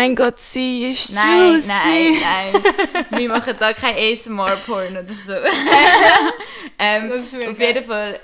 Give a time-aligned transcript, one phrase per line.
[0.00, 1.68] mein Gott, sie ist Nein, juicy.
[1.68, 2.14] nein,
[3.10, 3.20] nein.
[3.20, 5.32] Wir machen da kein ASMR-Porn oder so.
[6.78, 7.12] ähm,
[7.50, 8.18] auf jeden Fall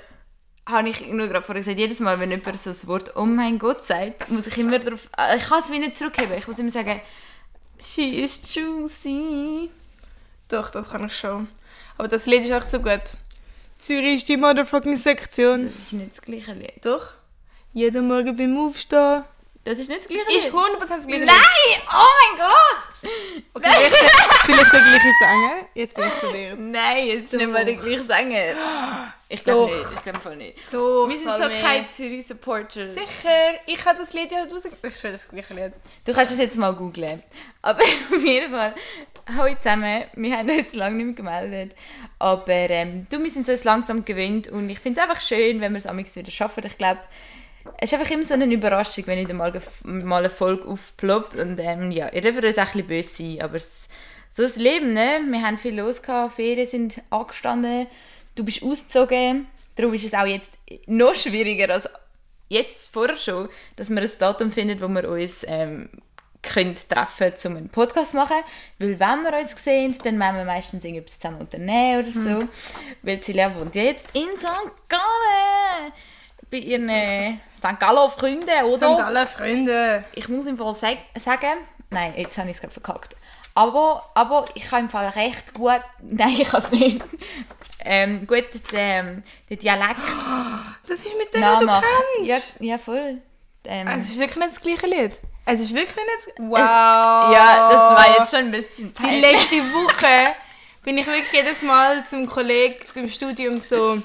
[0.65, 3.59] habe ich nur gerade vorher gesagt, jedes Mal, wenn jemand so das Wort «Oh mein
[3.59, 5.07] Gott» sagt, muss ich immer darauf...
[5.17, 6.35] äh, Ich kann es wie nicht zurückheben.
[6.37, 6.99] Ich muss immer sagen
[7.79, 9.69] «She is juicy».
[10.49, 11.47] Doch, das kann ich schon.
[11.99, 13.01] Aber das Lied ist auch so gut.
[13.77, 15.65] Zürich ist die motherfucking Sektion.
[15.67, 16.83] Das ist nicht das gleiche Lied.
[16.83, 17.13] Doch.
[17.73, 19.23] Jeden Morgen beim Aufstehen.
[19.67, 20.53] Das ist nicht das gleiche Lied.
[20.53, 21.35] 100% das gleiche Nein!
[21.91, 23.11] Oh mein Gott!
[23.53, 23.95] Okay, vielleicht,
[24.45, 25.55] vielleicht der gleiche Sänger.
[25.73, 26.59] Jetzt bin ich verwirrt.
[26.59, 29.13] Nein, es ist nicht mal der gleiche Sänger.
[29.27, 29.85] Ich glaube nicht.
[29.93, 30.57] Ich glaube voll nicht.
[30.71, 31.61] Doch, Wir sind so Salome.
[31.61, 32.93] keine Zürich-Supporters.
[32.93, 34.89] Sicher, ich habe das Lied ja rausgegeben.
[34.89, 35.73] Ich schwöre, das gleiche Lied.
[36.05, 37.21] Du kannst es jetzt mal googlen.
[37.61, 37.81] Aber
[38.15, 38.73] auf jeden Fall,
[39.35, 41.75] hallo zusammen, wir haben uns jetzt lange nicht mehr gemeldet.
[42.19, 45.59] Aber ähm, du, wir sind so jetzt langsam gewöhnt und ich finde es einfach schön,
[45.59, 46.63] wenn wir es amigs wieder schaffen.
[46.65, 47.01] Ich glaube,
[47.79, 51.35] es ist einfach immer so eine Überraschung, wenn wieder mal, mal eine Folge aufploppt.
[51.35, 53.87] Und ähm, ja, ihr dürft uns auch ein bisschen böse sein, aber es,
[54.31, 55.19] so das Leben, ne?
[55.27, 57.87] Wir haben viel los gehabt, Ferien sind angestanden,
[58.35, 59.47] du bist ausgezogen.
[59.75, 60.51] Darum ist es auch jetzt
[60.87, 61.87] noch schwieriger als
[62.49, 65.89] jetzt vorher schon, dass wir ein Datum finden, wo wir uns ähm,
[66.41, 68.37] können treffen können, um einen Podcast zu machen.
[68.79, 72.47] Weil wenn wir uns sehen, dann wollen wir meistens irgendetwas zusammen unternehmen oder so.
[73.01, 74.71] Weil Celia wohnt ja jetzt in St.
[74.87, 75.93] Gallen.
[76.49, 77.79] Bei ihren äh, St.
[77.79, 78.89] Gallen Freunden, oder?
[78.89, 80.03] Sind alle Freunde.
[80.15, 81.57] Ich muss im Fall sag sagen,
[81.89, 83.15] nein, jetzt habe ich es gerade verkackt.
[83.55, 87.01] Aber, aber ich kann im Fall recht gut, nein, ich kann es nicht,
[87.83, 89.97] ähm, gut den, den Dialekt
[90.87, 92.53] Das ist mit dem, was du kennst.
[92.59, 93.17] Ja, ja, voll.
[93.65, 95.11] Ähm, Es ist wirklich nicht das gleiche Lied.
[95.45, 96.39] Es ist wirklich nicht...
[96.39, 96.57] Wow.
[96.59, 99.21] ja, das war jetzt schon ein bisschen Die peinlich.
[99.21, 100.35] letzte Woche
[100.83, 104.01] bin ich wirklich jedes Mal zum Kollegen beim Studium so...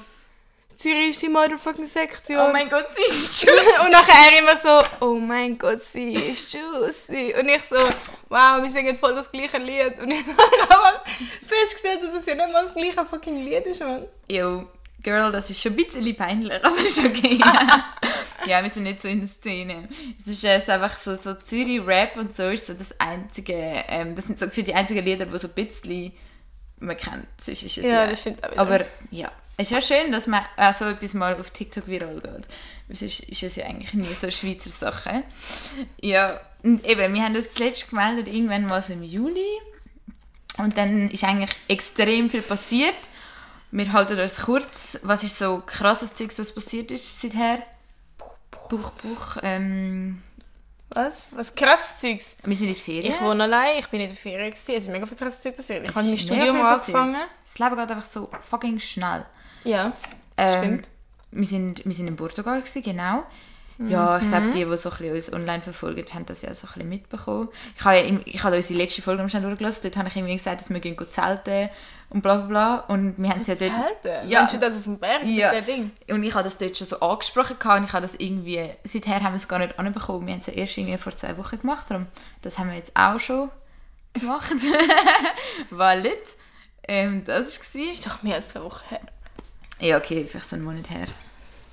[0.75, 2.39] Zürich ist die motherfucking Sektion.
[2.39, 3.85] Oh mein Gott, sie ist juicy.
[3.85, 7.35] Und nachher immer so, oh mein Gott, sie ist juicy.
[7.39, 7.77] Und ich so,
[8.29, 9.99] wow, wir singen voll das gleiche Lied.
[9.99, 10.19] Und ich
[10.69, 11.01] habe
[11.47, 14.05] festgestellt, dass es ja nicht mal das gleiche fucking Lied ist, Mann.
[14.29, 14.67] Jo,
[15.01, 17.37] Girl, das ist schon ein bisschen peinlich, aber ist okay.
[18.45, 19.89] ja, wir sind nicht so in der Szene.
[20.17, 23.53] Es ist, äh, einfach so, so Zürich-Rap und so ist so das einzige,
[23.87, 26.13] ähm, das sind so für die einzigen Lieder, die so ein bisschen
[26.83, 27.27] man kennt.
[27.45, 28.57] Ist es Ja, das stimmt auch.
[28.57, 32.15] Aber ja, es ist ja schön, dass man auch so etwas mal auf TikTok viral
[32.15, 32.47] geht.
[32.87, 35.23] Weil sonst ist es ja eigentlich nie so eine Schweizer Sache.
[36.01, 39.45] Ja, und eben, wir haben das zuletzt gemeldet, irgendwann mal so im Juli.
[40.57, 42.97] Und dann ist eigentlich extrem viel passiert.
[43.71, 44.99] Wir halten das kurz.
[45.03, 47.59] Was ist so krasses Zeug, was passiert ist seither?
[48.69, 49.37] Buch, Buch.
[49.43, 50.21] Ähm,
[50.89, 51.27] Was?
[51.31, 52.35] Was krasses Zeugs.
[52.43, 53.13] wir sind in die Ferien.
[53.13, 54.51] Ich wohne allein, ich bin in der Ferien.
[54.51, 55.87] gewesen, Es ist mega viel krasses Zeug passiert.
[55.87, 56.97] Ich habe mein Studium passiert.
[56.97, 57.27] angefangen.
[57.45, 59.25] Das Leben geht einfach so fucking schnell.
[59.63, 59.93] Ja,
[60.37, 60.87] Ähm, stimmt.
[61.31, 63.23] wir, sind, wir sind in Portugal, gewesen, genau.
[63.79, 64.29] Ja, ich Mhm.
[64.29, 66.89] glaube, die, die so ein bisschen uns online verfolgen, haben das ja so ein bisschen
[66.89, 67.49] mitbekommen.
[67.77, 69.81] Ich habe, ja, ich habe unsere letzte Folge am schnell durchgelassen.
[69.83, 71.69] Dort habe ich irgendwie gesagt, dass wir gehen zelten
[72.09, 72.75] und bla bla bla.
[72.87, 73.71] Und wir haben es ja dort...
[74.01, 74.29] Zelten?
[74.29, 74.41] Ja.
[74.41, 75.23] Meinst du das auf dem Berg?
[75.25, 75.51] Ja.
[75.53, 75.89] Das Ding?
[76.07, 78.69] Und ich habe das dort schon so angesprochen gehabt und ich habe das irgendwie...
[78.83, 80.27] Seither haben wir es gar nicht anbekommen.
[80.27, 81.89] Wir haben es ja erst irgendwie vor zwei Wochen gemacht.
[81.89, 82.05] Darum,
[82.43, 83.49] das haben wir jetzt auch schon
[84.13, 84.51] gemacht.
[85.71, 86.35] Wallet.
[86.87, 88.99] Ähm, das war Das ist doch mehr als zwei Wochen her.
[89.83, 91.07] Ja, okay, vielleicht so einen Monat her.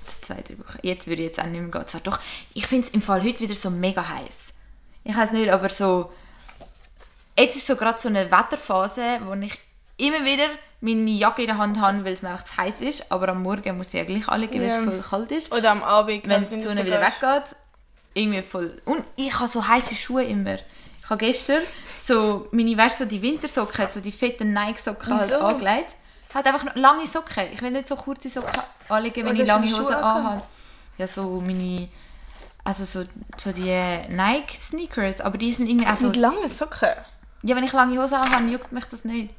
[0.04, 0.78] Zwei, drei Wochen.
[0.82, 1.86] Jetzt würde ich jetzt auch nicht mehr gehen.
[1.86, 2.18] Zwar doch,
[2.54, 4.52] ich finde es im Fall heute wieder so mega heiß.
[5.04, 6.12] Ich weiß nicht, aber so...
[7.38, 9.56] Jetzt ist so gerade so eine Wetterphase, wo ich
[9.96, 10.48] immer wieder
[10.80, 13.12] meine Jacke in der Hand habe, weil es mir einfach zu heiß ist.
[13.12, 14.78] Aber am Morgen muss ich ja gleich anlegen, weil Ja.
[14.78, 15.52] es voll kalt ist.
[15.52, 16.26] Oder am Abend.
[16.26, 17.54] Wenn die Sonne so wieder weggeht,
[18.14, 18.82] irgendwie voll...
[18.86, 20.56] Und ich habe so heiße Schuhe immer.
[20.56, 21.62] Ich habe gestern
[22.00, 25.94] so meine, weißt so die Wintersocken, so die fetten Nike-Socken halt angelegt.
[26.34, 27.44] Hat einfach noch lange Socken.
[27.52, 30.42] Ich will nicht so kurze Socken anlegen, wenn Was ich lange Hosen anhabe.
[30.98, 31.88] Ja, so meine...
[32.62, 33.08] Also so,
[33.38, 33.74] so die
[34.08, 35.86] Nike-Sneakers, aber die sind irgendwie...
[35.86, 36.90] Also, Mit langen Socken?
[37.42, 39.34] ja, wenn ich lange Hosen anhabe, juckt mich das nicht.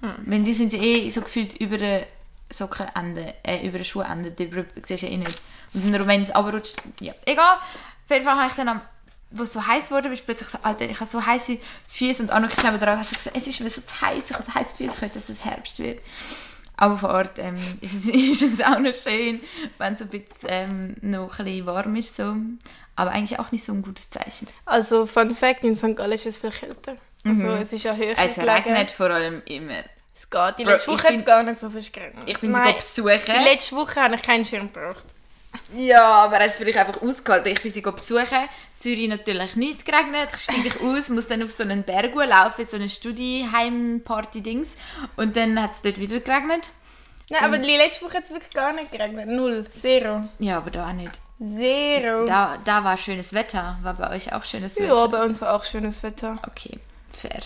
[0.00, 0.14] Hm.
[0.24, 2.04] Wenn die sind eh so gefühlt über den
[2.50, 4.50] Sockenende, äh, über den Schuhende, die
[4.84, 5.40] siehst du eh nicht.
[5.74, 7.56] Und dann, wenn es abrutscht, ja, egal.
[7.56, 8.80] Auf jeden Fall habe ich dann, am,
[9.38, 12.30] wo es so heiß wurde, bist plötzlich so, Alter, ich habe so heiße Füße und
[12.30, 14.76] Anna neben dran, hast gesagt, es ist mir so zu heiß, ich habe so heiße
[14.76, 16.00] Füße, ich will, dass es Herbst wird.
[16.76, 19.40] Aber vor Ort ähm, ist, es, ist es auch noch schön,
[19.78, 22.16] wenn es ein bisschen ähm, noch ein bisschen warm ist.
[22.16, 22.36] So.
[22.96, 24.48] Aber eigentlich auch nicht so ein gutes Zeichen.
[24.64, 25.96] Also, Fun Fact, in St.
[25.96, 26.96] Gallen ist es viel kälter.
[27.24, 28.50] Also, es ist ja höher Es gelegen.
[28.52, 29.84] regnet vor allem immer.
[30.14, 30.58] Es geht.
[30.58, 32.24] Die Bro, letzte ich Woche hat es gar nicht so viel geregnet.
[32.26, 33.34] Ich bin Nein, sie besuchen.
[33.38, 35.04] Die letzte Woche habe ich keinen Schirm gebraucht.
[35.74, 37.52] Ja, aber er ist vielleicht einfach ausgehalten.
[37.52, 38.48] Ich bin sie besuchen.
[38.78, 40.28] Zürich natürlich nicht geregnet.
[40.36, 44.76] Ich steige aus, muss dann auf so einen Berg laufen, so eine Studieheim-Party-Dings.
[45.16, 46.70] Und dann hat es dort wieder geregnet.
[47.28, 49.26] Nein, aber die letzte Woche hat es wirklich gar nicht geregnet.
[49.28, 49.66] Null.
[49.70, 50.28] Zero.
[50.38, 51.20] Ja, aber da auch nicht.
[51.38, 52.24] Zero.
[52.26, 53.78] Da, da war schönes Wetter.
[53.82, 55.08] War bei euch auch schönes ja, Wetter?
[55.08, 56.38] bei uns war auch schönes Wetter.
[56.46, 56.78] Okay,
[57.12, 57.40] fair.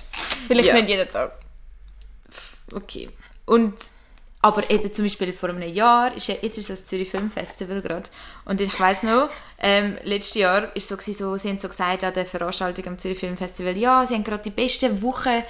[0.49, 0.75] Vielleicht Ja.
[0.75, 1.33] nicht jeden Tag.
[2.73, 3.09] Okay.
[3.47, 3.75] Und,
[4.43, 8.09] aber eben zum Beispiel vor einem Jahr, ist ja, jetzt ist das Zürich Filmfestival gerade.
[8.47, 9.29] Und ich weiß noch,
[9.59, 12.99] ähm, letztes Jahr ist so, gewesen, so, sie haben so gesagt an der Veranstaltung am
[12.99, 15.43] Zürich Filmfestival, ja, sie haben gerade die besten Wochen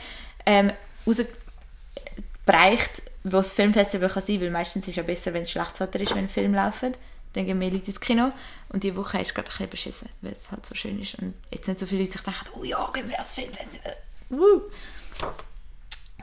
[0.45, 0.73] ähm,
[1.07, 5.81] rausgereicht, wo das Filmfestival kann sein, weil meistens ist es ja besser, wenn es schlechtes
[5.81, 6.95] Wetter ist, wenn Filme laufen.
[7.33, 8.33] Dann gehen mehr Leute ins Kino.
[8.71, 11.15] Und diese Woche ist gerade ein bisschen beschissen, weil es halt so schön ist.
[11.17, 13.97] Und jetzt nicht so viele Leute sich denken, oh ja, gehen wir aufs Filmfestival.
[14.31, 14.63] Woo.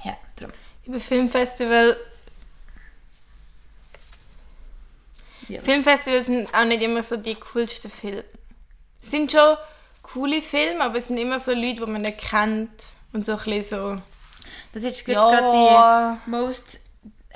[0.03, 0.53] Ja, darum.
[0.85, 1.95] Über Filmfestival.
[5.47, 5.61] Ja.
[5.61, 8.23] Filmfestivals sind auch nicht immer so die coolsten Filme.
[9.01, 9.57] Es sind schon
[10.03, 12.69] coole Filme, aber es sind immer so Leute, die man nicht kennt.
[13.13, 13.63] Und so ein bisschen
[13.95, 14.01] so.
[14.73, 15.29] Das ist jetzt Ja.
[15.29, 16.79] gerade die most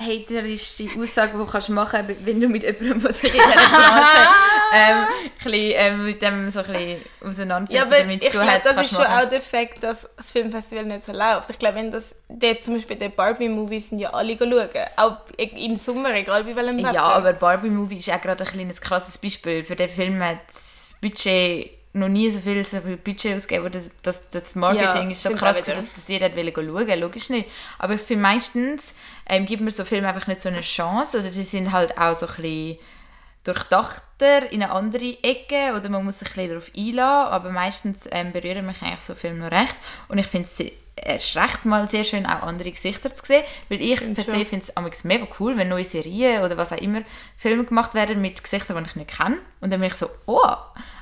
[0.02, 3.54] haterischste Aussage, die du kannst machen kannst, wenn du mit jemandem, der sich in dieser
[3.54, 4.28] Branche
[4.74, 5.08] ähm,
[5.44, 8.92] bisschen, ähm, mit dem so ein bisschen Ja, auseinandersetzt aber damit tun hat, das ist
[8.92, 9.26] du schon machen.
[9.26, 11.50] auch der Fakt, dass das Filmfestival nicht so läuft.
[11.50, 14.70] Ich glaube, wenn das, der, zum Beispiel der Barbie-Movies sind ja alle schauen.
[14.98, 16.94] Auch im Sommer, egal wie welchem Wetter.
[16.94, 19.64] Ja, aber Barbie Movie ist auch gerade ein kleines krasses Beispiel.
[19.64, 23.70] Für den Film hat das Budget noch nie so viel, so viel Budget ausgegeben.
[23.70, 27.50] Das, das, das Marketing Ja, ist so krass, dass, dass jeder hat schauen logisch nicht.
[27.80, 28.94] Aber finde meistens
[29.28, 31.18] ähm, gibt man so Filme einfach nicht so eine Chance.
[31.18, 32.78] Also sie sind halt auch so ein bisschen
[33.44, 38.08] durchdachter in eine andere Ecke oder man muss sich ein bisschen darauf einlassen, aber meistens
[38.12, 39.76] ähm, berühren mich eigentlich so Filme noch recht
[40.10, 40.64] und ich finde es
[40.96, 44.46] erst recht mal sehr schön, auch andere Gesichter zu sehen, weil ich Stimmt per se
[44.46, 47.02] finde es mega cool, wenn neue Serien oder was auch immer
[47.36, 50.40] Filme gemacht werden mit Gesichtern, die ich nicht kenne und dann bin ich so, oh,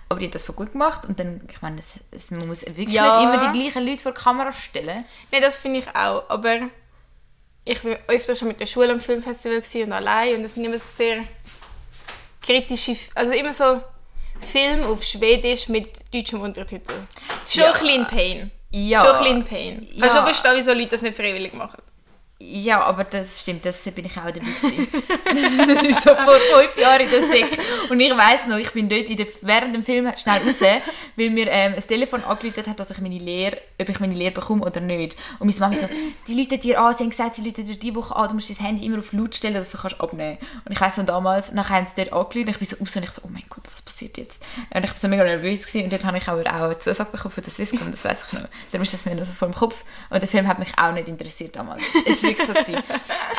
[0.07, 2.65] aber die haben das voll gut gemacht und dann, ich meine, es, es, man muss
[2.65, 3.17] wirklich Ja.
[3.19, 5.03] nicht immer die gleichen Leute vor die Kamera stellen.
[5.31, 6.27] Nein, das finde ich auch.
[6.29, 6.61] Aber
[7.71, 10.79] ich war öfter schon mit der Schule am Filmfestival und allein und das sind immer
[10.79, 11.23] so sehr
[12.41, 13.81] kritische, also immer so
[14.41, 16.93] Film auf Schwedisch mit deutschem Untertitel.
[17.47, 17.71] Schon Ja.
[17.73, 18.51] ein bisschen Pain.
[18.71, 19.01] Ja.
[19.05, 19.87] Schon ein bisschen Pain.
[19.91, 20.07] Ich Ja.
[20.07, 21.81] kann schon verstehen, wieso Leute das nicht freiwillig machen.
[22.41, 24.87] Ja, aber das stimmt, das bin ich auch dabei gewesen.
[25.67, 27.59] das ist so vor fünf Jahren in der Sek.
[27.89, 30.61] Und ich weiss noch, ich bin dort der, während dem Film schnell raus,
[31.17, 34.65] weil mir ähm, Telefon angerufen hat, dass ich meine Lehre, ob ich meine Lehre bekomme
[34.65, 35.17] oder nicht.
[35.39, 35.89] Und meine Mama so,
[36.29, 38.49] die Leute dir an, sie haben gesagt, sie rufen dir diese Woche an, du musst
[38.49, 41.51] dein Handy immer auf laut stellen, dass du kannst abnehmen Und ich weiss noch damals,
[41.51, 43.43] nachher haben sie dort angerufen und ich bin so raus und ich so, oh mein
[43.49, 44.41] Gott, was passiert jetzt?
[44.73, 47.11] Und ich bin so mega nervös gewesen und dort habe ich auch, auch eine Zusage
[47.11, 48.47] bekommen von der Swisscom, das weiss ich noch.
[48.71, 49.83] Darum ist das mir noch so vor dem Kopf.
[50.09, 51.81] Und der Film hat mich auch nicht interessiert damals.
[52.37, 52.53] War wirklich so.
[52.53, 52.83] Gewesen.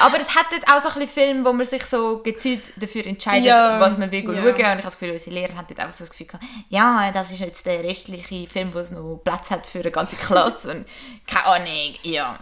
[0.01, 3.45] Aber es hat auch so ein bisschen Filme, wo man sich so gezielt dafür entscheidet,
[3.45, 4.27] Ja, was man will ja.
[4.27, 4.47] schauen.
[4.47, 7.11] Und ich habe das Gefühl, unsere Lehrer haben dort einfach so das Gefühl gehabt, ja,
[7.13, 10.71] das ist jetzt der restliche Film, wo es noch Platz hat für eine ganze Klasse.
[10.71, 10.87] Und
[11.27, 12.39] keine Ahnung, ja.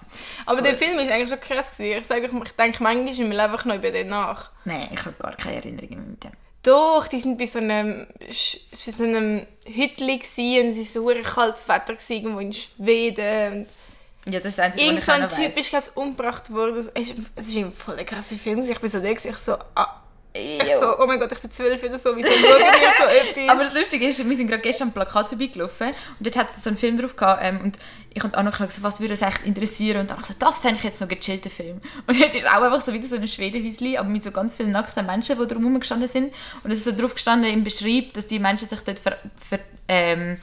[0.47, 2.01] Aber der Film ist eigentlich schon krass gewesen.
[2.01, 4.51] Ich sage, ich denke manchmal meinem Leben einfach noch über den nach.
[4.65, 6.33] Nein, ich habe gar keine Erinnerungen mehr mit dem.
[6.63, 10.21] Doch, die sind bei so einem, bei so einem Hütli
[10.61, 13.53] und es war so kaltes Wetter irgendwo in Schweden.
[13.53, 13.67] Und
[14.27, 16.79] Ja, das ist das Einzige, Irgend so ich ein Typ ist, glaube ich, umgebracht worden.
[16.79, 18.63] Es ist, es ist ein voll ein krasser Film.
[18.63, 20.03] Ich bin so da, ich so, ah,
[20.35, 23.49] ich so, oh mein Gott, ich bin zwölf oder so, wieso schauen wir so etwas?
[23.49, 26.63] Aber das Lustige ist, wir sind gerade gestern am Plakat vorbeigelaufen und dort hat es
[26.63, 27.79] so einen Film drauf gehabt ähm, und
[28.15, 30.85] ich und Anna gesagt, was würde uns echt interessieren und dann so, das fände ich
[30.85, 31.81] jetzt noch einen gechillten Film.
[32.07, 34.71] Und dort ist auch einfach so wieder so ein Schwedenhäuschen, aber mit so ganz vielen
[34.71, 38.27] nackten Menschen, die drumherum gestanden sind und es ist so drauf gestanden im Beschreib, dass
[38.27, 39.17] die Menschen sich dort ver,
[39.49, 40.39] ver, ähm,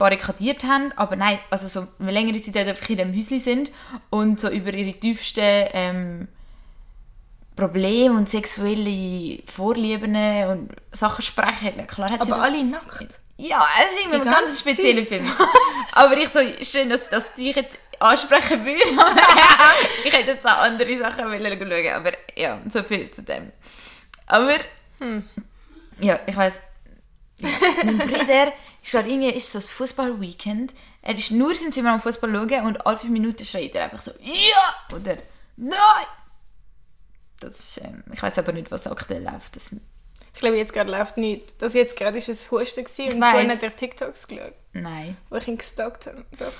[0.00, 3.70] barrikadiert haben, aber nein, also so eine längere Zeit einfach in diesem Häuschen sind
[4.08, 5.40] und so über ihre tiefsten
[5.72, 6.28] ähm,
[7.54, 10.16] Probleme und sexuelle Vorlieben
[10.48, 11.72] und Sachen sprechen.
[11.76, 13.06] Ja, Klar hat Aber das- alle nackt.
[13.36, 15.30] ja, es ist irgendwie ein ganz spezieller Film.
[15.92, 18.80] Aber ich so, schön, dass, dass dich jetzt ansprechen würde.
[20.04, 23.52] ich hätte jetzt auch andere Sachen schauen, aber ja, so viel zu dem.
[24.26, 24.56] Aber,
[25.98, 26.54] ja, ich weiss,
[27.40, 27.48] ja,
[27.84, 28.52] mein Bruder
[28.92, 30.72] gerade irgendwie, ist so das Fußball-Weekend.
[31.02, 34.02] Er ist nur seinem Zimmer am Fußball schauen und alle fünf Minuten schreit er einfach
[34.02, 34.94] so, ja!
[34.96, 35.16] Oder,
[35.56, 36.06] nein!
[37.40, 39.56] Das ist, ähm, ich weiß aber nicht, was aktuell läuft.
[39.56, 39.74] Das,
[40.34, 41.56] Ich glaube, jetzt gerade läuft nichts.
[41.58, 43.30] Das jetzt gerade ist ein Husten und weiss.
[43.30, 45.16] vorhin hat er TikToks geschaut, nein.
[45.30, 46.24] wo ich ihn gestalkt habe.
[46.38, 46.52] Doch.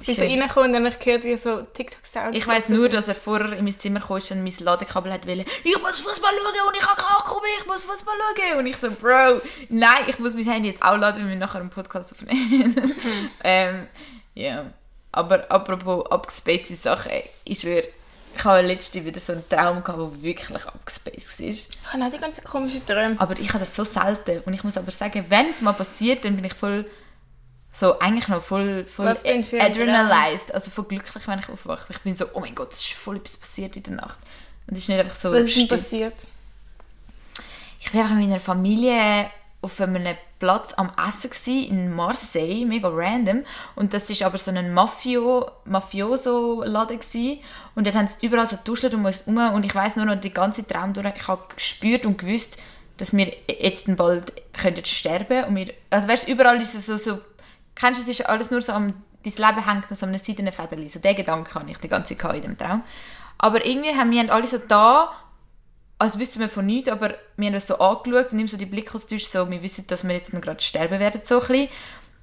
[0.00, 2.88] Ich bin so reingekommen und dann habe ich gehört, wie so TikTok-Sounds Ich weiß nur,
[2.88, 5.44] dass er vorher in mein Zimmer kam und mein Ladekabel hat wollen.
[5.64, 8.58] Ich muss Fußball schauen und ich Akku mehr, ich muss Fußball schauen.
[8.58, 11.60] Und ich so, Bro, nein, ich muss mein Handy jetzt auch laden, wenn wir nachher
[11.60, 12.94] einen Podcast aufnehmen.
[13.44, 13.88] ähm,
[14.34, 14.66] ja.
[15.10, 17.10] Aber apropos abgespacede Sachen,
[17.44, 17.88] ich schwöre,
[18.36, 21.46] ich habe letztens wieder so einen Traum gehabt, der wirklich abgespaced war.
[21.48, 23.16] Ich habe auch die ganzen komischen Träume.
[23.18, 24.42] Aber ich habe das so selten.
[24.44, 26.88] Und ich muss aber sagen, wenn es mal passiert, dann bin ich voll,
[27.70, 30.52] so eigentlich noch voll, voll adrenalized.
[30.54, 31.86] Also voll glücklich, wenn ich aufwache.
[31.90, 34.18] Ich bin so, oh mein Gott, es ist voll etwas passiert in der Nacht.
[34.66, 35.32] Und es ist nicht einfach so...
[35.32, 36.14] Was ist denn passiert?
[37.80, 42.88] Ich war einfach mit meiner Familie auf einem Platz am Essen gsi in Marseille, mega
[42.88, 43.44] random.
[43.74, 47.42] Und das ist aber so ein Mafio, Mafioso-Laden gsi.
[47.74, 49.54] Und dort haben sie überall so Duschler um uns herum.
[49.54, 52.58] Und ich weiß nur noch den ganzen Traum durch, ich habe gespürt und gewusst,
[52.98, 57.20] dass wir jetzt bald könnten sterben und wir, also weißt, überall ist es so, so
[57.78, 58.94] kennst du, es ist alles nur so am,
[59.24, 60.88] dein Leben hängt noch so an einem seidenen Federli.
[60.88, 62.82] So den Gedanken hatte ich die ganze Zeit in dem Traum.
[63.38, 65.12] Aber irgendwie haben wir alle so da
[66.00, 68.66] als wüssten wir von nichts, aber wir haben uns so angeschaut und immer so die
[68.66, 71.68] Blickaustausch, so, wir wissen, dass wir jetzt noch gerade sterben werden, so ein bisschen.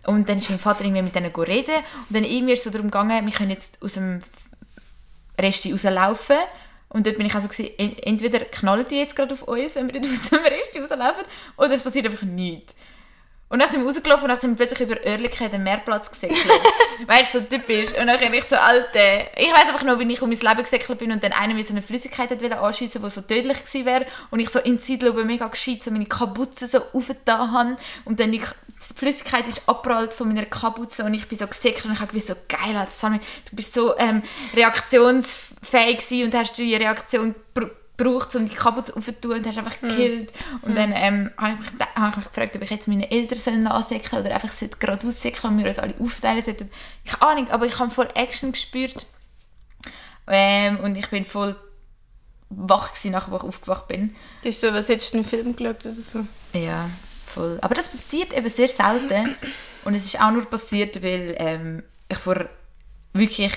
[0.05, 2.69] Und dann ist mein Vater irgendwie mit denen reden und dann irgendwie ist es so
[2.69, 4.21] darum gegangen, wir können jetzt aus dem
[5.39, 6.37] Resti rauslaufen.
[6.87, 9.99] Und dort bin ich also en- entweder knallen die jetzt gerade auf uns, wenn wir
[9.99, 11.25] dort aus dem Resti rauslaufen,
[11.57, 12.73] oder es passiert einfach nichts.
[13.47, 16.41] Und dann sind wir rausgelaufen und dann sind wir plötzlich über Oerlikon den Meerplatz gesäckelt.
[17.07, 17.89] weißt du, so typisch.
[17.99, 18.99] Und dann bin ich so alte.
[19.37, 21.63] Ich weiß einfach noch, wie ich um mein Leben gesäckelt bin und dann einer mir
[21.63, 24.05] so eine Flüssigkeit anschiessen, die so tödlich gewesen wäre.
[24.31, 27.77] Und ich so in Zeitlupe mega gescheit so meine Kapuze so aufgetan habe.
[28.03, 28.41] Und dann die,
[28.93, 32.27] Flüssigkeit ist abprallt von meiner Kapuze und ich bin so gesäckelt und ich habe gewusst,
[32.27, 34.21] so geil, Sammy, du bist so ähm,
[34.53, 37.35] reaktionsfähig gewesen und hast die Reaktion
[37.97, 40.31] br- gebraucht, um die Kapuze aufzutun und hast einfach gekillt.
[40.61, 43.37] Und dann ähm, habe ich, mich, habe ich mich gefragt, ob ich jetzt meine Eltern
[43.37, 46.69] sollen ansäckeln oder einfach gerade aussäckeln und wir uns alle aufteilen sollten.
[47.05, 49.05] Keine Ahnung, aber ich habe voll Action gespürt.
[50.27, 51.55] Ähm, und ich bin voll
[52.49, 54.15] wach gewesen, nachdem ich aufgewacht bin.
[54.43, 56.25] Das ist so, was hättest du einen Film geschaut oder so?
[56.53, 56.89] Ja,
[57.27, 57.59] voll.
[57.61, 59.35] Aber das passiert eben sehr selten.
[59.83, 62.45] Und es ist auch nur passiert, weil ähm, ich vor
[63.13, 63.53] wirklich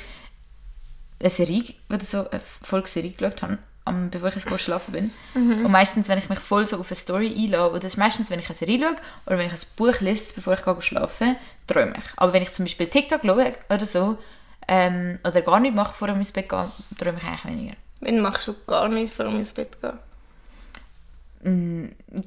[1.21, 5.11] eine Serie oder so, eine Folgeserie geschaut habe, am, bevor ich ins Bett schlafen bin.
[5.35, 8.31] Und meistens, wenn ich mich voll so auf eine Story einlasse, oder das ist meistens,
[8.31, 11.37] wenn ich eine Serie schaue oder wenn ich ein Buch lese, bevor ich gehe schlafen
[11.69, 12.05] träume ich.
[12.17, 14.19] Aber wenn ich zum Beispiel TikTok schaue oder so,
[14.67, 17.77] ähm, oder gar nicht mache, bevor ich ins Bett gehe, träume ich eigentlich weniger.
[18.01, 19.99] Wenn machst du gar nichts, vor ins Bett gehen.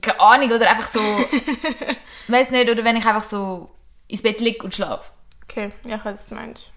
[0.02, 1.00] keine Ahnung, oder einfach so,
[2.28, 3.72] weiß nicht, oder wenn ich einfach so
[4.08, 5.12] ins Bett liege und schlafe.
[5.44, 6.72] Okay, ja, ich weiß, was du meinst.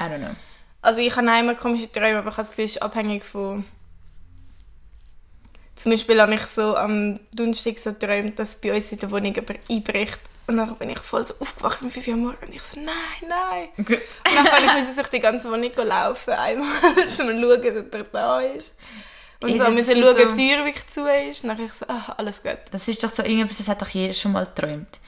[0.00, 0.34] I don't know.
[0.82, 3.64] Also ich habe immer komische Träume, aber ich habe das Gefühl, es ist abhängig von...
[5.82, 9.34] Zum Beispiel habe ich so am Donnerstag so geträumt, dass bei uns in der Wohnung
[9.34, 10.18] jemand einbricht.
[10.46, 13.28] Und dann bin ich voll so aufgewacht um 5 Uhr morgens und ich so, nein,
[13.28, 13.68] nein.
[13.76, 13.88] Gut.
[13.98, 18.06] Und dann kann ich durch die ganze Wohnung laufen, einmal, um zu schauen, ob jemand
[18.12, 18.74] da ist.
[19.42, 21.44] Und Ja, so müssen schauen, so- ob die Tür wirklich zu ist.
[21.44, 22.58] Und dann ich so, ah, alles gut.
[22.72, 24.98] Das ist doch so irgendwas, das hat doch jeder schon mal geträumt.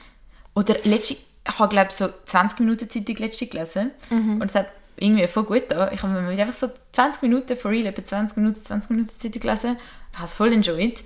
[0.55, 5.27] Oder letzte, ich habe glaube so 20 Minuten Zeitung letzte gelesen und es hat irgendwie
[5.27, 5.91] voll gut da.
[5.91, 9.41] Ich habe mir einfach so 20 Minuten, for real, etwa 20 Minuten, 20 Minuten Zeitung
[9.41, 9.77] gelesen.
[10.13, 11.03] Habe es voll enjoyed.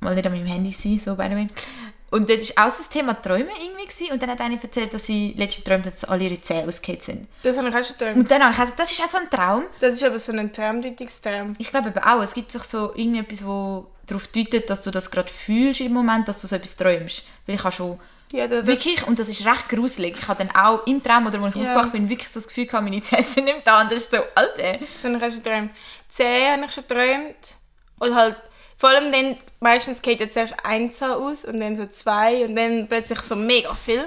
[0.00, 1.46] Mal nicht an meinem Handy sein, so by the way.
[2.10, 4.12] Und dort war auch das Thema Träume irgendwie gewesen.
[4.12, 7.02] und dann hat eine erzählt, dass sie letzte geträumt hat, dass alle ihre Zähne ausgehend
[7.02, 7.28] sind.
[7.42, 8.16] Das habe ich auch schon geträumt.
[8.18, 9.64] Und dann habe ich gesagt, das ist auch so ein Traum.
[9.80, 11.54] Das ist aber so ein Traumdeutungstraum.
[11.58, 15.10] Ich glaube eben auch, es gibt doch so irgendetwas, wo darauf deutet, dass du das
[15.10, 17.22] gerade fühlst im Moment, dass du so etwas träumst.
[17.46, 17.98] Weil ich habe schon
[18.32, 21.40] Ja, das, wirklich, und das ist recht gruselig, ich habe dann auch im Traum oder
[21.40, 21.62] wo ich Ja.
[21.70, 24.10] aufgewacht bin, wirklich so das Gefühl gehabt, meine Zähne sind nicht da und das ist
[24.10, 24.78] so, Alter.
[24.80, 25.70] Das habe ich auch schon geträumt.
[26.08, 27.36] Zähne habe ich schon geträumt.
[28.02, 28.36] Und halt,
[28.76, 32.56] vor allem dann, meistens geht jetzt erst ein Zahn aus und dann so zwei und
[32.56, 34.04] dann plötzlich so mega viel.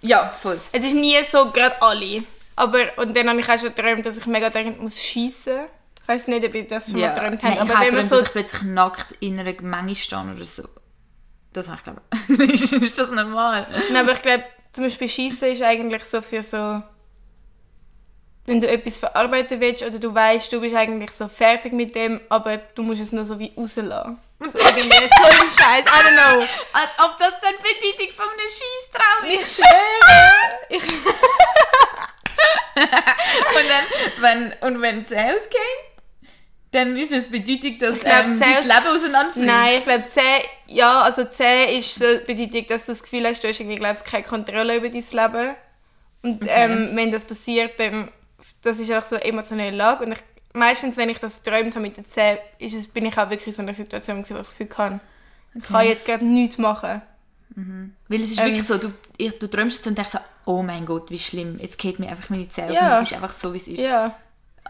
[0.00, 0.58] Ja, voll.
[0.72, 2.22] Es ist nie so gerade alle.
[2.56, 5.66] Aber, und dann habe ich auch schon geträumt, dass ich mega dringend muss schiessen.
[6.02, 7.08] Ich weiß nicht, ob ihr das schon Ja.
[7.08, 7.54] mal geträumt Nein, habt.
[7.56, 8.14] ich Aber habe wenn man so...
[8.16, 10.62] dass ich plötzlich nackt in einer Menge stehe oder so.
[11.52, 13.66] Das habe ich glaube ist, ist das normal?
[13.90, 16.82] Nein, aber ich glaube, zum Beispiel Schießen ist eigentlich so für so...
[18.46, 22.20] Wenn du etwas verarbeiten willst oder du weißt, du bist eigentlich so fertig mit dem,
[22.28, 24.18] aber du musst es nur so wie rauslassen.
[24.40, 26.42] So irgendwie so ein Scheiß, I don't know.
[26.72, 30.32] Als ob das dann Bedeutung von einem Scheisstraum Ich schwöre!
[30.68, 30.82] Ich,
[32.76, 33.84] Und dann,
[34.20, 36.30] wenn, und wenn Zähne ausgehen,
[36.72, 39.46] dann ist es Bedeutung, dass glaub, ähm, dein aus- Leben auseinanderfliegt.
[39.46, 40.22] nein, ich glaube, 10,
[40.66, 44.04] ja, also 10 ist so bedeutet, dass du das Gefühl hast, du hast irgendwie, glaubst,
[44.04, 45.56] keine Kontrolle über dein Leben.
[46.22, 48.10] Und ähm, wenn das passiert, dann
[48.66, 50.04] das ist auch so eine emotionale Lage.
[50.04, 50.18] Und ich,
[50.54, 53.46] meistens, wenn ich das geträumt habe mit den 10, ist es, bin ich auch wirklich
[53.48, 55.00] in so einer Situation, wo ich das Gefühl hatte,
[55.54, 57.02] ich kann jetzt gerade nichts machen.
[58.08, 60.62] Weil es ist Ähm, wirklich so, du, ich, du träumst es und denkst so, oh
[60.62, 62.96] mein Gott, wie schlimm, jetzt geht mir einfach meine Zähne aus Ja.
[62.98, 63.80] und es ist einfach so, wie es ist.
[63.80, 64.14] Ja.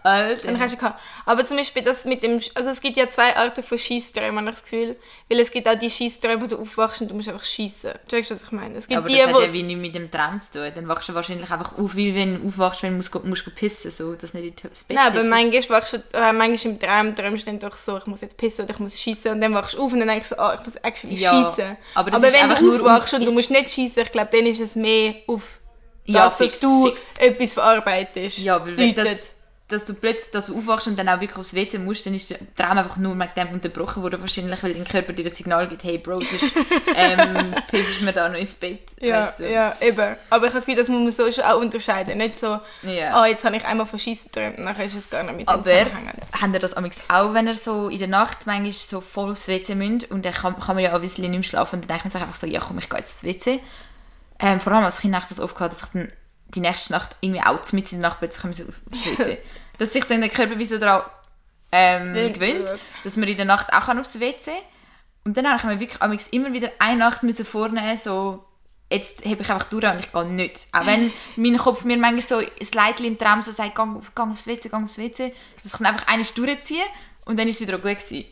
[0.06, 0.46] Alter.
[0.46, 1.00] Dann hast du gehabt.
[1.24, 4.48] Aber zum Beispiel das mit dem, also es gibt ja zwei Arten von Schießträumen, habe
[4.50, 4.96] ich das Gefühl.
[5.28, 7.92] Weil es gibt auch die Schießträume, wo du aufwachst und du musst einfach schießen.
[8.08, 8.76] Checkst du, was ich meine?
[8.78, 10.72] Es gibt aber die, das hat ja wie nichts mit dem Traum zu tun.
[10.74, 13.90] Dann wachst du wahrscheinlich einfach auf, wie wenn du aufwachst, wenn du musst, musst pissen
[13.90, 17.46] so, dass nicht ins Bett Nein, aber manchmal wachst du, oder manchmal im Traum träumst
[17.46, 19.74] du dann doch so, ich muss jetzt pissen oder ich muss schießen und dann wachst
[19.74, 21.76] du auf und dann denkst du, ah, ich muss actually Ja, schießen.
[21.94, 24.74] aber Aber, wenn du aufwachst und du musst nicht schießen, ich glaube, dann ist es
[24.76, 25.42] mehr auf
[26.04, 27.00] Ja, das, fix, dass du fix.
[27.18, 28.38] etwas verarbeitest.
[28.38, 29.35] Ja, weil wenn das.
[29.68, 32.30] Dass du plötzlich dass du aufwachst und dann auch wirklich aufs WC musst, dann ist
[32.30, 35.66] der Traum einfach nur mit dem unterbrochen worden, wahrscheinlich, weil dein Körper dir das Signal
[35.66, 36.52] gibt, hey Bro, sonst
[36.96, 38.82] ähm, pissest mir da noch ins Bett.
[39.00, 39.50] Ja, weißt du?
[39.52, 40.16] ja, eben.
[40.30, 42.18] Aber ich habe das muss man so schon auch unterscheiden.
[42.18, 43.14] Nicht so, Ja.
[43.20, 45.64] ah, jetzt habe ich einmal von Scheissen geträumt, nachher ist es gar nicht mit Aber
[46.40, 49.74] habt ihr das auch, wenn ihr so in der Nacht manchmal so voll aufs WC
[49.74, 51.88] müsst und dann kann, kann man ja auch ein bisschen nicht mehr schlafen und dann
[51.88, 53.60] denkt man sich einfach so, ja komm, ich gehe jetzt ins WC.
[54.38, 56.12] Ähm, vor allem als Kind habe ich das oft gehabt, dass ich dann
[56.54, 59.38] die nächste Nacht irgendwie auch mit in der Nacht plötzlich aufs WC.
[59.78, 61.02] dass sich dann der Körper wie so daran
[61.72, 62.68] ähm, Gewöhnt
[63.04, 64.52] dass man in der Nacht auch kann aufs WC
[65.24, 68.44] Und dann habe ich mir wirklich immer wieder eine Nacht müssen vornehmen, so
[68.90, 70.68] jetzt habe ich einfach durch und ich gehe nicht.
[70.72, 74.30] Auch wenn mein Kopf mir manchmal so ein Leitchen im Traum so sagt, auf- gang
[74.30, 76.84] aufs WC, gang aufs WC, dass ich dann einfach eine durchziehe
[77.24, 78.24] und dann ist es wieder gut gewesen.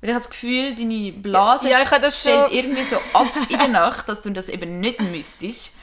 [0.00, 1.78] Weil ich habe das Gefühl, deine Blase Ja,
[2.10, 5.76] stellt irgendwie so ab in der Nacht, dass du das eben nicht müsstest.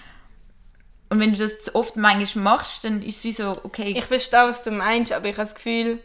[1.10, 4.06] Und wenn du das zu oft manchmal machst, dann ist es wie so, okay, Ich
[4.06, 6.00] verstehe, was du meinst, aber ich habe das Gefühl,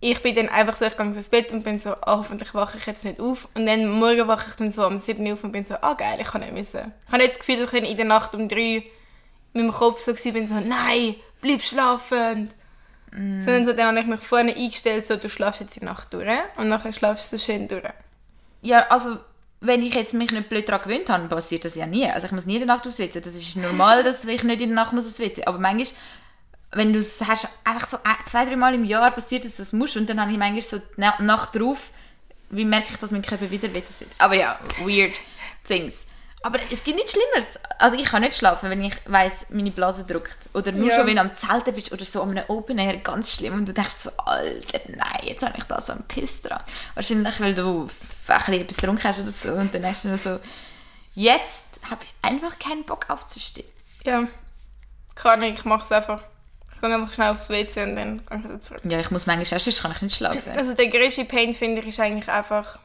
[0.00, 2.78] ich bin dann einfach so, ich gehe ins Bett und bin so, ah, hoffentlich wache
[2.78, 3.48] ich jetzt nicht auf.
[3.54, 5.94] Und dann morgen wache ich dann so um 7 Uhr auf und bin so, ah
[5.94, 6.92] geil, ich kann nicht müssen.
[7.06, 8.82] Ich habe nicht das Gefühl, dass ich in der Nacht um 3
[9.52, 12.50] mit meinem Kopf so war, bin so, nein, bleib schlafen.
[13.12, 16.28] Sondern so, dann habe ich mich vorne eingestellt, so, du schlafst jetzt die Nacht durch
[16.56, 17.82] und nachher schlafst du so schön durch.
[18.62, 19.18] Ja, also
[19.60, 22.08] wenn ich jetzt mich nicht blöd daran gewöhnt habe, passiert das ja nie.
[22.10, 23.08] Also ich muss nie in der Nacht WC.
[23.20, 25.44] Das ist normal, dass ich nicht in der Nacht muss aufs WC.
[25.44, 25.86] Aber manchmal,
[26.72, 29.72] wenn du es hast, einfach so zwei, drei Mal im Jahr passiert, dass du das
[29.72, 31.90] musst und dann habe ich manchmal so die Na- Nacht drauf,
[32.50, 34.06] wie merke ich, dass mein Körper wieder aufs WC.
[34.18, 35.14] Aber ja, weird
[35.66, 36.06] things.
[36.42, 37.58] Aber es gibt nichts Schlimmeres.
[37.78, 40.38] Also ich kann nicht schlafen, wenn ich weiss, meine Blase drückt.
[40.54, 40.96] Oder nur Ja.
[40.96, 43.52] schon, wenn du am Zelten bist oder so an einem Open Air, ganz schlimm.
[43.52, 46.62] Und du denkst so, Alter, nein, jetzt habe ich da so einen Piss dran.
[46.94, 47.88] Wahrscheinlich, weil du
[48.38, 49.52] bisschen etwas getrunken hast oder so.
[49.52, 50.40] Und dann denkst du nur so,
[51.14, 53.68] jetzt habe ich einfach keinen Bock aufzustehen.
[54.04, 54.26] Ja,
[55.14, 56.22] kann ich, ich mache es einfach.
[56.74, 58.80] Ich gehe einfach schnell aufs WC und dann gehe ich wieder zurück.
[58.84, 60.52] Ja, ich muss manchmal auch, sonst kann ich nicht schlafen.
[60.56, 62.78] Also der grösste Pain, finde ich, ist eigentlich einfach,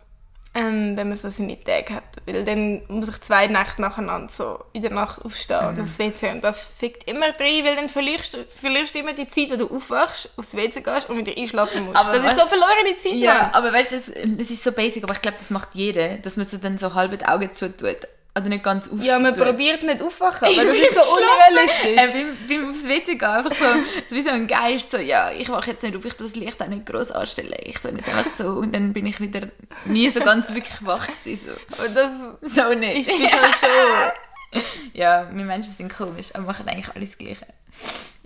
[0.56, 2.04] ähm, wenn man so seine Tage hat.
[2.26, 5.68] Weil dann muss ich zwei Nächte nacheinander so in der Nacht aufstehen Mhm.
[5.78, 6.32] und aufs WC.
[6.32, 9.58] Und das fickt immer rein, weil dann verlierst du verlierst du immer die Zeit, wo
[9.58, 11.98] du aufwachst, aufs WC gehst und wieder einschlafen musst.
[11.98, 13.50] Aber das ist was- so verlorene Zeit, Ja, Mann.
[13.54, 16.38] aber weißt du, es es ist so basic, aber ich glaube, das macht jeder, dass
[16.38, 17.98] man so dann so halb die Augen zutut.
[18.38, 19.02] Oder nicht ganz auf.
[19.02, 21.96] Ja, man probiert nicht aufwachen, aber das ist so unrealistisch.
[21.96, 23.66] Äh, beim, beim aufs WC gehen, einfach so,
[24.10, 26.36] so wie so ein Geist, so, ja, ich wache jetzt nicht auf, ich tue das
[26.36, 29.48] Licht auch nicht gross anstellen, ich tue jetzt einfach so und dann bin ich wieder
[29.86, 32.62] nie so ganz wirklich wach gewesen, Aber das so.
[32.62, 33.08] So nicht.
[33.08, 34.62] ist halt schon...
[34.94, 37.46] Ja, wir Menschen sind komisch, aber machen eigentlich alles Gleiche.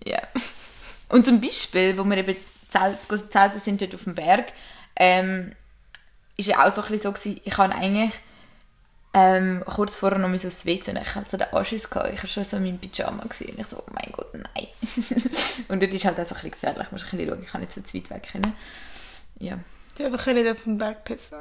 [0.04, 0.22] Ja.
[1.08, 2.36] Und zum Beispiel, wo wir eben
[2.70, 2.98] Zelt,
[3.32, 4.54] Zelte sind dort auf dem Berg,
[4.96, 5.54] ähm,
[6.38, 8.12] ist ja auch so ein bisschen so gewesen, ich habe eigentlich
[9.20, 12.14] ähm, kurz vorher noch mal so das WC und ich hatte so den Anschiss gehabt.
[12.14, 13.50] Ich war schon so in meinem Pyjama gewesen.
[13.52, 14.68] und ich so, oh mein Gott, nein.
[15.68, 17.50] und dort ist halt auch so ein bisschen gefährlich, ich muss ein bisschen schauen, ich
[17.50, 18.54] kann nicht so zu weit weg können.
[19.40, 19.60] Ja.
[19.98, 21.40] Du einfach nicht auf den Berg pissen.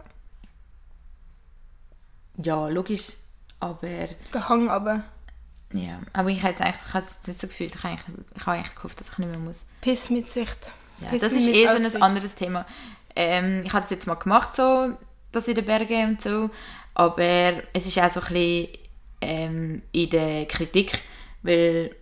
[2.37, 3.15] Ja, logisch,
[3.61, 5.03] aber Der Hang aber.
[5.73, 8.27] ja, aber ich habe jetzt eigentlich, ich habe es nicht so gefühlt, ich habe eigentlich,
[8.37, 9.63] ich habe eigentlich gehofft, dass ich nicht mehr muss.
[9.81, 10.73] Piss mit Sicht.
[11.01, 12.65] Ja, Piss das ist eh so ein anderes Thema.
[13.17, 14.93] Ähm, ich habe das jetzt mal gemacht, so,
[15.33, 16.51] das in den Bergen und so,
[16.99, 18.69] aber es ist auch so ein bisschen
[19.21, 21.01] ähm, in der Kritik,
[21.43, 21.95] weil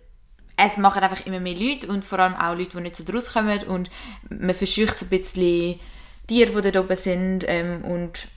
[0.57, 3.31] es machen einfach immer mehr Leute und vor allem auch Leute, die nicht so draus
[3.31, 3.91] kommen und
[4.29, 5.79] man verscheucht ein bisschen
[6.25, 8.27] Tiere, die dort oben sind ähm, und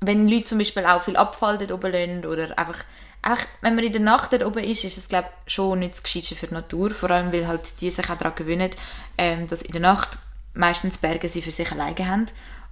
[0.00, 2.84] wenn Leute zum Beispiel auch viel Abfall dort oben lassen oder einfach,
[3.20, 6.04] einfach wenn man in der Nacht dort oben ist, ist es glaube schon nicht das
[6.04, 8.70] Gescheitste für die Natur, vor allem weil halt die sich auch daran gewöhnen,
[9.18, 10.10] ähm, dass in der Nacht
[10.54, 12.26] meistens Berge sie für sich alleine haben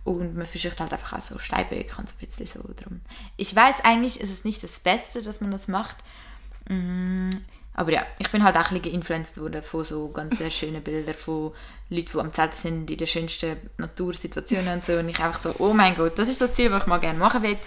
[0.07, 3.03] und man verschücht halt einfach auch so Steinböcke und so ein bisschen so drum.
[3.37, 5.97] Ich weiß eigentlich, ist es nicht das Beste, dass man das macht,
[6.69, 7.31] Mm,
[7.75, 11.15] aber ja, ich bin halt auch ein bisschen geinfluenced worden von so ganz schönen Bildern
[11.15, 11.53] von
[11.91, 14.95] Leuten, die am Zelten sind, in den schönsten Natursituationen und so.
[14.95, 17.19] Und ich einfach so, oh mein Gott, das ist das Ziel, was ich mal gerne
[17.19, 17.59] machen will.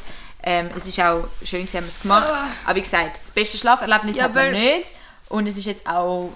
[0.41, 2.27] Ähm, es ist auch schön, sie haben es gemacht.
[2.65, 4.91] Aber wie gesagt, das beste Schlaferlebnis Ja, hat man nicht.
[5.27, 6.31] Und es ist jetzt auch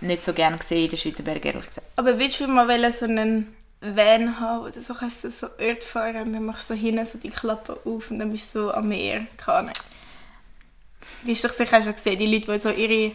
[0.00, 1.88] nicht so gerne gesehen in den Schweizer Bergen, ehrlich gesagt.
[1.96, 6.22] Aber willst du mal so einen Van haben oder so kannst du so Ort fahren
[6.28, 8.72] und dann machst du so hinten so die Klappe auf und dann bist du so
[8.72, 9.26] am Meer.
[9.36, 9.72] Keine.
[11.22, 13.12] Die du doch sicher schon gesehen, die Leute, die so ihre...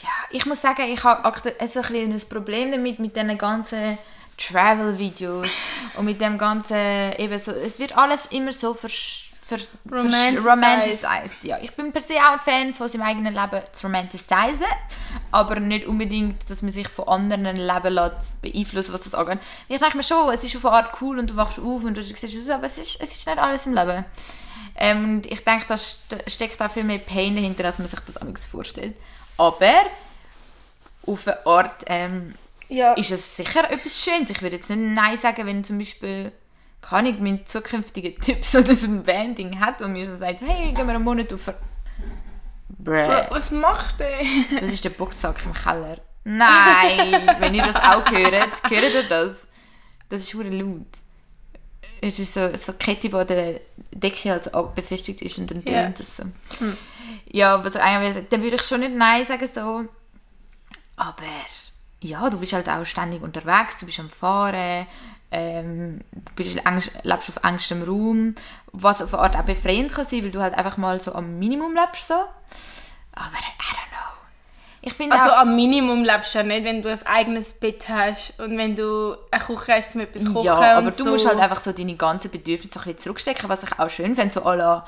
[0.00, 3.98] Ja, ich muss sagen, ich habe aktuell so ein, ein Problem damit, mit diesen ganzen
[4.36, 5.50] Travel-Videos
[5.96, 9.58] und mit dem ganzen, eben so, es wird alles immer so versch- ver,
[9.90, 10.46] Romanticized.
[10.46, 11.44] romanticized.
[11.44, 14.66] Ja, ich bin per se auch ein Fan von seinem eigenen Leben zu romanticizen,
[15.32, 19.38] aber nicht unbedingt, dass man sich von anderen Leben lässt beeinflussen, was das angeht.
[19.68, 21.96] Ich denke mir schon, es ist auf eine Art cool und du wachst auf und
[21.96, 24.04] du siehst aber es ist, es ist nicht alles im Leben.
[24.80, 27.98] Ähm, und ich denke, da ste- steckt auch viel mehr Pain dahinter, als man sich
[28.00, 28.96] das amigs vorstellt.
[29.36, 29.72] Aber
[31.06, 32.34] auf eine Art ähm,
[32.68, 32.92] Ja.
[32.94, 34.30] ist es sicher etwas Schönes.
[34.30, 36.30] Ich würde jetzt nicht Nein sagen, wenn zum Beispiel,
[36.80, 40.86] keine Ahnung, mein zukünftiger Typ so ein Banding hat und mir so sagt, hey, gehen
[40.86, 41.52] wir einen Monat auf...
[42.78, 43.26] Bruh.
[43.30, 44.04] Was machst du?
[44.60, 45.98] Das ist der Boxsack im Keller.
[46.24, 49.48] Nein, wenn ihr das auch hört, hört ihr das?
[50.08, 50.86] Das ist hure laut.
[52.00, 53.60] Es ist so, so eine Kette, die an der
[53.92, 55.82] Decke halt so befestigt ist und dann Ja.
[55.84, 56.22] tönt das so.
[57.30, 59.84] Ja, aber so sagen, dann würde ich schon nicht Nein sagen so.
[60.96, 61.22] Aber
[62.00, 64.86] ja, du bist halt auch ständig unterwegs, du bist am Fahren,
[65.30, 68.34] ähm, du bist Angst, lebst auf engstem Raum,
[68.72, 71.38] was auf eine Art auch befreiend kann sein, weil du halt einfach mal so am
[71.38, 72.14] Minimum lebst so.
[72.14, 73.98] Aber I don't know.
[74.80, 77.88] Ich finde Also auch, am Minimum lebst du ja nicht, wenn du ein eigenes Bett
[77.88, 81.10] hast und wenn du eine Küche hast, um etwas kochen ja, aber du so.
[81.10, 84.16] musst halt einfach so deine ganzen Bedürfnisse so ein bisschen zurückstecken, was ich auch schön
[84.16, 84.86] finde, so à la,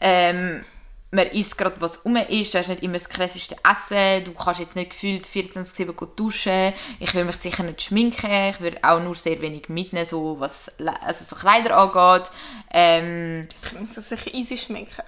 [0.00, 0.64] ähm,
[1.12, 4.60] man isst gerade was rum ist, du hast nicht immer das krasseste Essen, du kannst
[4.60, 9.00] jetzt nicht gefühlt 24-7 gut duschen, ich will mich sicher nicht schminken, ich will auch
[9.00, 10.70] nur sehr wenig mitnehmen, so was
[11.02, 12.30] also so Kleider angeht.
[12.70, 15.04] Ähm, Ich muss das sicher easy schmecken.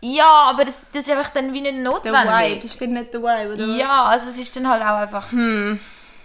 [0.00, 2.22] ja, aber das, das ist einfach dann wie nicht Der notwendig.
[2.24, 3.66] Vibe, ist das nicht der Vibe, oder?
[3.76, 5.30] Ja, also es ist dann halt auch einfach...
[5.32, 5.78] Hm.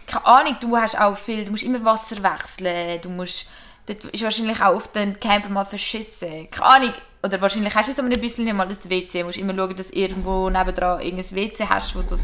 [0.08, 1.44] Keine Ahnung, du hast auch viel...
[1.44, 3.48] Du musst immer Wasser wechseln, du musst...
[3.86, 6.50] Dort ist wahrscheinlich auch oft den Camper mal verschissen.
[6.50, 6.94] Keine Ahnung.
[7.28, 9.20] Oder wahrscheinlich hast du so ein bisschen nicht mal das WC.
[9.20, 12.22] Du musst immer schauen, dass du irgendwo nebendran irgendein WC hast, wo das...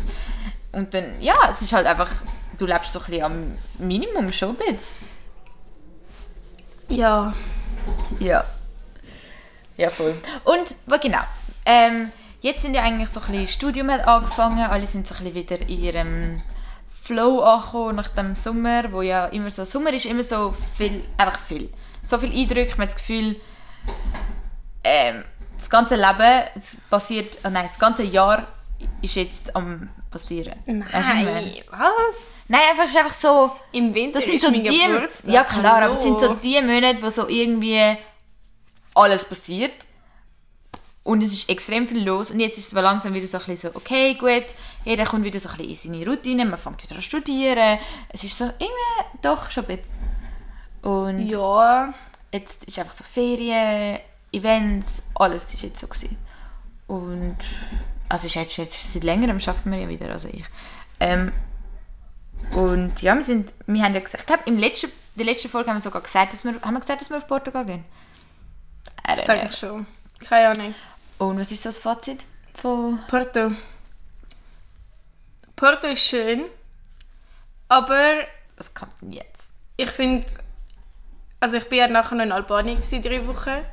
[0.72, 1.22] Und dann...
[1.22, 2.10] Ja, es ist halt einfach...
[2.58, 4.96] Du lebst so ein bisschen am Minimum schon ein bisschen.
[6.88, 7.34] Ja.
[8.20, 8.46] Ja.
[9.76, 10.16] Ja, voll.
[10.46, 11.24] Und, genau.
[11.66, 15.24] Ähm, jetzt sind ja eigentlich so ein bisschen, Studium hat angefangen, alle sind so ein
[15.26, 16.42] bisschen wieder in ihrem
[16.88, 21.40] Flow angekommen nach dem Sommer, wo ja immer so, Sommer ist immer so viel, einfach
[21.40, 21.74] viel.
[22.04, 23.36] So viel Eindrücke, man hat das Gefühl,
[24.84, 25.24] ähm,
[25.60, 28.48] das ganze Leben, es passiert, oh nein, das ganze Jahr
[29.02, 30.54] ist jetzt am passieren.
[30.68, 30.92] Du, was?
[30.92, 31.80] Nein, was?
[32.48, 35.34] Nein, einfach, es ist einfach so, Im Winter das sind so die, Geburtstag.
[35.34, 36.40] ja klar, aber es sind so Hallo.
[36.44, 37.98] die Monate, wo so irgendwie
[38.94, 39.74] alles passiert
[41.04, 43.72] und es ist extrem viel los und jetzt ist es langsam wieder so ein bisschen
[43.72, 44.44] so, okay, gut,
[44.86, 47.80] jeder kommt wieder so ein bisschen in seine Routine, man fängt wieder an zu studieren,
[48.10, 49.94] es ist so irgendwie doch schon ein bisschen.
[50.84, 51.94] Und Ja.
[52.32, 54.00] jetzt ist einfach so Ferien,
[54.34, 56.18] Events, alles ist jetzt so gewesen.
[56.88, 57.38] Und
[58.10, 60.44] also jetzt, jetzt seit längerem schaffen wir ja wieder, also ich.
[61.00, 61.32] Ähm,
[62.52, 65.70] und ja, wir sind, wir haben ja gesagt, ich glaube, im letzten, der letzten Folge
[65.70, 67.86] haben wir sogar gesagt, dass wir, haben wir gesagt, dass wir auf Portugal gehen?
[69.08, 69.86] I don't Denke ich schon.
[70.20, 70.76] Keine Ahnung.
[71.18, 73.00] Und was ist so das Fazit von...
[73.08, 73.52] Porto.
[75.56, 76.46] Porto ist schön,
[77.70, 78.26] aber
[78.58, 79.50] Was kommt denn jetzt?
[79.78, 80.26] ich finde,
[81.40, 83.66] also ich bin ja nachher noch in Albanien gewesen, drei Wochen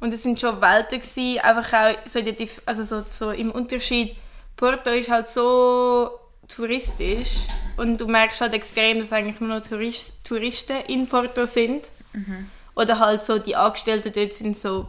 [0.00, 4.16] und es sind schon Welten gewesen, einfach auch so, Dif- also so, so im Unterschied.
[4.56, 6.10] Porto ist halt so
[6.48, 7.38] touristisch
[7.76, 11.84] und du merkst halt extrem, dass eigentlich nur noch Tourist, Touristen in Porto sind.
[12.74, 14.86] Oder halt so die Angestellten dort sind so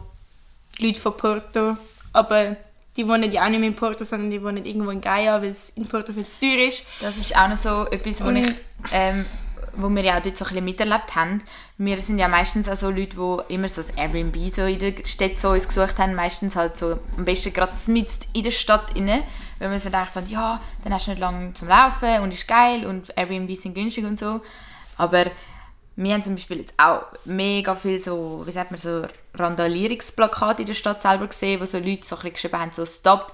[0.78, 1.76] Leute von Porto,
[2.12, 2.56] aber
[2.96, 5.50] die wohnen ja auch nicht mehr in Porto, sondern die wohnen irgendwo in Gaia, weil
[5.50, 6.84] es in Porto viel zu teuer ist.
[7.00, 8.54] Das ist auch noch so etwas, wo, ich,
[8.92, 9.24] ähm,
[9.78, 11.42] wo wir ja auch dort so ein bisschen miterlebt haben.
[11.78, 14.94] Wir sind ja meistens auch so Leute, die immer so das Airbnb so in der
[15.04, 16.14] Stadt so uns gesucht haben.
[16.14, 19.22] Meistens halt so am besten gerade mitten in der Stadt inne,
[19.58, 22.48] weil wir so gedacht haben, ja, dann hast du nicht lange zum Laufen und ist
[22.48, 24.40] geil und Airbnb sind günstig und so.
[24.96, 25.26] Aber
[25.94, 30.66] wir haben zum Beispiel jetzt auch mega viel so, wie sagt man, so Randalierungsplakate in
[30.66, 33.32] der Stadt selber gesehen, wo so Leute so ein bisschen geschrieben haben, so Stop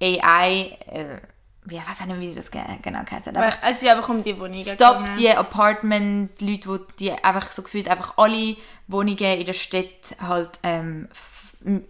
[0.00, 1.20] AI, äh,
[1.64, 3.28] wie, ich weiß auch nicht, wie das ge- genau heisst.
[3.28, 5.18] Aber es ist einfach um die Wohnungen Stop gegangen.
[5.18, 8.56] die Apartment, Leute, wo die einfach so gefühlt einfach alle
[8.88, 11.08] Wohnungen in der Stadt halt ähm,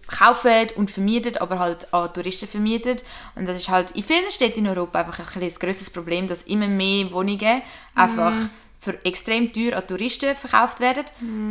[0.08, 2.98] kaufen und vermieten, aber halt an Touristen vermieten.
[3.36, 6.26] Und das ist halt in vielen Städten in Europa einfach ein, bisschen ein grosses Problem,
[6.26, 7.62] dass immer mehr Wohnungen
[7.94, 8.34] einfach
[8.80, 11.04] für extrem teuer an Touristen verkauft werden,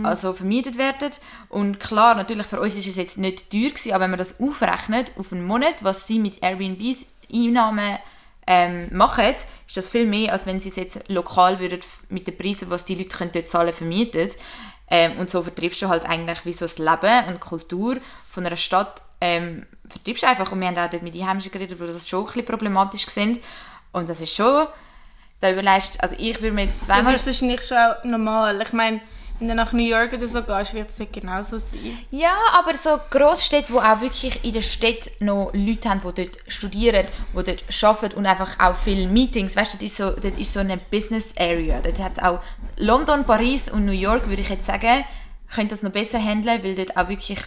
[0.04, 1.12] also vermietet werden.
[1.48, 4.40] Und klar, natürlich für uns ist es jetzt nicht teuer gewesen, aber wenn man das
[4.42, 7.98] aufrechnet auf einen Monat, was sie mit Airbnbs Einnahmen
[8.48, 9.36] ähm, machen,
[9.68, 12.86] ist das viel mehr, als wenn sie es jetzt lokal würden mit den Preisen, was
[12.86, 14.32] die Leute können dort zahlen, vermieten.
[14.90, 18.46] Ähm, und so vertreibst du halt eigentlich wie so das Leben und die Kultur von
[18.46, 20.52] einer Stadt ähm, vertreibst du einfach.
[20.52, 23.44] Und wir haben auch dort mit Einheimischen geredet, wo das schon ein bisschen problematisch sind.
[23.92, 24.68] Und das ist schon,
[25.42, 27.14] da überlegst also ich würde mir jetzt Das zweimal...
[27.14, 28.62] ist wahrscheinlich schon auch normal.
[28.62, 29.00] Ich meine,
[29.40, 31.98] wenn du nach New York oder so gehst, wird es nicht genauso sein.
[32.12, 36.38] Ja, aber so Grossstädte, wo auch wirklich in der Stadt noch Leute haben, die dort
[36.48, 40.38] studieren, die dort arbeiten und einfach auch viele Meetings, weißt du, das ist so, das
[40.38, 41.80] ist so eine Business Area.
[41.82, 42.40] Dort hat es auch
[42.78, 45.06] London, Paris und New York, würde ich jetzt sagen,
[45.54, 47.40] können das noch besser handeln, weil dort auch wirklich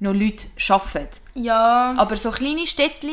[0.00, 1.08] noch Leute arbeiten.
[1.34, 3.10] Ja, Aber so kleine Städtchen,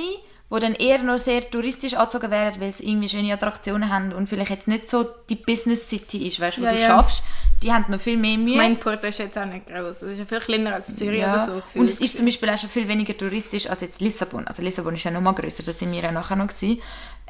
[0.54, 4.30] die dann eher noch sehr touristisch angezogen werden, weil sie irgendwie schöne Attraktionen haben und
[4.30, 6.88] vielleicht jetzt nicht so die Business City ist, weißt du, wo Ja, du ja.
[6.88, 7.24] schaffst.
[7.64, 8.58] Die haben noch viel mehr Mühe.
[8.58, 10.04] Mein Porto ist jetzt auch nicht groß.
[10.04, 11.34] Es ist ja viel kleiner als Zürich Ja.
[11.34, 11.80] oder so.
[11.80, 14.46] Und es ist zum Beispiel auch schon viel weniger touristisch als jetzt Lissabon.
[14.46, 16.80] Also Lissabon ist ja noch mal grösser, das sind wir ja nachher noch gewesen.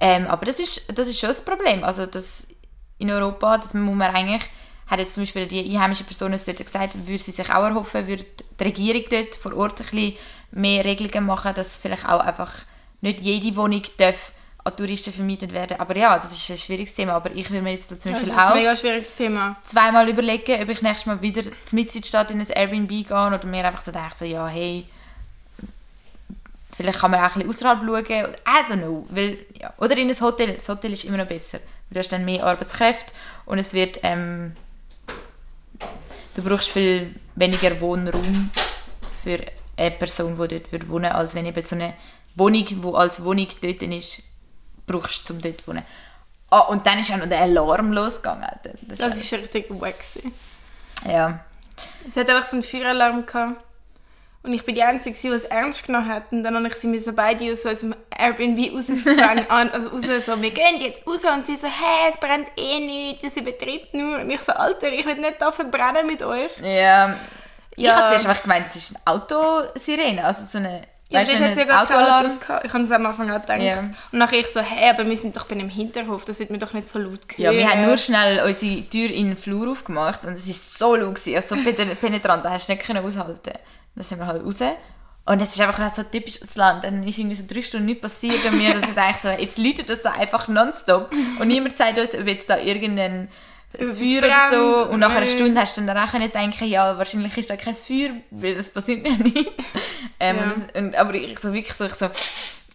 [0.02, 1.84] Ähm, aber das ist, das ist schon das Problem.
[1.86, 2.48] Also das
[2.98, 4.44] in Europa, das muss man eigentlich,
[4.88, 8.08] hat jetzt zum Beispiel die einheimische Person uns dort gesagt, würde sie sich auch erhoffen,
[8.08, 8.26] würde
[8.60, 10.14] die Regierung dort vor Ort ein bisschen
[10.52, 12.54] mehr Regelungen machen, dass vielleicht auch einfach
[13.06, 15.80] nicht jede Wohnung darf an Touristen vermietet werden.
[15.80, 17.14] Aber ja, das ist ein schwieriges Thema.
[17.14, 19.56] Aber ich will mir jetzt da zum das Beispiel ist ein auch mega schwieriges Thema.
[19.64, 23.04] zweimal überlegen, ob ich nächstes Mal wieder mitten in die Stadt in ein Airbnb gehe
[23.04, 24.86] oder mir einfach so denke, so, ja, hey,
[26.76, 28.34] vielleicht kann man auch ein bisschen außerhalb schauen.
[28.34, 29.06] I don't know.
[29.12, 29.72] Weil, ja.
[29.78, 30.56] Oder in ein Hotel.
[30.56, 31.60] Das Hotel ist immer noch besser.
[31.92, 33.14] Du hast dann mehr Arbeitskräfte
[33.46, 34.54] und es wird, ähm,
[36.34, 38.50] du brauchst viel weniger Wohnraum
[39.24, 39.40] für
[39.78, 41.94] eine Person, die dort würde wohnen als wenn eben so eine
[42.36, 44.22] Wohnung, die als Wohnung dort ist,
[44.86, 45.84] brauchst, um dort zu wohnen.
[46.50, 48.48] Ah, und dann ist auch noch der Alarm losgegangen.
[48.84, 49.96] Das Das ist richtig wack.
[49.98, 50.34] gewesen.
[51.08, 51.40] ja.
[52.08, 53.62] Es hat einfach so einen Feueralarm gehabt.
[54.44, 56.32] Und ich bin die Einzige, die es ernst genommen hat.
[56.32, 59.46] Und dann habe ich sie müssen beide aus so unserem Airbnb rauszwängen.
[59.50, 61.22] an- also raus, so, wir gehen jetzt raus.
[61.26, 64.20] Und sie so, hey, es brennt eh nichts, es übertreibt nur.
[64.20, 66.52] Und ich so, Alter, ich will nicht da verbrennen mit euch.
[66.62, 67.18] Ja.
[67.76, 67.96] Ich Ja.
[67.96, 71.58] habe zuerst einfach gemeint, es ist eine Autosirene, also so eine, Ja, weißt hat es
[71.58, 71.84] ja gar.
[72.64, 73.62] Ich habe das am Anfang auch gedacht.
[73.62, 73.80] Ja.
[73.80, 76.58] Und nachher ich so, hey, aber wir sind doch bei einem Hinterhof, das wird mir
[76.58, 77.58] doch nicht so laut Ja, hören.
[77.60, 81.20] wir haben nur schnell unsere Tür in den Flur aufgemacht und es war so laut,
[81.28, 83.54] also so pen- penetrant, da hast du nicht aushalten.
[83.96, 84.60] Dann sind wir halt raus.
[85.28, 86.84] Und es ist einfach so typisch das Land.
[86.84, 89.90] Dann ist irgendwie so drei Stunden nichts passiert und wir haben gedacht, so, jetzt läutet
[89.90, 91.12] das da einfach nonstop.
[91.40, 93.30] Und niemand sagt uns, ob jetzt da irgendein es
[93.78, 94.92] Feuer oder so.
[94.92, 97.76] Und nach einer Stunde hast du dann auch können denken, ja, wahrscheinlich ist da kein
[97.76, 99.52] Feuer, weil das passiert ja nicht.
[100.20, 100.44] ähm, Ja.
[100.74, 102.10] das, und, aber ich so wirklich so, ich so,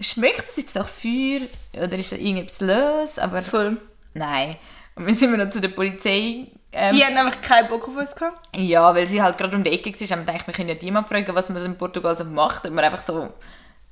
[0.01, 1.41] schmeckt das jetzt nach Feuer?
[1.75, 3.19] Oder ist da irgendetwas los?
[3.19, 3.77] Aber Voll.
[4.15, 4.57] nein.
[4.97, 6.47] Und dann sind wir noch zu der Polizei.
[6.73, 8.39] Ähm, Die hatten einfach keinen Bock auf uns gehabt.
[8.57, 10.75] ja, weil sie halt gerade um die Ecke war, haben wir gedacht, wir können ja
[10.81, 12.65] niemand fragen, was man in Portugal so macht.
[12.67, 13.33] Und wir einfach so,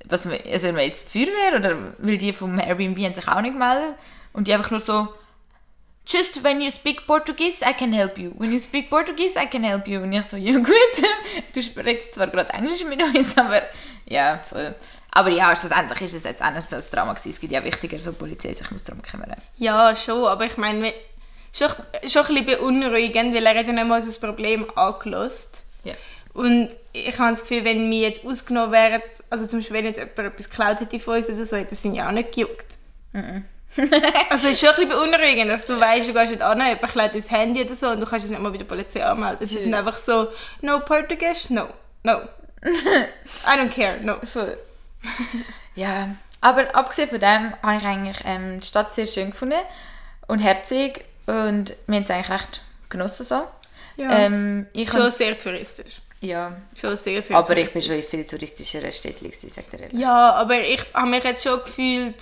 [0.05, 3.53] was wir, also wir jetzt Feuerwehr oder weil die vom Airbnb haben sich auch nicht
[3.55, 3.95] gemeldet.
[4.33, 5.09] Und die einfach nur so,
[6.09, 8.33] just when you speak Portuguese, I can help you.
[8.37, 10.01] When you speak Portuguese, I can help you.
[10.03, 10.75] Und ich so, ja gut,
[11.55, 13.63] du sprichst zwar gerade Englisch mit uns, aber
[14.07, 14.75] ja, voll.
[15.13, 16.45] Aber ja, schlussendlich ist es jetzt so
[16.77, 17.31] ein Drama gewesen.
[17.31, 19.35] Es gibt ja wichtiger, so die Polizei sich muss darum kümmern.
[19.57, 20.95] Ja, schon, aber ich meine, wir-
[21.53, 21.69] schon,
[22.07, 25.63] schon ein bisschen beunruhigend, weil er hat ja nicht mal das Problem angelost.
[25.85, 25.95] Ja.
[26.35, 29.97] Und ich habe das Gefühl, wenn wir jetzt ausgenommen wären, also zum Beispiel wenn jetzt
[29.99, 32.67] jemand etwas geklaut hätte von uns oder so, hätte es ihn ja auch nicht gejuckt.
[34.31, 36.83] also es ist schon ein bisschen beunruhigend, dass du weißt, du gehst nicht an, jemand
[36.83, 39.47] klaut dein Handy oder so und du kannst es nicht mal bei der Polizei anmelden.
[39.47, 40.29] Sie sind einfach so,
[40.63, 41.69] no Portuguese, no,
[42.03, 42.21] no.
[42.63, 44.17] I don't care, no.
[44.25, 44.57] Voll.
[45.75, 49.61] ja, aber abgesehen von dem habe ich eigentlich ähm, die Stadt sehr schön gefunden
[50.27, 53.43] und herzig und wir haben es eigentlich recht genossen so.
[53.97, 54.11] Ja.
[54.19, 56.01] Ähm, ich Schon kann, sehr touristisch.
[56.21, 59.99] ja, Schon sehr, sehr aber ich bin schon in viel touristischeren Städten sagt er ehrlich.
[60.01, 62.15] Ja, aber ich habe mich jetzt schon gefühlt,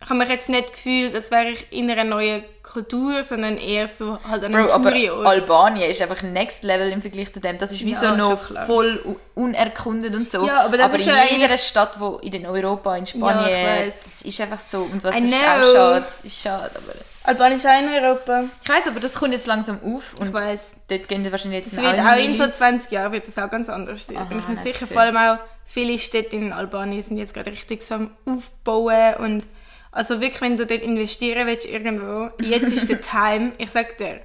[0.00, 3.88] ich habe mich jetzt nicht gefühlt, als wäre ich in einer neuen Kultur, sondern eher
[3.88, 5.28] so halt an einem Bro, aber.
[5.28, 7.58] Albanien ist einfach next level im Vergleich zu dem.
[7.58, 10.46] Das ist wie Ja, so noch voll unerkundet und so.
[10.46, 13.86] Ja, aber das ist in ja jeder Stadt, wo in Europa, in Ja, Spanien, ich
[13.86, 14.02] weiss.
[14.04, 14.82] das ist einfach so.
[14.82, 16.06] Und was ist auch schade.
[16.22, 16.94] Ist schade, aber...
[17.24, 18.44] Albanien ist auch in Europa.
[18.62, 20.76] Ich weiss, aber das kommt jetzt langsam auf Ich und weiß.
[20.88, 22.54] dort gehen wir wahrscheinlich jetzt wird auch in so Leute.
[22.54, 24.16] 20 Jahren wird das auch ganz anders sein.
[24.16, 24.86] Aha, bin ich mir sicher.
[24.86, 29.44] Vor allem auch viele Städte in Albanien sind jetzt gerade richtig so am Aufbauen und
[29.92, 33.52] also wirklich, wenn du dort investieren willst irgendwo, jetzt ist der Time.
[33.58, 34.20] Ich sag dir,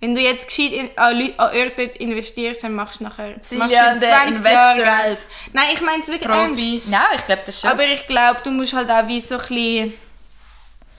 [0.00, 3.52] wenn du jetzt gescheit in, an, Leute, an Orte investierst, dann machst du nachher machst
[3.52, 4.76] du Zillion, in der 20 Jahre.
[5.06, 5.18] Geld.
[5.52, 6.54] Nein, ich meine es wirklich ernst.
[6.54, 6.82] Profi.
[6.86, 7.70] Nein, ich glaube das schon.
[7.70, 9.94] Aber ich glaube, du musst halt auch wie so ein bisschen,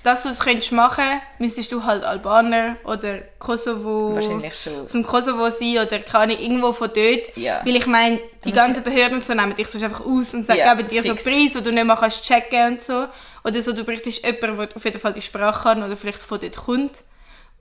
[0.01, 1.03] dass du es könntest machen,
[1.39, 4.87] müsstest du halt Albaner oder Kosovo, Wahrscheinlich schon.
[4.87, 7.35] dem Kosovo sein oder keine Ahnung, irgendwo von dort.
[7.35, 7.61] Ja.
[7.65, 10.59] Weil ich meine, die ganzen Behörden und so nehmen dich sonst einfach aus und sagen,
[10.59, 11.23] Ja, geben dir so fix.
[11.23, 13.07] Preis, wo du nicht mehr kannst checken und so.
[13.45, 16.39] Oder so, du bräuchtest jemanden, der auf jeden Fall die Sprache kann oder vielleicht von
[16.39, 17.03] dort kommt.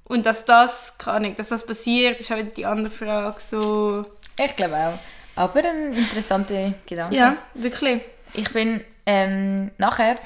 [0.05, 3.37] Und dass das, keine Ahnung, dass das passiert, ist auch wieder die andere Frage.
[3.41, 4.07] So.
[4.43, 4.99] ich glaube auch.
[5.37, 7.15] Aber ein interessanter Gedanke.
[7.15, 8.01] Ja, wirklich.
[8.33, 10.17] Ich bin ähm, nachher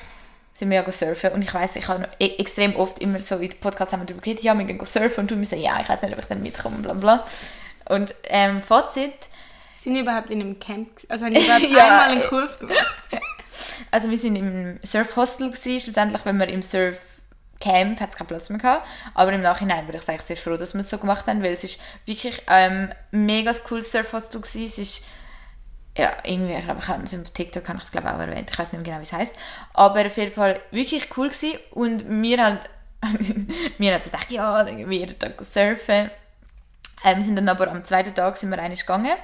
[0.55, 3.51] sind wir ja surfen und ich weiß ich habe e extrem oft immer so in
[3.51, 5.81] den Podcasts haben wir darüber geredet, ja wir gehen surfen und du mir so, ja
[5.81, 7.27] ich weiß nicht ob ich dann mitkomme bla bla
[7.89, 9.15] und ähm, Fazit
[9.81, 10.89] Sind wir überhaupt in einem Camp?
[11.09, 13.01] Also haben wir überhaupt Ja, einmal einen Kurs gemacht?
[13.91, 16.99] Also wir sind im Surf-Hostel schlussendlich wenn wir im Surf
[17.61, 20.75] Camp hat es keinen Platz mehr gehabt, aber im Nachhinein bin ich sehr froh, dass
[20.75, 24.65] wir es so gemacht haben, weil es ist wirklich ähm, mega cooles Surf-Hostel gewesen.
[24.65, 25.05] es ist
[25.97, 28.49] ja, irgendwie, ich glaube, ich habe es auf TikTok habe ich es glaube auch erwähnt,
[28.51, 29.37] ich weiß nicht mehr genau, wie es heißt.
[29.75, 32.71] Aber auf jeden Fall wirklich cool gewesen und wir halt,
[33.79, 36.11] wir haben gedacht, ja, wir jeden Tag surfen.
[37.05, 39.17] Ähm, sind dann aber am zweiten Tag sind wir eigentlich gegangen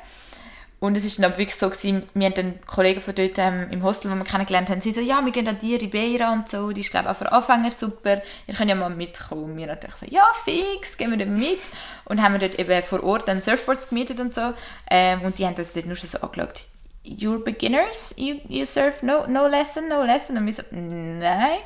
[0.84, 3.82] und es ist dann wirklich so gewesen, wir haben dann Kollegen von dort ähm, im
[3.82, 6.72] Hostel, die wir kennengelernt haben, sie so, ja, wir gehen an die Ribeira und so,
[6.72, 9.44] die ist glaube ich auch für Anfänger super, ihr könnt ja mal mitkommen.
[9.44, 11.60] Und wir natürlich so, ja, fix, gehen wir dann mit.
[12.04, 14.52] Und haben wir dort eben vor Ort dann Surfboards gemietet und so.
[14.90, 16.66] Ähm, und die haben uns dort nur schon so angeschaut,
[17.02, 20.36] you're beginners, you, you surf, no, no lesson, no lesson.
[20.36, 21.60] Und wir so, nein.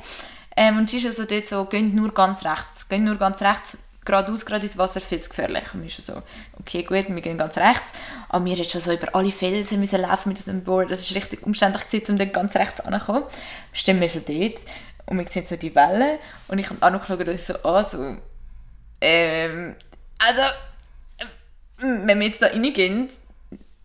[0.55, 3.77] Ähm, und sie ist also dort so, geht nur ganz rechts, geht nur ganz rechts,
[4.05, 5.63] geradeaus, gerade ins Wasser, viel zu gefährlich.
[5.73, 6.21] Und wir schon so,
[6.59, 7.93] okay, gut, wir gehen ganz rechts.
[8.29, 10.91] Aber wir mussten schon so über alle Felsen müssen laufen mit diesem Board.
[10.91, 13.23] Das war richtig umständlich, um dort ganz rechts anzukommen.
[13.73, 14.59] Stehen wir so dort
[15.05, 16.19] und wir sehen so die Wellen.
[16.47, 18.17] Und ich habe auch noch uns so an, so,
[19.01, 19.75] ähm,
[20.17, 20.41] also,
[21.77, 23.09] wenn wir jetzt da reingehen,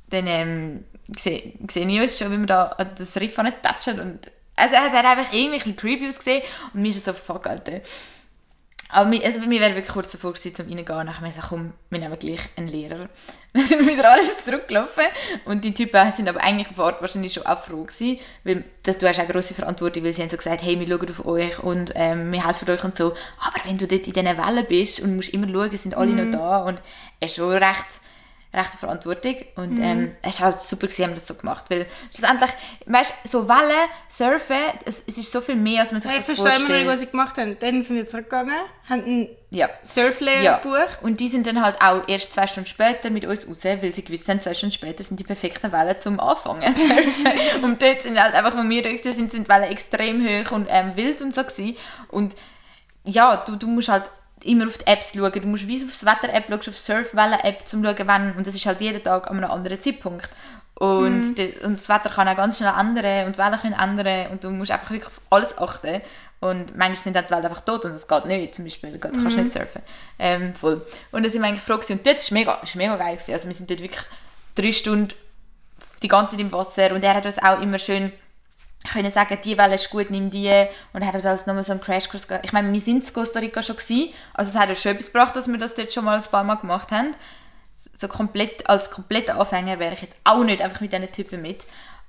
[0.09, 0.85] dann ähm,
[1.17, 4.93] sehe, sehe ich uns schon, wie wir da an das Riff tatschen und also es
[4.93, 7.81] hat einfach irgendwie ein bisschen creepy ausgesehen und mir ist so, fuck, Alter.
[8.95, 10.87] Aber wir, also wir wären wirklich kurz davor gewesen, um reingehen.
[10.87, 13.09] Dann haben wir gesagt, komm, wir nehmen gleich einen Lehrer.
[13.53, 15.03] Dann sind wir wieder alles zurückgelaufen.
[15.47, 18.99] Und die Typen sind aber eigentlich auf Ort wahrscheinlich schon auch froh gewesen, weil das,
[18.99, 21.59] du hast auch grosse Verantwortung, weil sie haben so gesagt, hey, wir schauen auf euch
[21.59, 23.15] und ähm, wir helfen euch und so.
[23.41, 26.31] Aber wenn du dort in diesen Wellen bist und musst immer schauen, sind alle mhm.
[26.31, 26.81] noch da und
[27.19, 28.01] es ist schon recht
[28.55, 29.37] rechte Verantwortung.
[29.57, 29.83] Und mhm.
[29.83, 31.67] ähm, es war halt super, gewesen, haben wir das so gemacht.
[31.69, 32.51] Weil schlussendlich,
[32.87, 36.19] weißt du, so Wellen, Surfen, es, es ist so viel mehr, als man sich ja,
[36.19, 36.51] das vorstellt.
[36.51, 37.57] Ich verstehe immer nicht, was sie gemacht haben.
[37.59, 38.55] Dann sind wir zurückgegangen,
[38.89, 39.69] haben einen ja.
[39.87, 40.59] Surflehrer ja.
[40.59, 41.01] gebucht.
[41.03, 44.05] Und die sind dann halt auch erst zwei Stunden später mit uns raus, weil sie
[44.05, 47.63] gewusst haben, zwei Stunden später sind die perfekten Wellen zum Anfangen surfen.
[47.65, 50.93] und dort sind halt einfach, wo wir sind, sind die Wellen extrem hoch und ähm,
[50.97, 51.77] wild und so gewesen.
[52.09, 52.35] Und
[53.05, 54.11] ja, du, du musst halt
[54.45, 55.33] immer auf die Apps schauen.
[55.33, 58.37] Du musst wie aufs Wetter-App schauen, auf die Surfwellen-App, um zu schauen, wann.
[58.37, 60.29] Und das ist halt jeden Tag an einem anderen Zeitpunkt.
[60.75, 61.35] Und, mhm.
[61.37, 64.43] die, und das Wetter kann auch ganz schnell ändern und die Wellen können ändern und
[64.43, 66.01] du musst einfach wirklich auf alles achten.
[66.41, 68.55] Und manchmal sind halt die Wellen einfach tot und das geht nicht.
[68.55, 69.45] Zum Beispiel, du kannst mhm.
[69.45, 69.83] nicht surfen.
[70.19, 70.85] Ähm, voll.
[71.13, 71.99] Und dann sind wir eigentlich froh gewesen.
[71.99, 73.15] Und dort war mega, ist mega geil.
[73.15, 73.33] Gewesen.
[73.33, 74.05] Also wir sind dort wirklich
[74.57, 75.15] drei Stunden
[76.03, 78.13] die ganze Zeit im Wasser und er hat uns auch immer schön
[78.93, 80.67] können sagen, die Welle ist gut, nimm die.
[80.93, 83.77] Und hat halt nochmal so einen Crashkurs Ich meine, wir sind in Costa Rica schon
[83.77, 86.23] gewesen, also es hat uns schon etwas gebracht, dass wir das dort schon mal ein
[86.23, 87.17] paar Mal gemacht haben.
[87.75, 91.61] So komplett, als kompletter Anfänger wäre ich jetzt auch nicht einfach mit diesen Typen mit.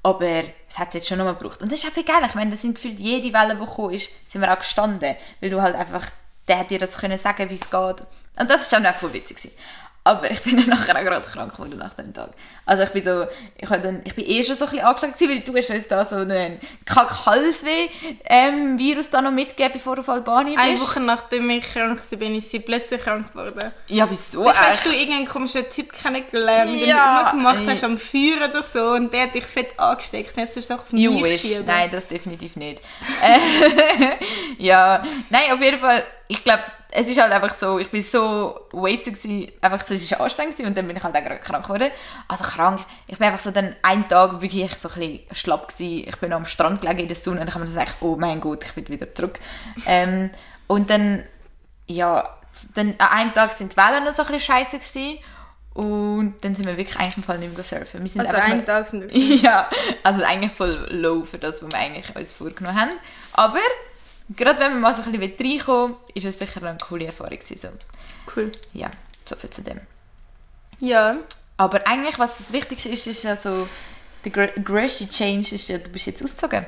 [0.03, 1.61] Aber es hat es jetzt schon nochmal gebraucht.
[1.61, 2.21] Und das ist auch viel geil.
[2.27, 5.15] Ich meine, das sind gefühlt jede Welle, die gekommen ist, sind wir auch gestanden.
[5.41, 6.05] Weil du halt einfach,
[6.47, 8.05] der hat dir das können sagen, wie es geht.
[8.37, 9.37] Und das war dann auch voll witzig.
[9.37, 9.55] Gewesen.
[10.05, 12.29] Aber ich bin dann nachher auch gerade krank geworden nach dem Tag.
[12.67, 13.25] Also ich bin so,
[13.57, 16.05] ich, dann, ich bin eh schon so ein bisschen angeschlagen weil du hast uns da
[16.05, 20.67] so einen Kack-Halsweh-Virus ähm, da noch mitgegeben, bevor du auf Albanien bist.
[20.67, 23.71] Eine Woche nachdem ich krank war, bin ich plötzlich krank geworden.
[23.87, 27.23] Ja, wieso Vielleicht hast du irgendeinen komischen Typ kennengelernt, den ja.
[27.23, 30.37] du gemacht hast am Feuer oder so und der hat dich fett angesteckt.
[30.37, 31.09] Jetzt hast du auf mich.
[31.65, 32.83] Nein, das definitiv nicht.
[33.21, 33.39] Äh,
[34.63, 38.67] ja, nein, auf jeden Fall, ich glaube, es ist halt einfach so, ich bin so
[38.71, 41.39] wasted gewesen, einfach so, es war anstrengend gewesen, und dann bin ich halt auch gerade
[41.39, 41.91] krank geworden.
[42.27, 46.07] Also krank, ich bin einfach so dann einen Tag wirklich so ein bisschen schlapp gewesen.
[46.07, 48.41] Ich bin am Strand gelegen in der Sonne und ich habe mir gesagt, oh mein
[48.41, 49.39] Gott, ich bin wieder zurück.
[49.85, 50.31] Ähm,
[50.67, 51.25] und dann,
[51.87, 52.27] ja,
[52.75, 55.19] dann an einem Tag sind die Wellen noch so ein bisschen scheiße gewesen.
[55.73, 58.01] Und dann sind wir wirklich eigentlich im Fall nicht mehr surfen.
[58.01, 59.69] Wir sind also einen Tag sind wir Ja,
[60.03, 62.91] also eigentlich voll low für das, was wir eigentlich uns vorgenommen haben.
[63.33, 63.59] Aber
[64.29, 67.37] gerade wenn man mal so ein bisschen reinkommen will, ist es sicher eine coole Erfahrung
[67.37, 67.71] gewesen.
[68.35, 68.51] Cool.
[68.73, 68.89] Ja,
[69.25, 69.81] so viel zu dem.
[70.79, 71.17] Ja.
[71.57, 73.67] Aber eigentlich, was das Wichtigste ist, ist ja so,
[74.25, 76.65] der größte Change ist ja, du bist jetzt ausgezogen.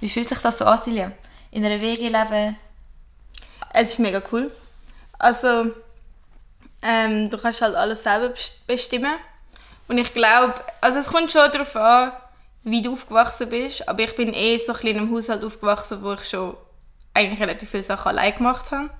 [0.00, 1.12] Wie fühlt sich das so an, Silja?
[1.50, 2.56] In einer WG leben?
[3.72, 4.50] Es ist mega cool.
[5.18, 5.72] Also,
[6.82, 8.34] ähm, du kannst halt alles selber
[8.66, 9.14] bestimmen.
[9.88, 12.12] Und ich glaube, also es kommt schon darauf an,
[12.64, 13.88] wie du aufgewachsen bist.
[13.88, 16.56] Aber ich bin eh so ein bisschen in einem Haushalt aufgewachsen, wo ich schon
[17.16, 18.90] eigentlich relativ viele Sachen allein gemacht habe.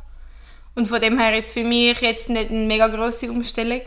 [0.74, 3.80] Und von dem her ist es für mich jetzt nicht eine mega grosse Umstellung.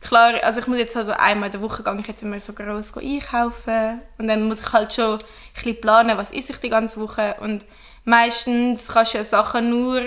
[0.00, 2.52] Klar, also ich muss jetzt also einmal in der Woche gehe ich jetzt immer so
[2.52, 5.18] groß einkaufen und dann muss ich halt schon ein
[5.54, 7.64] bisschen planen, was esse ich die ganze Woche und
[8.04, 10.02] meistens kannst du ja Sachen nur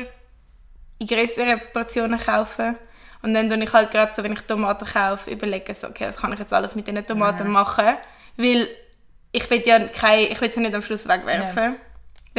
[1.00, 2.76] in größeren Portionen kaufen
[3.24, 6.18] und dann tue ich halt gerade so, wenn ich Tomaten kaufe, überlegen so, okay, was
[6.18, 7.52] kann ich jetzt alles mit diesen Tomaten ja.
[7.52, 7.98] machen,
[8.38, 8.68] weil
[9.32, 11.74] ich will ja keine, ich will sie nicht am Schluss wegwerfen.
[11.74, 11.76] Ja.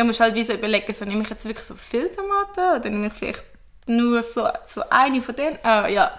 [0.00, 2.80] Dann musst du halt wie so überlegen, so, nehme ich jetzt wirklich so viele Tomaten
[2.80, 3.42] oder nehme ich vielleicht
[3.84, 5.58] nur so, so eine von denen?
[5.62, 6.18] Ah, ja.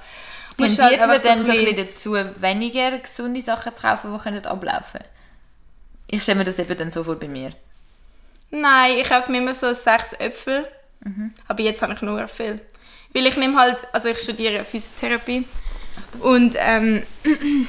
[0.56, 4.46] Tendiert halt man dann so ein bisschen dazu, weniger gesunde Sachen zu kaufen, die können
[4.46, 5.00] ablaufen
[6.06, 7.54] Ich stelle mir das eben dann so vor bei mir.
[8.52, 10.68] Nein, ich kaufe mir immer so sechs Äpfel.
[11.00, 11.34] Mhm.
[11.48, 12.62] Aber jetzt habe ich nur viel.
[13.16, 15.48] Weil ich nehme halt, also ich studiere Physiotherapie.
[16.20, 17.02] Und ähm,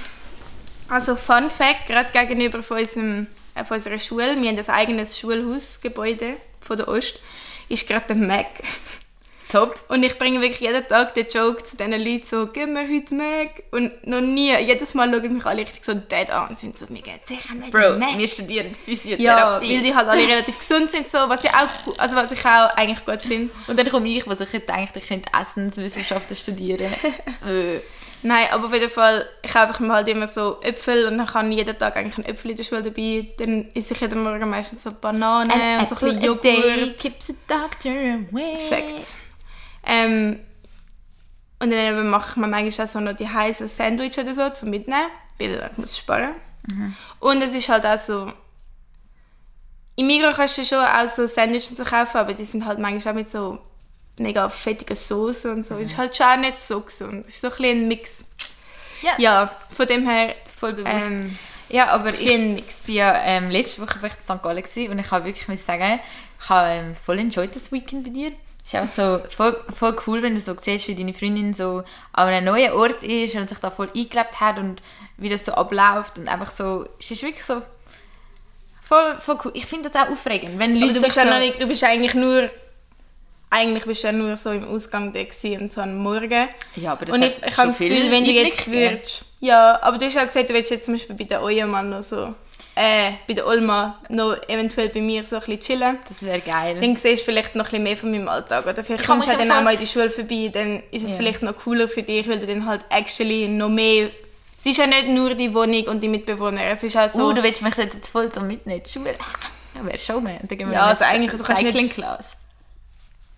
[0.92, 5.18] Also Fun Fact, gerade gegenüber von, unserem, äh, von unserer Schule, wir haben ein eigenes
[5.18, 7.20] Schulhausgebäude von der Ost,
[7.68, 8.46] ist gerade der Mac.
[9.50, 9.78] Top.
[9.88, 13.12] Und ich bringe wirklich jeden Tag den Joke zu diesen Leuten so, gib mir heute
[13.14, 13.62] Mac.
[13.70, 16.86] Und noch nie, jedes Mal schauen mich alle richtig so dead an und sind so,
[16.88, 18.16] mir geht sicher nicht Bro, Mac.
[18.16, 19.74] wir studieren Ja, Physiotherapie.
[19.76, 22.74] weil die halt alle relativ gesund sind, so, was, ich auch, also was ich auch
[22.76, 23.52] eigentlich gut finde.
[23.66, 26.90] und dann komme ich, was ich hätte gedacht, ich könnte Essenswissenschaften studieren.
[28.22, 31.50] Nein, aber auf jeden Fall, ich kaufe mir halt immer so Äpfel und dann kann
[31.50, 33.26] ich jeden Tag eigentlich ein Äpfel in der Schule dabei.
[33.36, 35.50] Dann esse ich jeden Morgen meistens so Bananen
[35.80, 36.98] und so ein bisschen Joghurt.
[36.98, 38.56] keeps the doctor away.
[38.68, 39.16] Perfekt.
[39.84, 40.40] Ähm,
[41.58, 44.70] und dann mache ich mir manchmal auch so noch die heißen Sandwich oder so zum
[44.70, 46.34] Mitnehmen, weil ich muss sparen.
[47.18, 48.32] Und es ist halt auch so,
[49.96, 53.18] im Migros kannst du schon auch so Sandwiches kaufen, aber die sind halt manchmal auch
[53.18, 53.58] mit so
[54.18, 55.76] mega fettiger Soße und so.
[55.76, 57.26] Ist halt schon nicht so gesund.
[57.26, 58.10] Ist so ein bisschen ein Mix.
[59.02, 60.94] Ja, Ja, von dem her, voll bewusst.
[60.94, 61.38] ähm,
[61.68, 64.42] ja, aber ich war ja ähm, letzte Woche war ich in St.
[64.42, 66.00] Gallen gewesen und ich habe wirklich muss sagen,
[66.40, 68.32] ich habe ähm, voll enjoyed das Weekend bei dir.
[68.64, 71.82] Es ist auch so voll, voll cool, wenn du so siehst, wie deine Freundin so
[72.12, 74.80] an einem neuen Ort ist und sich da voll eingelebt hat und
[75.16, 77.60] wie das so abläuft und einfach so, es ist wirklich so
[78.82, 79.50] voll, voll cool.
[79.54, 81.66] Ich finde das auch aufregend, wenn Aber Leute du sich bist, ja so, nicht, du
[81.66, 82.50] bist eigentlich nur
[83.52, 85.20] eigentlich bist du ja nur so im Ausgang da
[85.58, 86.48] und so am Morgen.
[86.74, 89.24] Ja, aber das und ich, ich habe das Gefühl, wenn du jetzt würdest...
[89.40, 92.02] Ja, aber du hast ja gesagt, du willst jetzt zum Beispiel bei der Ojemann noch
[92.02, 92.34] so...
[92.74, 95.98] Äh, bei der Olma noch eventuell bei mir so ein bisschen chillen.
[96.08, 96.78] das wäre geil.
[96.80, 98.64] Dann siehst du vielleicht noch ein bisschen mehr von meinem Alltag.
[98.64, 101.04] Oder vielleicht Ich kommst du ja dann auch mal in die Schule vorbei, dann ist
[101.04, 101.16] es Ja.
[101.16, 104.08] vielleicht noch cooler für dich, weil du dann halt actually noch mehr...
[104.58, 107.26] Es ist ja nicht nur die Wohnung und die Mitbewohner, es ist auch so...
[107.26, 109.16] Oh, du willst mich jetzt voll so mitnehmen Schule?
[109.74, 110.38] Ja, wäre schon mehr.
[110.42, 111.96] Dann gehen wir Ja, also eigentlich, du kannst nicht-.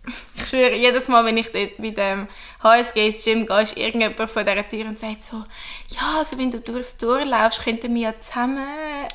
[0.37, 2.29] Ich schwöre, jedes Mal, wenn ich dort bei dem
[2.63, 5.45] HSG ins Gym gehe, ist irgendjemand von dieser Tür und sagt so,
[5.89, 8.67] ja, also wenn du durchs Tor laufst, könnten wir ja zusammen...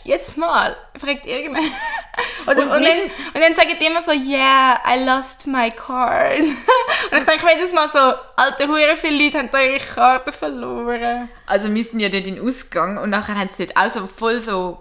[0.03, 1.65] Jedes Mal fragt irgendjemand.
[2.47, 2.99] Oder, und, Und dann,
[3.33, 6.39] und dann sagen die immer so, yeah, I lost my card.
[7.11, 7.99] und ich denke jedes Mal so,
[8.35, 11.29] alter, hure viele Leute haben da ihre Karte verloren.
[11.45, 14.07] Also wir sind ja dort in den Ausgang und nachher haben sie dort auch so
[14.07, 14.79] voll so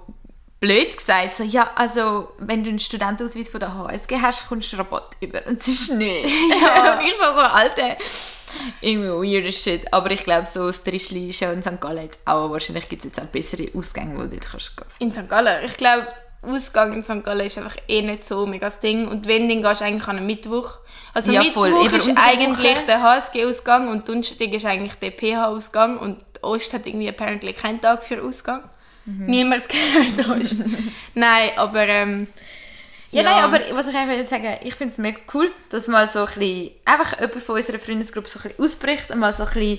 [0.61, 4.77] blöd gesagt, so, ja, also wenn du einen Studentenausweis von der HSG hast, kommst du
[4.77, 5.47] Rabatt über.
[5.47, 6.25] Und es ist nicht.
[6.25, 7.97] und ich schon so, Alter,
[8.81, 9.93] irgendwie weird shit.
[9.93, 11.81] Aber ich glaube, so das Trischli ist ja in St.
[11.81, 14.87] Gallen jetzt auch, wahrscheinlich gibt es jetzt auch bessere Ausgänge, wo du dort kannst gehen.
[14.99, 15.29] In St.
[15.29, 15.65] Gallen.
[15.65, 16.09] Ich glaube,
[16.43, 17.25] Ausgang in St.
[17.25, 19.09] Gallen ist einfach eh nicht so mega das Ding.
[19.09, 20.79] Und wenn, dann gehst du eigentlich an einem Mittwoch.
[21.13, 21.87] Also Ja, Mittwoch voll.
[21.87, 22.87] Ist eigentlich Woche.
[22.87, 25.99] der HSG-Ausgang und Donnerstag ist eigentlich der PH-Ausgang.
[25.99, 28.63] Und Ost hat irgendwie apparently keinen Tag für Ausgang.
[29.09, 29.27] Mhm.
[29.27, 30.61] Niemand kennt Ost.
[31.15, 32.27] Nein, aber ähm,
[33.11, 36.07] Ja, nein, aber was ich eigentlich will sagen, ich finde es mega cool, dass mal
[36.09, 39.45] so ein bisschen, einfach jemand von unserer Freundesgruppe so ein bisschen ausbricht und mal so
[39.45, 39.79] ein bisschen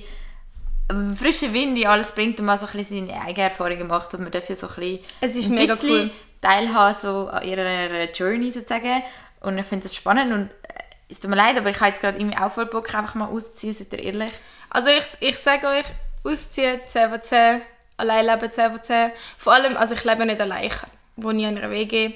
[0.92, 4.14] ähm, frischen Wind in alles bringt und mal so ein bisschen seine eigenen Erfahrungen macht
[4.16, 6.12] und man dafür so ein bisschen, Es ist ein mega bisschen cool.
[6.42, 9.04] teilhaben so an ihrer Journey sozusagen
[9.42, 10.74] und ich finde das spannend und äh,
[11.12, 13.28] es tut mir leid, aber ich habe jetzt gerade irgendwie auch voll Bock, einfach mal
[13.28, 14.32] auszuziehen, seid ihr ehrlich?
[14.72, 15.86] Also ich, ich sage euch,
[16.24, 17.62] ausziehen 10 von 10,
[18.00, 19.12] allein leben 10 von 10.
[19.38, 20.74] Vor allem, also ich lebe nicht allein, ich
[21.18, 22.14] wohne in einer WG.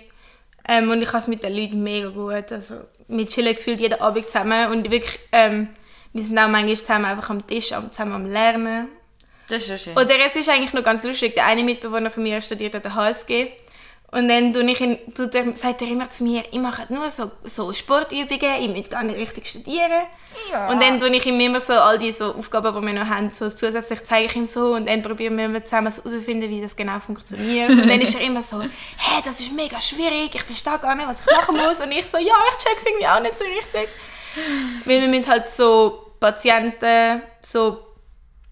[0.68, 2.52] Ähm, und ich habe es mit den Leuten mega gut.
[2.52, 2.76] Also
[3.08, 5.68] wir chillen gefühlt jeden Abend zusammen und wirklich, ähm,
[6.14, 8.88] wir sind auch manchmal zusammen einfach am Tisch, am- zusammen am Lernen.
[9.50, 9.94] Das ist schon schön.
[9.98, 12.96] Oder es ist eigentlich noch ganz lustig, der eine Mitbewohner von mir studiert an der
[12.96, 13.52] HSG.
[14.14, 17.10] Und dann tue ich ihn, tut er, sagt er immer zu mir, ich mache nur
[17.10, 20.04] so, so Sportübungen, ich möchte gar nicht richtig studieren.
[20.52, 20.70] Ja.
[20.70, 23.32] Und dann tue ich ihm immer so all die so Aufgaben, die wir noch haben,
[23.34, 26.62] so zusätzlich zeige ich ihm so und dann probieren wir immer zusammen so herauszufinden, wie
[26.62, 27.72] das genau funktioniert.
[27.72, 31.08] Und dann ist er immer so, hä, das ist mega schwierig, ich verstehe gar nicht,
[31.08, 31.80] was ich machen muss.
[31.80, 33.90] Und ich so, ja, ich check's irgendwie auch nicht so richtig.
[34.86, 37.80] Weil wir müssen halt so Patienten, so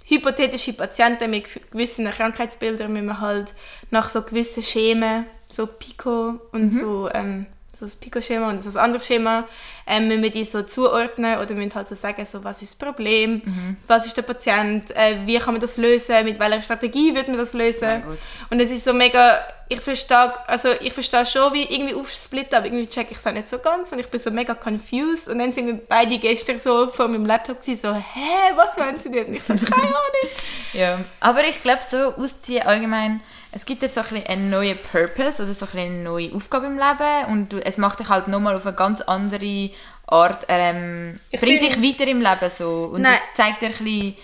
[0.05, 3.53] hypothetische Patienten mit gewissen Krankheitsbildern müssen wir halt
[3.91, 7.45] nach so gewissen Schemen, so Pico und so, ähm,
[7.77, 9.47] so das Pico-Schema und so das andere Schema,
[9.87, 12.87] ähm, müssen wir die so zuordnen oder müssen halt so sagen, so, was ist das
[12.87, 13.41] Problem,
[13.87, 17.37] was ist der Patient, äh, wie kann man das lösen, mit welcher Strategie wird man
[17.37, 18.03] das lösen.
[18.51, 22.67] Und es ist so mega, ich verstehe, also ich verstehe schon, wie irgendwie aufsplitten, aber
[22.67, 25.39] irgendwie check ich es auch nicht so ganz und ich bin so mega confused und
[25.39, 29.09] dann sind wir beide gestern so vor meinem Laptop gewesen, so, hä, was wollen sie
[29.09, 29.25] denn?
[29.27, 30.29] Und ich so, keine Ahnung.
[30.73, 33.21] Ja, aber ich glaube so ausziehen allgemein,
[33.51, 37.25] es gibt dir so ein einen neuen Purpose, also so eine neue Aufgabe im Leben
[37.31, 39.71] und du, es macht dich halt nochmal auf eine ganz andere
[40.07, 43.13] Art, ähm, bringt dich weiter im Leben so und Nein.
[43.13, 44.15] das zeigt dir ein bisschen,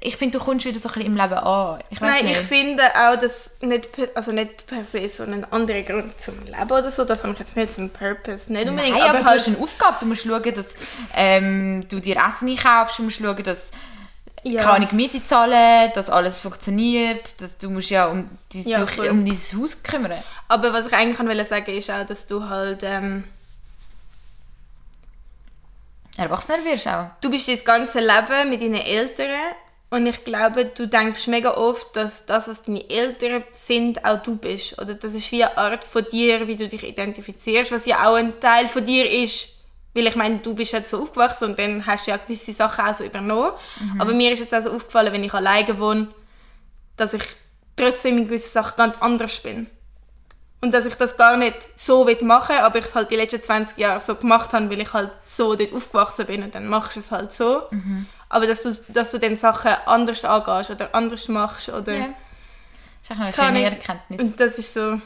[0.00, 1.78] ich finde, du kommst wieder so ein bisschen im Leben an.
[1.88, 2.40] Ich Nein, nicht.
[2.40, 6.70] ich finde auch, dass nicht, also nicht per se so ein anderer Grund zum Leben
[6.70, 9.18] oder so, das habe ich jetzt nicht so einen Purpose, nicht unbedingt, Nein, aber, aber,
[9.20, 9.96] du halt, hast eine Aufgabe.
[10.00, 10.74] Du musst schauen, dass
[11.14, 12.98] ähm, du dir Essen einkaufst.
[12.98, 13.70] Du musst schauen, dass
[14.44, 14.62] Ja.
[14.62, 19.24] keine Miete zahlen, dass alles funktioniert, dass du musst ja um, dein, Ja, durch, um
[19.24, 20.22] dieses Haus kümmern.
[20.48, 22.82] Aber was ich eigentlich wollte sagen ist auch, dass du halt...
[22.82, 23.24] Ähm,
[26.16, 27.06] Erwachsener wirst auch.
[27.20, 29.54] du bist dein ganze Leben mit deinen Eltern
[29.94, 34.36] und ich glaube, du denkst mega oft, dass das, was deine Eltern sind, auch du
[34.36, 34.80] bist.
[34.80, 38.16] Oder das ist wie eine Art von dir, wie du dich identifizierst, was ja auch
[38.16, 39.53] ein Teil von dir ist.
[39.94, 42.84] Weil ich meine, du bist jetzt so aufgewachsen und dann hast du ja gewisse Sachen
[42.84, 43.52] auch so übernommen.
[43.98, 46.08] Aber mir ist jetzt auch so aufgefallen, wenn ich alleine wohne,
[46.96, 47.22] dass ich
[47.76, 49.68] trotzdem in gewissen Sachen ganz anders bin.
[50.60, 53.42] Und dass ich das gar nicht so will machen aber ich es halt die letzten
[53.42, 56.96] 20 Jahre so gemacht habe, weil ich halt so dort aufgewachsen bin und dann machst
[56.96, 57.64] du es halt so.
[58.30, 61.94] Aber dass du, dass du dann Sachen anders angehst oder anders machst oder...
[61.94, 62.08] Ja.
[63.06, 64.20] Das ist eine schöne Erkenntnis.
[64.20, 65.00] Und das ist so...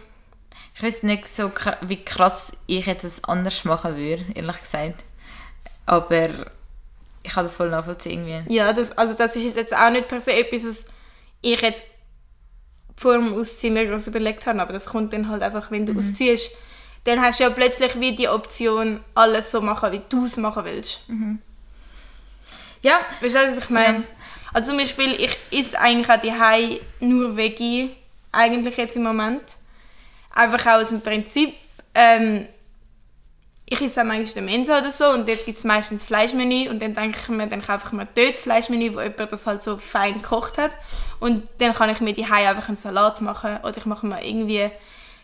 [0.79, 1.51] Ich weiß nicht so,
[1.81, 5.03] wie krass ich jetzt es anders machen würde, ehrlich gesagt.
[5.87, 6.29] Aber
[7.25, 8.55] ich kann das voll nachvollziehen irgendwie.
[8.55, 10.85] Ja, das, also das ist jetzt auch nicht per se etwas, was
[11.41, 11.85] ich jetzt
[12.97, 15.97] vor dem Ausziehen mir groß überlegt habe, aber das kommt dann halt einfach, wenn du
[15.97, 16.53] ausziehst.
[17.03, 20.65] Dann hast du ja plötzlich wie die Option, alles so machen, wie du es machen
[20.65, 21.01] willst.
[22.83, 24.05] Ja, Weißt du, was ich meine?
[24.53, 27.97] Also zum Beispiel, ich esse eigentlich auch die nur Veggie,
[28.31, 29.43] eigentlich jetzt im Moment.
[30.39, 31.55] Einfach auch aus dem Prinzip,
[31.95, 32.47] ähm,
[33.71, 36.95] ich esse manchmal den Mensa oder so und dort gibt es meistens Fleischmenü und dann
[36.95, 39.77] denke ich mir, dann kaufe ich mir dort das Fleischmenü, wo jemand das halt so
[39.77, 40.71] fein gekocht hat
[41.21, 44.71] und dann kann ich mir die einfach einen Salat machen oder ich mache mir irgendwie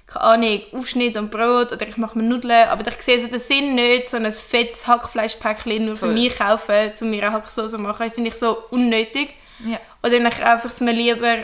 [0.07, 3.41] keine Ahnung, Aufschnitt und Brot oder ich mache mir Nudeln, aber ich sehe so den
[3.41, 6.15] Sinn nicht, so ein fettes Hackfleischpäckchen nur für Voll.
[6.15, 9.31] mich kaufen, um mir eine Hacksauce zu machen, finde ich so unnötig.
[9.65, 9.79] ja.
[10.03, 11.39] Oder dann kaufe ich es mir lieber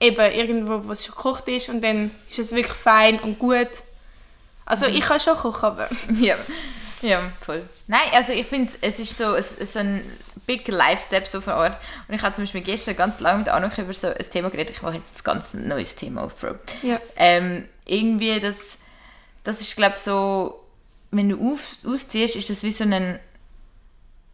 [0.00, 3.68] eben irgendwo, wo es schon gekocht ist und dann ist es wirklich fein und gut.
[4.64, 5.88] Also ich kann schon kochen, aber...
[6.20, 6.36] Ja,
[7.02, 7.62] ja, voll.
[7.86, 10.02] Nein, also ich finde, es ist so, es ist so ein
[10.46, 11.76] big life step so vor Ort.
[12.08, 14.76] Und ich habe zum Beispiel gestern ganz lange mit Anuk über so ein Thema geredet.
[14.76, 16.56] Ich mache jetzt ein ganz neues Thema auf, Bro.
[16.82, 17.00] Ja.
[17.16, 18.78] Ähm, irgendwie, das,
[19.44, 20.60] das ist, glaube so,
[21.10, 23.18] wenn du auf, ausziehst, ist das wie so ein,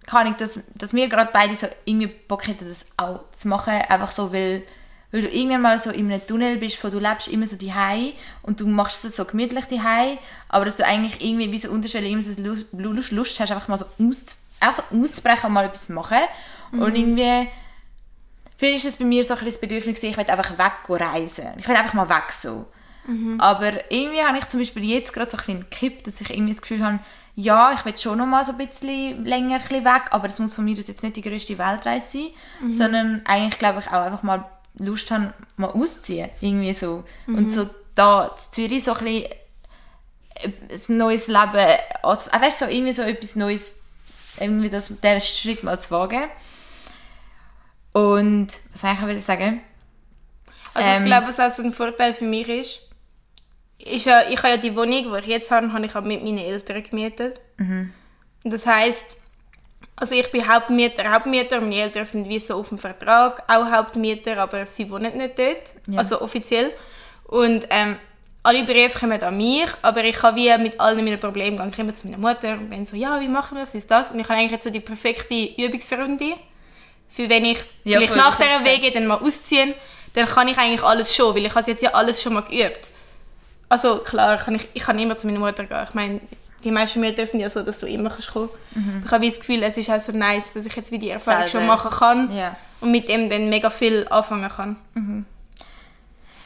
[0.06, 3.72] keine Ahnung, dass, dass wir gerade beide so irgendwie Bock hätten, das auch zu machen,
[3.72, 4.62] einfach so, weil,
[5.12, 7.72] weil du irgendwann mal so in einem Tunnel bist, wo du lebst immer so die
[8.42, 9.80] und du machst es so gemütlich die
[10.48, 13.68] aber dass du eigentlich irgendwie wie so unterschwellig immer so Lust, Lust, Lust hast, einfach
[13.68, 14.24] mal so, aus,
[14.58, 16.18] einfach so auszubrechen und mal etwas machen.
[16.72, 17.48] Und irgendwie,
[18.56, 21.48] vielleicht ist es bei mir so ein das Bedürfnis, ich will einfach weg reisen.
[21.58, 22.66] Ich will einfach mal weg so.
[23.38, 26.52] Aber irgendwie habe ich zum Beispiel jetzt gerade so ein bisschen gekippt, dass ich irgendwie
[26.52, 27.00] das Gefühl habe,
[27.34, 30.38] ja, ich will schon noch mal so ein bisschen länger ein bisschen weg, aber es
[30.38, 34.02] muss von mir aus jetzt nicht die grösste Weltreise sein, sondern eigentlich glaube ich auch
[34.02, 34.44] einfach mal
[34.74, 37.04] Lust haben, mal auszuziehen, irgendwie so.
[37.26, 39.04] Und so da in Zürich so ein
[40.68, 43.74] bisschen ein neues Leben, also, weißt so irgendwie so etwas Neues,
[44.40, 46.24] irgendwie das, den Schritt mal zu wagen.
[47.92, 49.60] Und, was soll ich eigentlich sagen?
[50.74, 51.02] Also Ähm.
[51.02, 52.80] ich glaube, was auch so ein Vorteil für mich ist,
[53.78, 56.22] ist ja, ich habe ja die Wohnung, die ich jetzt habe, habe ich auch mit
[56.22, 57.40] meinen Eltern gemietet.
[57.58, 57.92] Mhm.
[58.44, 59.16] Das heißt,
[59.96, 63.70] also ich bin Hauptmieter, Hauptmieter, und meine Eltern sind wie so auf dem Vertrag auch
[63.70, 65.98] Hauptmieter, aber sie wohnen nicht dort, Ja.
[66.00, 66.72] also offiziell.
[67.24, 67.96] Und ähm,
[68.42, 71.70] alle Briefe kommen an mich, aber ich habe wie mit allen meinen Problemen gegangen.
[71.70, 74.10] Ich komme zu meiner Mutter und bin so, ja, wie machen wir das, ist das?
[74.10, 76.34] Und ich habe eigentlich jetzt so die perfekte Übungsrunde,
[77.08, 79.74] für wenn ich Ja, vielleicht nach dieser Wege dann mal ausziehen,
[80.14, 82.88] dann kann ich eigentlich alles schon, weil ich habe jetzt ja alles schon mal geübt.
[83.68, 85.84] Also klar, kann ich, ich kann immer zu meiner Mutter gehen.
[85.88, 86.20] Ich meine,
[86.64, 88.48] die meisten Mütter sind ja so, dass du immer kannst kommen
[89.04, 91.42] Ich habe das Gefühl, es ist auch so nice, dass ich jetzt wie die Erfahrung
[91.48, 91.66] schon Selber.
[91.66, 92.56] machen kann Ja.
[92.80, 94.76] und mit dem dann mega viel anfangen kann.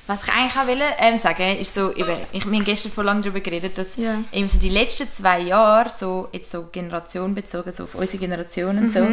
[0.08, 3.02] Was ich eigentlich auch will, ähm, sagen ist so, eben, ich, wir haben gestern vor
[3.02, 4.14] lang darüber geredet, dass Ja.
[4.32, 8.78] eben so die letzten zwei Jahre, so, jetzt so Generation bezogen, so auf unsere Generation
[8.78, 9.04] und so,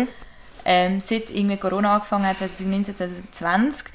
[0.66, 3.86] ähm, seit irgendwie Corona angefangen hat, 2019, 2020,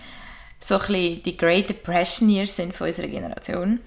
[0.58, 3.78] so ein bisschen die Great Depression Years sind von unserer Generation.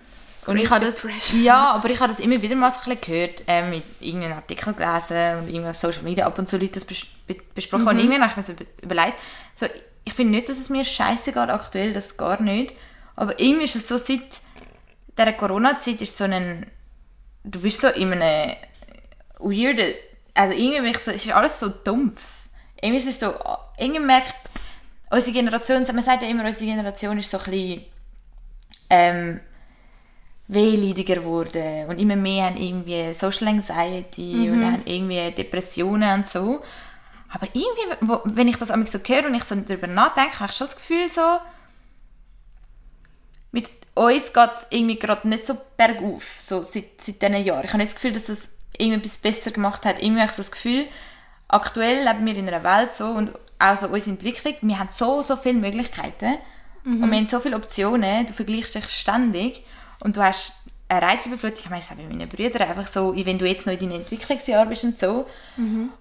[0.48, 1.44] Und ich habe das, Depression.
[1.44, 4.34] ja, aber ich habe das immer wieder mal so ein bisschen gehört, ähm, mit irgendeinem
[4.34, 7.88] Artikel gelesen und irgendwie auf Social Media ab und zu Leute das bes be besprochen
[7.88, 9.18] und irgendwann habe ich mir so über- überlegt,
[9.54, 9.68] so,
[10.04, 12.74] ich finde nicht, dass es mir scheiße geht aktuell, das gar nicht,
[13.16, 14.22] aber irgendwie ist es so, seit
[15.18, 16.66] dieser Corona-Zeit ist so ein,
[17.44, 18.56] du bist so in einem
[19.40, 19.94] weirden,
[20.34, 22.22] also irgendwie ich so, es ist alles so dumpf.
[22.82, 23.34] Irgendwie ist es so,
[23.78, 24.34] irgendwie merkt
[25.12, 27.86] unsere Generation, man sagt ja immer, unsere Generation ist so ein bisschen,
[28.90, 29.40] ähm,
[30.52, 36.62] wehleidiger geworden und immer mehr haben irgendwie Social Anxiety und haben irgendwie Depressionen und so.
[37.30, 40.52] Aber irgendwie, wo, wenn ich das einmal so höre und ich so darüber nachdenke, habe
[40.52, 41.38] ich schon das Gefühl so,
[43.54, 47.64] mit uns geht es irgendwie gerade nicht so bergauf, so seit, seit diesen Jahren.
[47.64, 50.02] Ich habe nicht das Gefühl, dass das irgendwie etwas besser gemacht hat.
[50.02, 50.86] Irgendwie habe ich so das Gefühl,
[51.48, 55.22] aktuell leben wir in einer Welt so und auch so unsere Entwicklung, wir haben so,
[55.22, 56.36] so viele Möglichkeiten
[56.84, 59.64] und wir haben so viele Optionen, du vergleichst dich ständig
[60.02, 60.54] und du hast
[60.90, 61.62] eine Reizüberflutung.
[61.64, 64.02] Ich meine, das habe ich meinen Brüdern einfach so, wenn du jetzt noch in deinem
[64.02, 65.26] Entwicklungsjahr bist und so.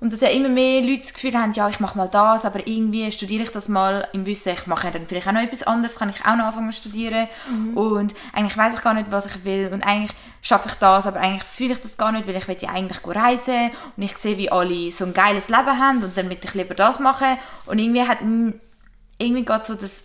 [0.01, 2.67] Und dass ja immer mehr Leute das Gefühl haben, ja, ich mache mal das, aber
[2.67, 5.95] irgendwie studiere ich das mal im Wissen, ich mache dann vielleicht auch noch etwas anderes,
[5.95, 7.29] kann ich auch noch anfangen zu studieren.
[7.77, 9.71] Und eigentlich weiß ich gar nicht, was ich will.
[9.73, 10.11] Und eigentlich
[10.43, 12.99] schaffe ich das, aber eigentlich fühle ich das gar nicht, weil ich will ja eigentlich
[13.05, 16.55] reisen und ich sehe, wie alle so ein geiles Leben haben und dann möchte ich
[16.55, 17.39] lieber das machen.
[17.67, 20.03] Und irgendwie hat irgendwie geht so das,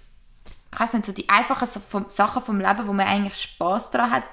[0.75, 3.91] ich weiß nicht, so die einfachen so vom, Sachen vom Leben, wo man eigentlich Spaß
[3.91, 4.23] daran hat,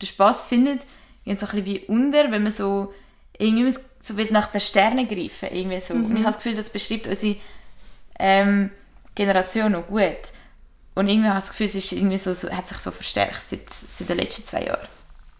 [0.00, 0.82] den Spaß findet,
[1.24, 2.92] gehen so ein bisschen wie unter, wenn man so
[3.38, 5.94] irgendwie so will nach den Sternen greifen, irgendwie so.
[5.94, 7.36] Und ich habe das Gefühl, das beschreibt unsere
[8.18, 8.70] ähm,
[9.14, 10.18] Generation noch gut.
[10.94, 13.40] Und irgendwie habe ich das Gefühl, es ist irgendwie so, so, hat sich so verstärkt
[13.40, 14.88] seit, seit den letzten zwei Jahren.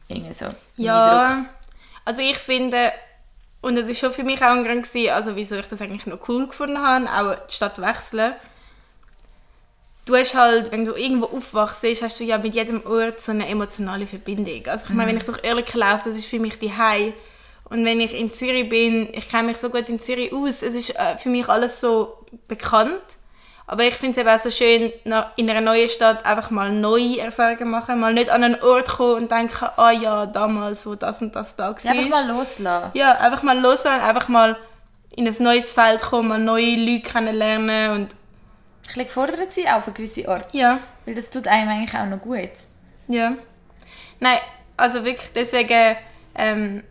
[0.09, 0.47] Irgendwie so.
[0.77, 1.45] Ja,
[2.07, 2.91] also ich finde,
[3.61, 6.07] und das ist schon für mich auch ein Grund gewesen, also wieso ich das eigentlich
[6.07, 8.35] noch cool gefunden habe, auch die Stadt wechseln.
[10.09, 13.47] Du hast halt, wenn du irgendwo aufwachst, hast du ja mit jedem Ort so eine
[13.47, 14.67] emotionale Verbindung.
[14.67, 17.13] Also ich meine, wenn ich durch Oerlikon laufe, das ist für mich die Hei.
[17.69, 20.75] Und wenn ich in Zürich bin, ich kenne mich so gut in Zürich aus, es
[20.75, 23.03] ist äh, für mich alles so bekannt.
[23.67, 24.91] Aber ich finde es eben auch so schön,
[25.37, 29.25] in einer neuen Stadt einfach mal neue Erfahrungen machen, mal nicht an einen Ort kommen
[29.25, 31.85] und denken, ah ja, damals, wo das und das da war.
[31.85, 32.91] Ja, einfach mal loslassen.
[32.95, 34.57] Ja, einfach mal loslassen, einfach mal
[35.17, 38.17] in ein neues Feld kommen, mal neue Leute kennenlernen und
[38.89, 40.53] Ich lege gefordert sein auf eine gewisse Art.
[40.55, 42.51] ja, Weil das tut einem eigentlich auch noch gut.
[43.09, 43.34] ja.
[44.20, 44.39] Nein,
[44.76, 45.97] also wirklich, deswegen,
[46.34, 46.82] ähm,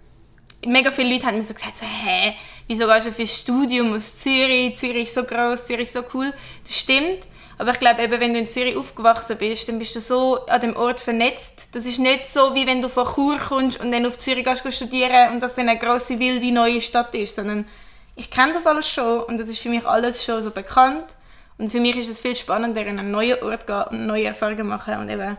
[0.66, 2.36] mega viele Leute haben mir so gesagt, so, hä,
[2.68, 4.78] wieso gehst du fürs Studium aus Zürich?
[4.78, 6.34] Zürich ist so groß, Zürich ist so cool.
[6.64, 7.28] Das stimmt,
[7.58, 10.62] aber ich glaube eben, wenn du in Zürich aufgewachsen bist, dann bist du so an
[10.62, 11.70] dem Ort vernetzt.
[11.74, 14.74] Das ist nicht so, wie wenn du von Chur kommst und dann auf Zürich gehst
[14.74, 17.68] studieren und das dann eine grosse, wilde, neue Stadt ist, sondern
[18.16, 21.17] ich kenne das alles schon und das ist für mich alles schon so bekannt.
[21.58, 24.68] Und für mich ist es viel spannender, in einen neuen Ort gehen und neue Erfahrungen
[24.68, 25.38] machen und eben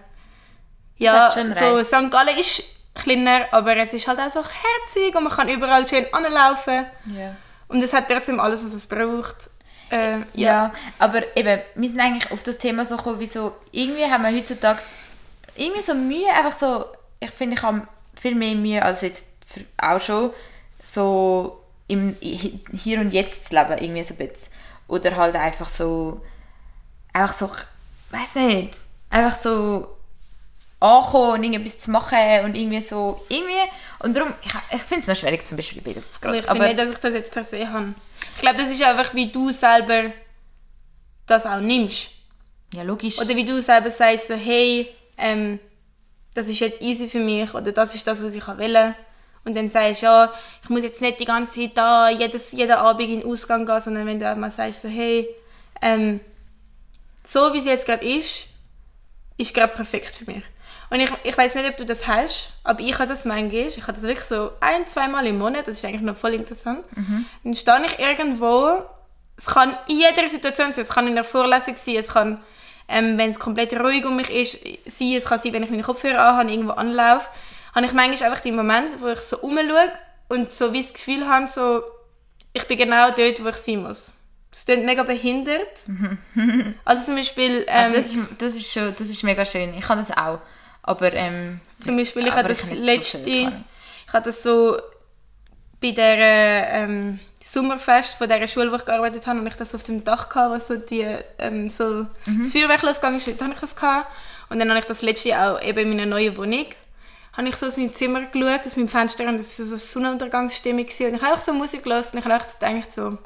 [0.97, 1.87] ja, schon so Reiz.
[1.89, 2.11] St.
[2.11, 2.62] Gallen ist
[2.95, 6.87] kleiner, aber es ist halt auch so herzig und man kann überall schön anlaufen.
[7.16, 7.37] Ja.
[7.69, 9.51] Und es hat trotzdem alles, was es braucht.
[9.91, 10.25] Äh, ja.
[10.35, 14.23] Ja, aber eben, wir sind eigentlich auf das Thema so gekommen, wie so, irgendwie haben
[14.25, 14.83] wir heutzutage
[15.55, 16.85] irgendwie so Mühe, einfach so,
[17.21, 17.87] ich finde, ich habe
[18.21, 19.29] viel mehr Mühe als jetzt
[19.81, 20.33] auch schon,
[20.83, 24.53] so im Hi- Hier und Jetzt zu leben, irgendwie so ein bisschen.
[24.89, 26.20] Oder halt einfach so,
[27.12, 28.76] einfach so, ich weiß nicht,
[29.11, 29.97] einfach so
[30.80, 33.70] ankommen und irgendetwas zu machen und irgendwie so, irgendwie,
[34.01, 36.39] und darum, ich, ich finde es noch schwierig zum Beispiel zu Aber gerade.
[36.39, 37.95] ich finde nicht, dass ich das jetzt per se habe.
[38.34, 40.12] Ich glaube, das ist einfach, wie du selber
[41.26, 42.09] das auch nimmst.
[42.72, 43.18] ja, logisch.
[43.18, 45.59] Oder wie du selber sagst, so, hey, ähm,
[46.34, 48.95] das ist jetzt easy für mich oder das ist das, was ich will.
[49.45, 50.32] Und dann sagst du, ja,
[50.62, 53.80] ich muss jetzt nicht die ganze Zeit da jedes, jeden Abend in den Ausgang gehen,
[53.80, 55.28] sondern wenn du auch mal sagst, so, hey,
[55.80, 56.20] ähm,
[57.24, 58.47] so wie es jetzt gerade ist,
[59.36, 60.45] ist gerade perfekt für mich.
[60.91, 63.66] Und ich, ich weiß nicht, ob du das hast, aber ich habe das manchmal.
[63.66, 65.68] Ich habe das wirklich so ein, zweimal im Monat.
[65.68, 66.84] Das ist eigentlich noch voll interessant.
[67.45, 68.82] Dann stehe ich irgendwo.
[69.36, 70.84] Es kann in jeder Situation sein.
[70.84, 71.97] Es kann in der Vorlesung sein.
[71.97, 72.43] Es kann,
[72.89, 75.12] ähm, wenn es komplett ruhig um mich ist, sein.
[75.12, 77.28] Es kann sein, wenn ich meine Kopfhörer anhabe, irgendwo anlaufe.
[77.79, 79.93] Habe ich manchmal einfach die Momente, wo ich so rumschaue
[80.29, 81.83] und so wie das Gefühl habe, so,
[82.53, 84.12] ich bin genau dort, wo ich sein muss.
[84.51, 85.83] Das klingt mega behindert.
[86.85, 87.64] also zum Beispiel...
[87.68, 89.72] Ähm, Ah, das, ist, das, ist schon, das ist mega schön.
[89.74, 90.41] Ich kann das auch.
[90.83, 93.64] Aber, ähm, Zum Beispiel, ich habe das ich habe so letzte, Ahnung.
[94.07, 94.76] ich habe das so
[95.81, 99.85] bei der ähm, Sommerfest von der Schule, wo ich gearbeitet habe, und ich das auf
[99.85, 101.07] dem Dach gehabt, wo so die
[101.39, 102.43] ähm, so Mhm.
[102.43, 104.11] das Feuerwerk losgegangen ist, dort habe ich das gehabt.
[104.49, 106.66] Und dann habe ich das letzte auch eben in meiner neuen Wohnung,
[107.39, 109.78] habe ich so aus meinem Zimmer geschaut, aus meinem Fenster, und das war so eine
[109.78, 113.18] Sonnenuntergangsstimmung und ich habe auch so Musik gehört und ich habe gedacht so,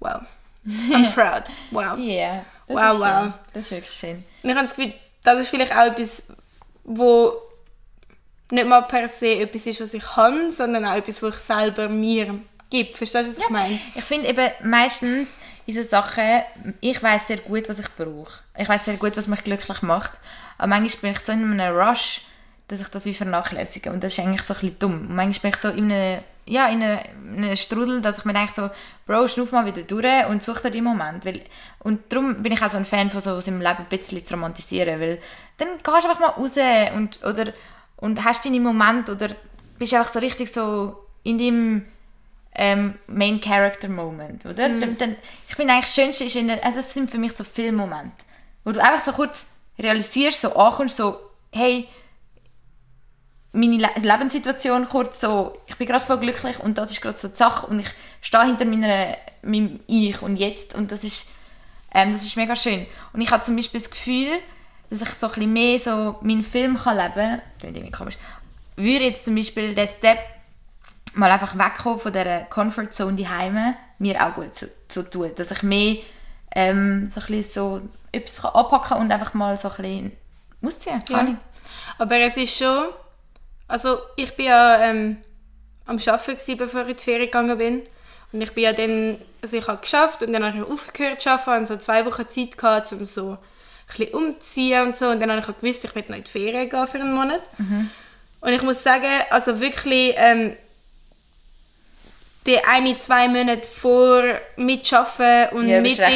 [0.00, 0.22] wow,
[0.66, 1.98] I'm proud, wow.
[1.98, 3.22] Ja, das Wow, wow.
[3.22, 3.34] Schön.
[3.52, 4.24] Das ist wirklich schön.
[4.42, 4.92] Und ich habe das Gefühl,
[5.24, 6.22] das ist vielleicht auch etwas,
[6.84, 7.32] wo
[8.50, 11.88] nicht mal per se etwas ist, was ich habe, sondern auch etwas, was ich selber
[11.88, 12.38] mir
[12.70, 12.96] gebe.
[12.96, 13.80] Verstehst du, was ich meine?
[13.94, 16.42] Ich finde eben meistens in so Sachen,
[16.80, 18.40] ich weiß sehr gut, was ich brauche.
[18.58, 20.12] Ich weiß sehr gut, was mich glücklich macht.
[20.58, 22.22] Aber manchmal bin ich so in einem Rush,
[22.72, 23.92] dass ich das wie vernachlässige.
[23.92, 25.00] Und das ist eigentlich so ein bisschen dumm.
[25.02, 26.98] Und manchmal bin ich so in einem, ja, in einem,
[27.36, 28.70] in einem Strudel, dass ich mir denke so,
[29.06, 31.24] Bro, schnuff mal wieder durch und such dir den Moment.
[31.26, 31.42] Weil,
[31.80, 34.24] und darum bin ich auch so ein Fan von so, was im Leben ein bisschen
[34.24, 34.98] zu romantisieren.
[35.00, 35.20] Weil
[35.58, 36.52] dann gehst du einfach mal raus
[36.96, 37.52] und, oder,
[37.98, 39.28] und hast deinen Moment oder
[39.78, 41.84] bist einfach so richtig so in deinem
[42.54, 44.68] ähm, Main Character Moment, oder?
[44.68, 45.16] Dann, dann,
[45.48, 48.24] ich finde eigentlich das Schönste ist, in also das sind für mich so viele Momente,
[48.64, 49.46] wo du einfach so kurz
[49.78, 51.18] realisierst, so ankommst, so,
[51.52, 51.88] hey,
[53.52, 57.28] meine Le Lebenssituation kurz so, ich bin gerade voll glücklich und das ist gerade so
[57.28, 57.88] die Sache und ich
[58.20, 61.30] stehe hinter meiner meinem Ich und jetzt und das ist,
[61.94, 62.86] ähm, das ist mega schön.
[63.12, 64.38] Und ich habe zum Beispiel das Gefühl,
[64.88, 68.16] dass ich so ein bisschen mehr so meinen Film kann leben kann, das irgendwie komisch,
[68.76, 70.18] würde jetzt zum Beispiel der Step
[71.14, 75.50] mal einfach wegkommen von dieser Comfortzone die Heime mir auch gut zu, zu tun, dass
[75.50, 75.96] ich mehr
[76.54, 77.80] ähm, so ein bisschen so
[78.12, 80.12] etwas kann anpacken und einfach mal so ein bisschen
[80.64, 81.22] ausziehen, Ja.
[81.22, 81.36] ja.
[81.98, 82.86] Aber es ist schon,
[83.72, 85.16] also ich bin ja ähm,
[85.86, 87.82] am Arbeiten gewesen, bevor ich in die Ferien gegangen bin.
[88.30, 91.30] Und ich bin ja dann, also ich habe geschafft und dann habe ich aufgehört zu
[91.30, 93.38] arbeiten und so zwei Wochen Zeit gehabt, um so ein
[93.96, 95.08] bisschen umzuziehen und so.
[95.08, 97.14] Und dann habe ich auch gewusst, ich will noch in die Ferien gehen für einen
[97.14, 97.42] Monat.
[98.40, 100.54] Und ich muss sagen, also wirklich, ähm,
[102.44, 104.22] die eine, zwei Monate vor
[104.56, 106.12] Mitschaffen und Ja, mit Stress.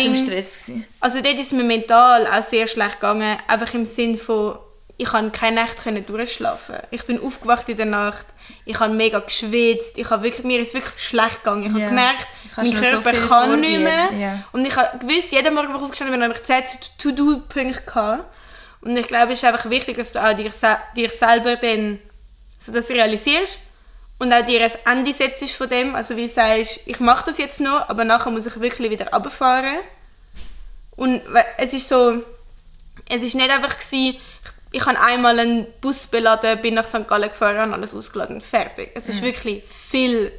[0.67, 0.85] gewesen.
[1.01, 4.59] also dort ist mir mental auch sehr schlecht gegangen, einfach im Sinn von,
[4.99, 6.77] ich konnte keine Nacht können durchschlafen.
[6.91, 8.25] Ich bin aufgewacht in der Nacht,
[8.65, 11.65] ich habe mega geschwitzt, ich habe wirklich, mir ist wirklich schlecht gegangen.
[11.65, 11.75] Ich Ja.
[11.75, 14.13] habe gemerkt, Ich mein so Körper viel kann nicht mehr.
[14.13, 14.45] Ja.
[14.53, 16.65] Und ich habe gewusst, jeden Morgen, wo ich aufgestanden bin, habe ich 10
[16.99, 18.25] To-Do-Punkte.
[18.81, 20.51] Und ich glaube, es ist einfach wichtig, dass du auch dir,
[20.97, 21.99] dir selber dann
[22.59, 23.59] so das realisierst
[24.19, 25.95] und auch dir ein Ende setzt von dem.
[25.95, 29.13] Also wie du sagst, ich mache das jetzt noch, aber nachher muss ich wirklich wieder
[29.13, 29.77] runterfahren.
[30.97, 31.21] Und
[31.59, 32.23] es ist so,
[33.09, 34.21] es ist nicht einfach gewesen, ich,
[34.73, 37.07] ich habe einmal einen Bus beladen, bin nach St.
[37.07, 38.91] Gallen gefahren, habe alles ausgeladen und fertig.
[38.95, 40.33] Es ist wirklich viel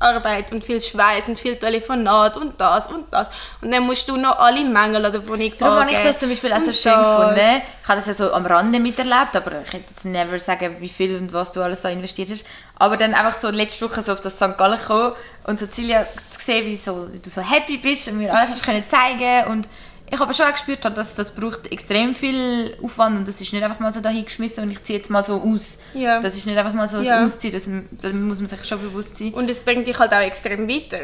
[0.00, 3.28] Arbeit und viel Schweiß und viel Telefonat und das und das.
[3.60, 6.28] Und dann musst du noch alle Mängel an der Wohnung Darum habe ich das zum
[6.28, 7.16] Beispiel auch so und schön das.
[7.18, 7.62] gefunden.
[7.82, 10.88] Ich habe das ja so am Rande miterlebt, aber ich hätte jetzt never sagen, wie
[10.88, 12.46] viel und was du alles da investiert hast.
[12.76, 14.56] Aber dann einfach so letzte Woche so auf das St.
[14.56, 15.14] Gallen kommen
[15.44, 18.50] und so Cilia zu sehen, wie, so, wie du so happy bist und mir alles
[18.50, 19.68] hast können zeigen und
[20.10, 23.62] ich habe schon auch gespürt, dass das braucht extrem viel Aufwand und das ist nicht
[23.62, 25.78] einfach mal so dahin geschmissen und ich ziehe jetzt mal so aus.
[25.94, 26.20] Ja.
[26.20, 27.18] Das ist nicht einfach mal so Ja.
[27.18, 27.68] ein Ausziehen, das,
[28.00, 29.34] das muss man sich schon bewusst sein.
[29.34, 31.00] Und es bringt dich halt auch extrem weiter.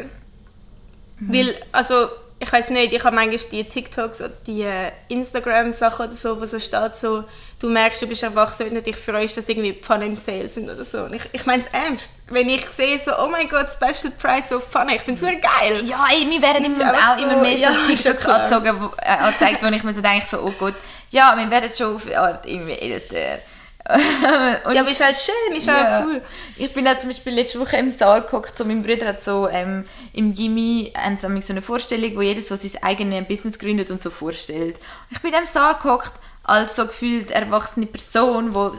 [1.19, 6.15] Weil, also, ich weiß nicht, ich habe manchmal die TikToks oder die äh, Instagram-Sachen oder
[6.15, 7.23] so, wo so steht, so,
[7.59, 10.69] du merkst, du bist erwachsen, wenn du dich freust, dass irgendwie Pfanne im Sale sind
[10.69, 11.03] oder so.
[11.03, 12.11] Und ich, ich meine es ernst.
[12.27, 15.39] Wenn ich sehe, so, oh mein Gott, Special Price auf Pfanne, ich finde es super
[15.41, 15.81] geil.
[15.85, 18.85] Ja, ey, mir werden immer, auch immer so- mehr ja, so ist TikToks angezogen, wo,
[19.01, 20.75] äh, angezeigt, wo ich mir so denke, so, oh Gott,
[21.11, 23.39] ja, wir werden schon auf Art immer älter.
[24.73, 25.99] Ja, aber ist halt schön, ist ja.
[25.99, 26.21] auch cool.
[26.57, 29.47] Ich bin auch zum Beispiel letzte Woche im Saal geguckt, so mein Bruder hat so
[29.47, 34.09] ähm, im sie so eine Vorstellung, wo jeder so sein eigenes Business gründet und so
[34.09, 34.77] vorstellt.
[35.11, 36.13] Ich bin im Saal geguckt
[36.43, 38.71] als so gefühlt erwachsene Person, wo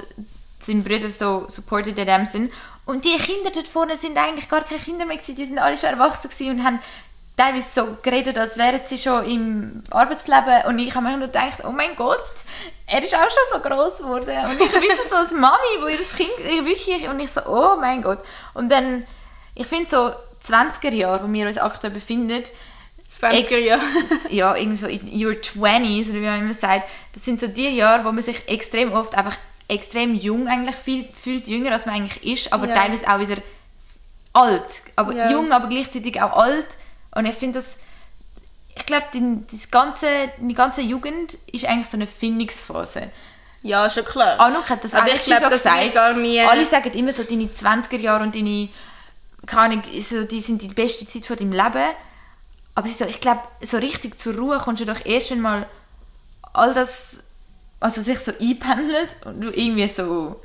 [0.61, 2.53] seinen Brüder so supported in dem sind.
[2.85, 5.77] Und die Kinder dort vorne sind eigentlich gar keine Kinder mehr gewesen, die sind alle
[5.77, 6.81] schon erwachsen gewesen und haben
[7.37, 11.65] teilweise so geredet, als wären sie schon im Arbeitsleben und ich habe mir nur gedacht,
[11.65, 12.25] oh mein Gott,
[12.87, 15.99] er ist auch schon so groß geworden und ich wisse so als Mami, wo ihr
[15.99, 18.21] das Kind ich wirklich und ich so, oh mein Gott
[18.55, 19.07] und dann,
[19.55, 20.13] ich finde so
[20.47, 22.45] 20er Jahre, wo wir uns aktuell befinden,
[23.21, 23.83] 20er Jahre.
[24.29, 27.69] ja, irgendwie so in your 20s, oder wie man immer sagt, das sind so die
[27.71, 29.37] Jahre, wo man sich extrem oft einfach
[29.69, 32.75] extrem jung eigentlich viel, fühlt, jünger als man eigentlich ist, aber Ja.
[32.75, 33.37] teilweise auch wieder
[34.33, 35.31] alt, aber Ja.
[35.31, 36.67] jung, aber gleichzeitig auch alt
[37.15, 37.77] und ich finde das
[38.77, 40.07] ich glaube, die, das ganze,
[40.39, 43.11] die ganze Jugend ist eigentlich so eine Findungsphase.
[43.63, 44.39] Ja, schon klar.
[44.39, 45.95] Anuk hat das Aber auch ich glaub, so das gesagt.
[45.95, 48.69] gar nie- Alle sagen immer so, deine 20er Jahre und deine,
[49.47, 51.91] keine Ahnung, so, die sind die beste Zeit von deinem Leben.
[52.75, 55.67] Aber so, ich glaube, so richtig zur Ruhe kommst du doch erst, wenn mal
[56.53, 57.25] all das,
[57.81, 60.41] also sich so einpendelt und du irgendwie so,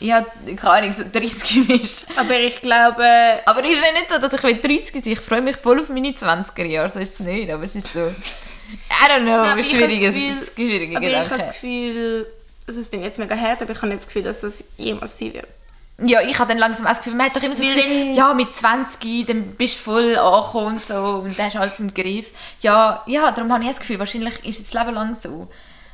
[0.00, 0.26] ja,
[0.56, 2.06] keine Ahnung, so 30 bist.
[2.16, 3.04] Aber ich glaube,
[3.44, 5.80] Aber es ist ja nicht so, dass ich will 30 sein Ich freue mich voll
[5.80, 7.50] auf meine 20er Jahre, so ist es nicht.
[7.50, 10.14] Aber es ist so, I don't know, habe schwieriges,
[10.96, 12.26] aber ich habe das Gefühl,
[12.66, 15.34] das ist jetzt mega hart, aber ich habe nicht das Gefühl, dass das jemals sein
[15.34, 15.48] wird.
[15.98, 18.34] Ja, ich habe dann langsam das Gefühl, man hat doch immer so das Gefühl, ja,
[18.34, 21.94] mit 20, dann bist du voll angekommen und so und dann hast du alles im
[21.94, 22.32] Griff.
[22.60, 25.48] Ja, ja, darum habe ich das Gefühl, wahrscheinlich ist es das Leben lang so.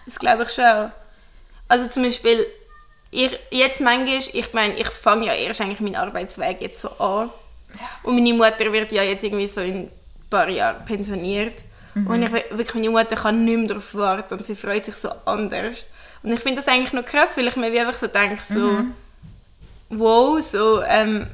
[0.06, 0.90] Das glaube ich schon.
[1.68, 2.46] Also zum Beispiel,
[3.10, 7.30] ich, jetzt manchmal, ich meine, ich fange ja erst eigentlich meinen Arbeitsweg jetzt so an.
[8.02, 9.90] Und meine Mutter wird ja jetzt irgendwie so in ein
[10.28, 11.54] paar Jahren pensioniert.
[12.06, 15.10] Und ich wirklich, meine Mutter kann nicht mehr darauf warten und sie freut sich so
[15.24, 15.86] anders.
[16.22, 18.84] Und ich finde das eigentlich noch krass, weil ich mir wie einfach so denke, so,
[19.88, 21.26] wow, so, ähm,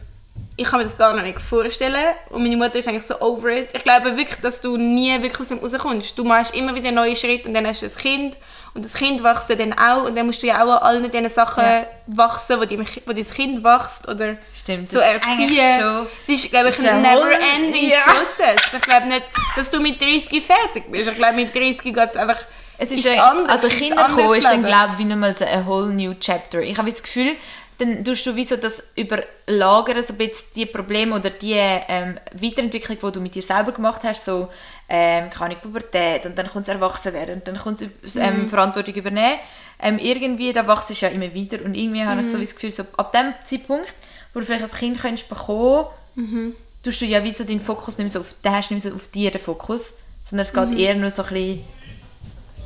[0.58, 2.14] ich kann mir das gar noch nicht vorstellen.
[2.30, 3.68] Und meine Mutter ist eigentlich so over it.
[3.76, 6.16] Ich glaube wirklich, dass du nie wirklich aus dem rauskommst.
[6.18, 8.36] Du machst immer wieder neue Schritte und dann hast du ein Kind.
[8.74, 10.04] Und das Kind wächst dann auch.
[10.04, 11.86] Und dann musst du ja auch an allen diesen Sachen Ja.
[12.06, 14.08] wachsen, wo, die, wo dein Kind wächst.
[14.08, 15.80] Oder Stimmt, so das ist eigentlich erziehen.
[15.82, 17.98] schon- Es ist, glaube ich, ein never-ending Ja.
[18.06, 18.60] Prozess.
[18.74, 19.22] Ich glaube nicht,
[19.56, 21.08] dass du mit 30 fertig bist.
[21.10, 22.38] Ich glaube, mit 30 geht es einfach...
[22.78, 25.66] Es ist, ist ein, anders, also Kinder ist dann glaube ich wie nochmal so ein
[25.66, 26.60] whole new chapter.
[26.60, 27.34] Ich habe das Gefühl,
[27.78, 32.18] dann tust du wie so das überlagern, so ein bisschen die Probleme oder die ähm,
[32.32, 34.48] Weiterentwicklung, die du mit dir selber gemacht hast, so
[34.88, 38.48] ähm, kann ich Pubertät und dann kommt es Erwachsenwerden und dann kommt es ähm, Mhm.
[38.48, 39.38] Verantwortung übernehmen.
[39.82, 42.42] Ähm, irgendwie, da wächst es ja immer wieder und irgendwie habe ich so Mhm.
[42.42, 43.92] das Gefühl, so ab dem Zeitpunkt,
[44.32, 46.54] wo du vielleicht als Kind könntest bekommen, Mhm.
[46.82, 48.84] tust du ja wie so deinen Fokus nicht mehr so auf, dann hast du nicht
[48.84, 50.78] mehr so auf dir den Fokus, sondern es geht Mhm.
[50.78, 51.64] eher nur so ein bisschen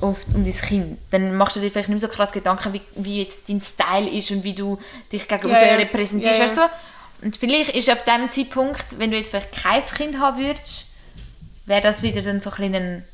[0.00, 0.98] auf, um dein Kind.
[1.10, 4.08] Dann machst du dir vielleicht nicht mehr so krass Gedanken, wie, wie jetzt dein Style
[4.08, 4.78] ist und wie du
[5.12, 5.76] dich gegen Ja, ja.
[5.76, 6.38] repräsentierst.
[6.38, 6.48] Ja, ja.
[6.48, 6.62] so?
[7.22, 10.86] Und vielleicht ist ab dem Zeitpunkt, wenn du jetzt vielleicht kein Kind haben würdest,
[11.66, 13.04] wäre das wieder dann so ein bisschen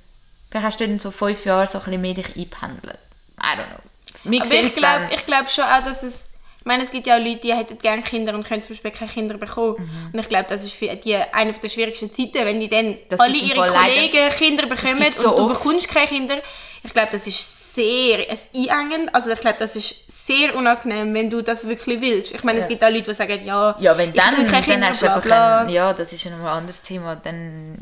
[0.51, 2.99] vielleicht hast du dann so fünf Jahre so ein bisschen mehr dich eingependelt.
[3.39, 4.30] I don't know.
[4.30, 6.25] Wir Aber ich glaube glaub schon auch, dass es...
[6.66, 8.90] Ich meine, es gibt ja auch Leute, die hätten gerne Kinder und können zum Beispiel
[8.90, 9.76] keine Kinder bekommen.
[9.78, 10.10] Mhm.
[10.14, 13.20] Und ich glaube, das ist für die eine der schwierigsten Zeiten, wenn die dann Das
[13.20, 13.84] alle ihre Fall leider.
[13.94, 15.62] Kollegen Kinder bekommen so und du oft.
[15.62, 16.38] bekommst keine Kinder.
[16.82, 19.14] Ich glaube, das ist sehr ein einengend.
[19.14, 22.34] Also ich glaube, das ist sehr unangenehm, wenn du das wirklich willst.
[22.34, 22.68] Ich meine, es Ja.
[22.70, 25.02] gibt auch Leute, die sagen, ja, Ja, wenn ich dann, will keine dann Kinder, hast
[25.02, 27.78] du einfach ein, ja, das ist ein anderes Thema, dann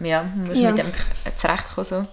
[0.00, 0.70] ja, musst du Ja.
[0.70, 0.92] mit dem
[1.36, 1.84] zurechtkommen.
[1.84, 2.06] So.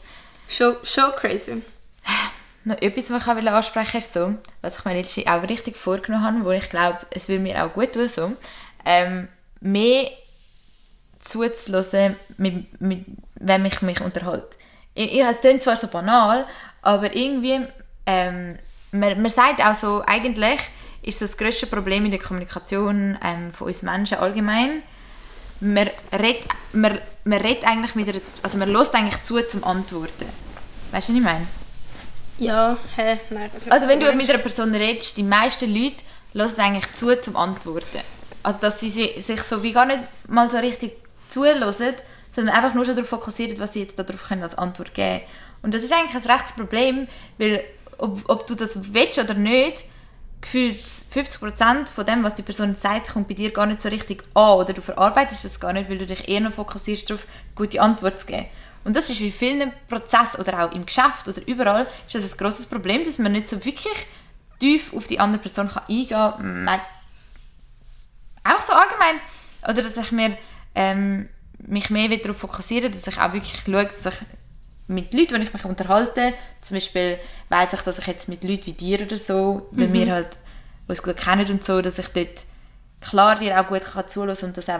[0.49, 1.61] Schon, schon crazy.
[2.69, 6.45] Noch etwas, was ich ansprechen ist so, was ich mir letztens auch richtig vorgenommen habe,
[6.45, 8.33] wo ich glaube, es würde mir auch gut tun, so,
[8.85, 9.27] ähm,
[9.59, 10.11] mehr
[11.19, 13.05] zuzulassen, mit, mit,
[13.39, 14.55] wenn ich mich unterhalte.
[14.93, 16.45] Ich, ich, es klingt zwar so banal,
[16.83, 17.65] aber irgendwie,
[18.05, 18.59] ähm,
[18.91, 20.59] man, man sagt auch so, eigentlich
[21.01, 24.83] ist das grösste Problem in der Kommunikation ähm, von uns Menschen allgemein,
[25.59, 26.43] man redet,
[26.73, 30.29] man, man redet eigentlich mit einer, also man lässt eigentlich zu zum Antworten.
[30.91, 31.47] Weißt du, was ich meine?
[32.39, 33.49] Ja, hä, nein.
[33.69, 35.97] Also wenn du mit einer Person redest, die meisten Leute
[36.33, 37.99] hören eigentlich zu zum Antworten.
[38.43, 40.93] Also dass sie si- sich so wie gar nicht mal so richtig
[41.29, 41.61] zuhören,
[42.31, 45.21] sondern einfach nur schon darauf fokussieren, was sie jetzt darauf können als Antwort geben
[45.61, 47.63] Und das ist eigentlich ein rechtes Problem, weil
[47.97, 49.83] ob, ob du das willst oder nicht,
[50.41, 50.79] gefühlt
[51.13, 54.53] 50% von dem, was die Person sagt, kommt bei dir gar nicht so richtig an
[54.59, 58.19] oder du verarbeitest das gar nicht, weil du dich eher noch fokussierst darauf, gute Antwort
[58.21, 58.45] zu geben.
[58.83, 62.37] Und das ist wie vielen Prozessen oder auch im Geschäft oder überall ist das ein
[62.37, 63.93] grosses Problem, dass man nicht so wirklich
[64.59, 66.63] tief auf die andere Person kann eingehen kann.
[66.63, 66.81] Man-
[68.43, 69.15] Auch so allgemein.
[69.63, 70.37] Oder dass ich mir,
[70.75, 71.27] ähm,
[71.59, 74.19] mich mehr darauf fokussiere, dass ich auch wirklich schaue, dass ich
[74.87, 77.19] mit Leuten, wenn ich mich unterhalte, zum Beispiel
[77.49, 80.39] weiss ich, dass ich jetzt mit Leuten wie dir oder so, wenn wir halt
[80.87, 82.45] uns gut kennen und so, dass ich dort
[83.01, 84.79] klar dir auch gut kann zuhören und das auch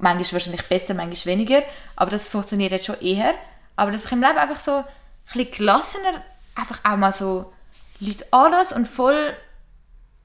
[0.00, 1.62] manchmal wahrscheinlich besser, manchmal weniger,
[1.96, 3.34] aber das funktioniert jetzt schon eher.
[3.76, 4.84] Aber dass ich im Leben einfach so ein
[5.32, 6.22] bisschen gelassener
[6.54, 7.52] einfach auch mal so
[8.00, 9.36] Leute anlasse und voll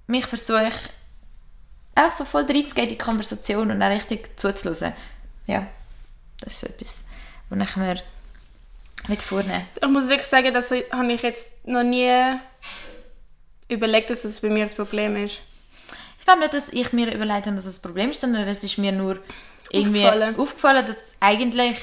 [0.08, 0.72] mich versuche,
[1.96, 4.94] einfach so voll reinzugehen in die Konversation und auch richtig zuzuhören.
[5.48, 5.68] Ja,
[6.42, 7.06] das ist so etwas,
[7.50, 8.02] was ich mir
[9.08, 12.12] will vornehmen Ich muss wirklich sagen, das habe ich jetzt noch nie
[13.68, 15.42] überlegt, dass das bei mir das Problem ist.
[16.26, 18.64] Ich glaube nicht, dass ich mir überlegt habe, dass das ein Problem ist, sondern es
[18.64, 19.20] ist mir nur
[19.70, 20.40] irgendwie Aufgefallen.
[20.40, 21.78] aufgefallen, dass eigentlich...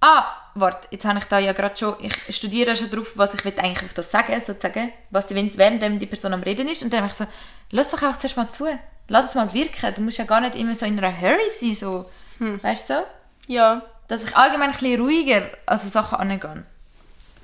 [0.00, 0.24] Ah,
[0.56, 1.94] warte, jetzt habe ich da ja gerade schon...
[2.00, 4.92] Ich studiere schon drauf, was ich will eigentlich auf das sagen sozusagen.
[5.10, 6.82] Was, wenn es während die Person am Reden ist.
[6.82, 7.28] Und dann habe ich so,
[7.70, 8.66] lass doch einfach zuerst mal zu.
[9.06, 9.94] Lass es mal wirken.
[9.94, 12.10] Du musst ja gar nicht immer so in einer Hurry sein, so.
[12.38, 12.60] Hm.
[12.64, 13.52] Weißt du so?
[13.52, 16.64] Ja, Dass ich allgemein ein bisschen ruhiger an so Sachen angehe.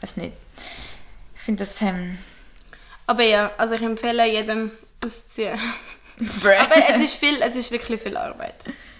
[0.01, 0.33] Weiß nicht.
[1.37, 1.81] Ich finde das...
[1.83, 2.18] Ähm,
[3.07, 4.72] aber ja, also ich empfehle jedem
[5.05, 5.61] auszuziehen.
[6.21, 8.55] aber es ist, viel, es ist wirklich viel Arbeit.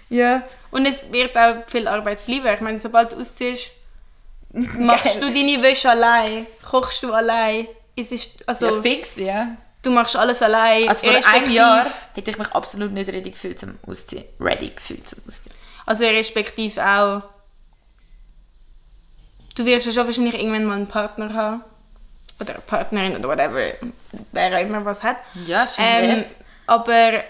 [0.09, 0.43] ja.
[0.69, 2.47] Und es wird auch viel Arbeit bleiben.
[2.53, 3.71] Ich meine, sobald du ausziehst,
[4.51, 7.67] machst du deine Wäsche allein, kochst du allein.
[7.95, 9.55] Es ist, also, ja, fix, ja.
[9.81, 10.87] du machst alles allein.
[10.89, 14.25] Also vor einem respektiv- Jahr hätte ich mich absolut nicht ready gefühlt zum Ausziehen.
[14.39, 15.55] Ready gefühlt zum Ausziehen.
[15.85, 17.23] Also respektive auch.
[19.55, 21.63] Du wirst ja schon wahrscheinlich irgendwann mal einen Partner haben.
[22.39, 23.71] Oder eine Partnerin oder whatever.
[24.31, 25.17] Wer auch immer was hat.
[25.47, 26.25] Ja, schön Ähm.
[26.67, 27.23] Aber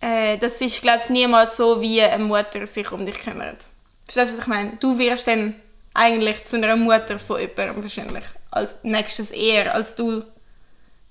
[0.00, 3.66] äh, das ist, glaube ich, niemals so, wie eine Mutter sich um dich kümmert.
[4.04, 4.72] Verstehst du, was ich meine?
[4.80, 5.54] Du wirst dann
[5.94, 8.24] eigentlich zu einer Mutter von jemandem wahrscheinlich.
[8.50, 10.22] Als nächstes eher, als du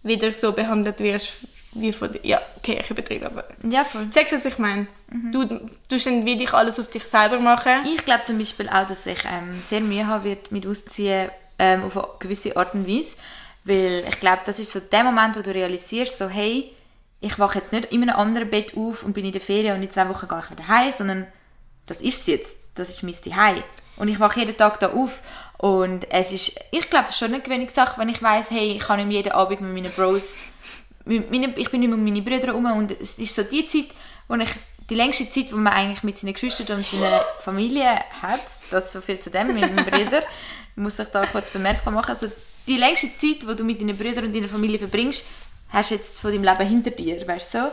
[0.04, 1.32] wieder so behandelt wirst
[1.74, 2.22] wie von dir.
[2.24, 3.44] Ja, okay, ich übertreibe aber.
[3.70, 4.10] Ja, voll.
[4.10, 4.88] Checkst du, was ich meine?
[5.12, 5.32] Mhm.
[5.32, 7.84] Du tust dann wie dich alles auf dich selber machen.
[7.86, 11.30] Ich glaube zum Beispiel auch, dass ich ähm, sehr Mühe haben wird mit Ausziehen
[11.60, 13.16] ähm, auf eine gewisse Art und Weise.
[13.66, 16.72] Weil ich glaube, das ist so der Moment, wo du realisierst, so hey,
[17.26, 19.84] ich wache jetzt nicht in einem anderen Bett auf und bin in der Ferien und
[19.84, 21.28] in zwei Wochen gehe ich wieder heim, sondern
[21.88, 22.70] das ist es jetzt.
[22.76, 23.64] Das ist mein Zuhause.
[23.98, 25.22] Und ich wache jeden Tag da auf.
[25.58, 29.00] Und es ist, ich glaube, schon eine gewöhnliche Sache, wenn ich weiß, hey, ich kann
[29.00, 30.36] nicht jeden Abend mit meinen Bros,
[31.06, 33.88] mit meinen, ich bin nicht mit meinen Brüdern rum und es ist so die Zeit,
[34.28, 34.50] wo ich,
[34.90, 39.02] die längste Zeit, wo man eigentlich mit seinen Geschwistern und seiner Familie hat, das so
[39.02, 40.24] viel zu dem, mit meinen Brüdern,
[40.76, 42.28] muss ich da kurz bemerkbar machen, also
[42.68, 45.26] die längste Zeit, wo du mit deinen Brüdern und deiner Familie verbringst,
[45.70, 47.68] hast du jetzt von deinem Leben hinter dir, weißt du so?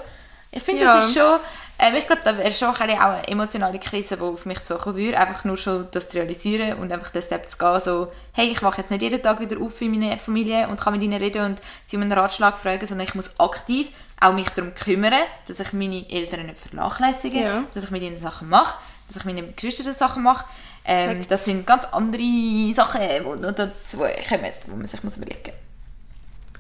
[0.50, 0.96] Ich finde, Ja.
[0.96, 1.40] das ist schon,
[1.78, 4.96] ähm, ich glaube, da wäre schon ein auch eine emotionale Krise, die auf mich zukommen
[4.96, 8.48] würde, einfach nur schon das zu realisieren und einfach den Step zu gehen, so, hey,
[8.48, 11.18] ich wache jetzt nicht jeden Tag wieder auf in meiner Familie und kann mit ihnen
[11.20, 13.88] reden und sie um einen Ratschlag fragen, sondern ich muss aktiv
[14.20, 15.14] auch mich darum kümmern,
[15.48, 17.64] dass ich meine Eltern nicht vernachlässige, Ja.
[17.72, 18.76] dass ich mit ihnen Sachen mache,
[19.08, 20.44] dass ich meinen Geschwistern Sachen mache.
[20.84, 25.40] Ähm, das sind ganz andere Sachen, die noch dazu kommen, wo man sich muss überlegen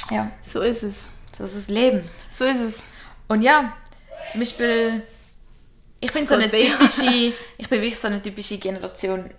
[0.00, 0.10] muss.
[0.10, 1.08] Ja, So ist es.
[1.36, 2.08] So ist das Leben.
[2.32, 2.82] So ist es.
[3.28, 3.72] Und ja,
[4.30, 5.02] zum Beispiel,
[6.00, 9.30] ich bin so eine typische, ich bin wirklich so eine typische Generation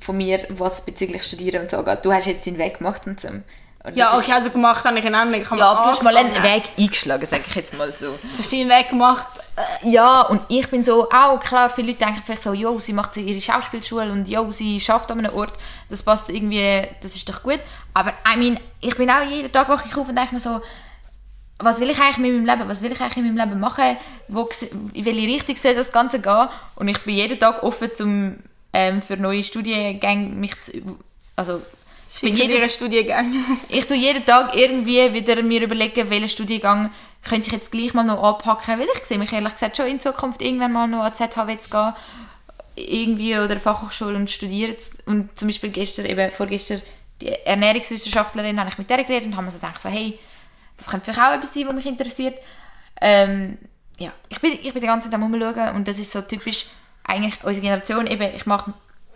[0.00, 2.04] von mir, was bezüglich Studieren und so geht.
[2.04, 3.28] Du hast jetzt deinen Weg gemacht und so.
[3.84, 5.34] Und Ja, okay, also gemacht habe ich ihn.
[5.34, 6.42] Ich habe ja, du hast mal einen.
[6.42, 8.12] Weg eingeschlagen, sage ich jetzt mal so.
[8.12, 9.26] Du hast deinen Weg gemacht.
[9.82, 13.16] Ja, und ich bin so, auch klar, viele Leute denken vielleicht so, jo, sie macht
[13.16, 15.52] ihre Schauspielschule und jo, sie schafft an einem Ort,
[15.90, 17.60] das passt irgendwie, das ist doch gut.
[17.92, 20.62] Aber I mean, ich bin auch jeden Tag wache ich auf und denke mir so,
[21.64, 23.96] was will ich eigentlich mit meinem Leben, was will ich eigentlich in meinem Leben machen,
[24.28, 24.48] wo,
[24.92, 28.36] in welche Richtung soll das Ganze gehen und ich bin jeden Tag offen zum,
[28.72, 30.72] ähm, für neue Studiengänge mich zu,
[31.36, 31.60] also
[32.14, 33.34] ich bin jeden Studiengang.
[33.68, 36.90] ich tue jeden Tag irgendwie wieder mir überlegen, welchen Studiengang
[37.24, 40.00] könnte ich jetzt gleich mal noch anpacken, weil ich sehe mich ehrlich gesagt schon in
[40.00, 41.92] Zukunft irgendwann mal noch an ZHW zu gehen,
[42.74, 44.74] irgendwie oder Fachhochschule und studieren.
[44.78, 46.82] zu- Und zum Beispiel gestern, eben vorgestern,
[47.20, 50.18] die Ernährungswissenschaftlerin, habe ich mit der geredet und haben mir so gedacht, so, hey,
[50.82, 52.38] das könnte vielleicht auch etwas sein, was mich interessiert.
[53.00, 53.58] Ähm,
[53.98, 56.66] ja, ich bin, ich bin die ganze Zeit am Umschauen und das ist so typisch
[57.04, 58.06] eigentlich unsere Generation.
[58.08, 58.72] Eben, ich mache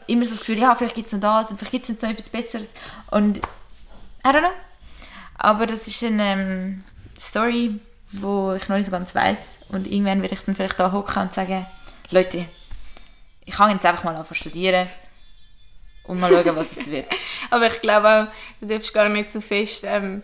[0.07, 2.09] immer so das Gefühl, ja, vielleicht gibt es noch das und vielleicht gibt es noch
[2.09, 2.75] etwas Besseres.
[3.11, 3.41] Und I
[4.29, 4.51] don't know.
[5.39, 6.85] Aber das ist eine ähm,
[7.19, 7.81] Story,
[8.13, 11.23] wo ich noch nicht so ganz weiß Und irgendwann werde ich dann vielleicht da hocken
[11.23, 11.67] und sagen,
[12.11, 12.47] Leute,
[13.45, 14.89] ich kann jetzt einfach mal anfangen zu studieren
[16.05, 17.07] und mal schauen, was es wird.
[17.51, 20.23] Aber ich glaube auch, du darfst gar nicht so fest ähm,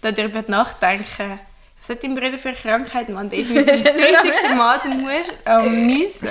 [0.00, 1.40] darüber nachdenken.
[1.80, 3.30] Was hat dein Bruder für eine Krankheit, Mann?
[3.30, 4.56] Der ist mit dem 30.
[4.56, 6.28] Mal zum Muss am Niesen.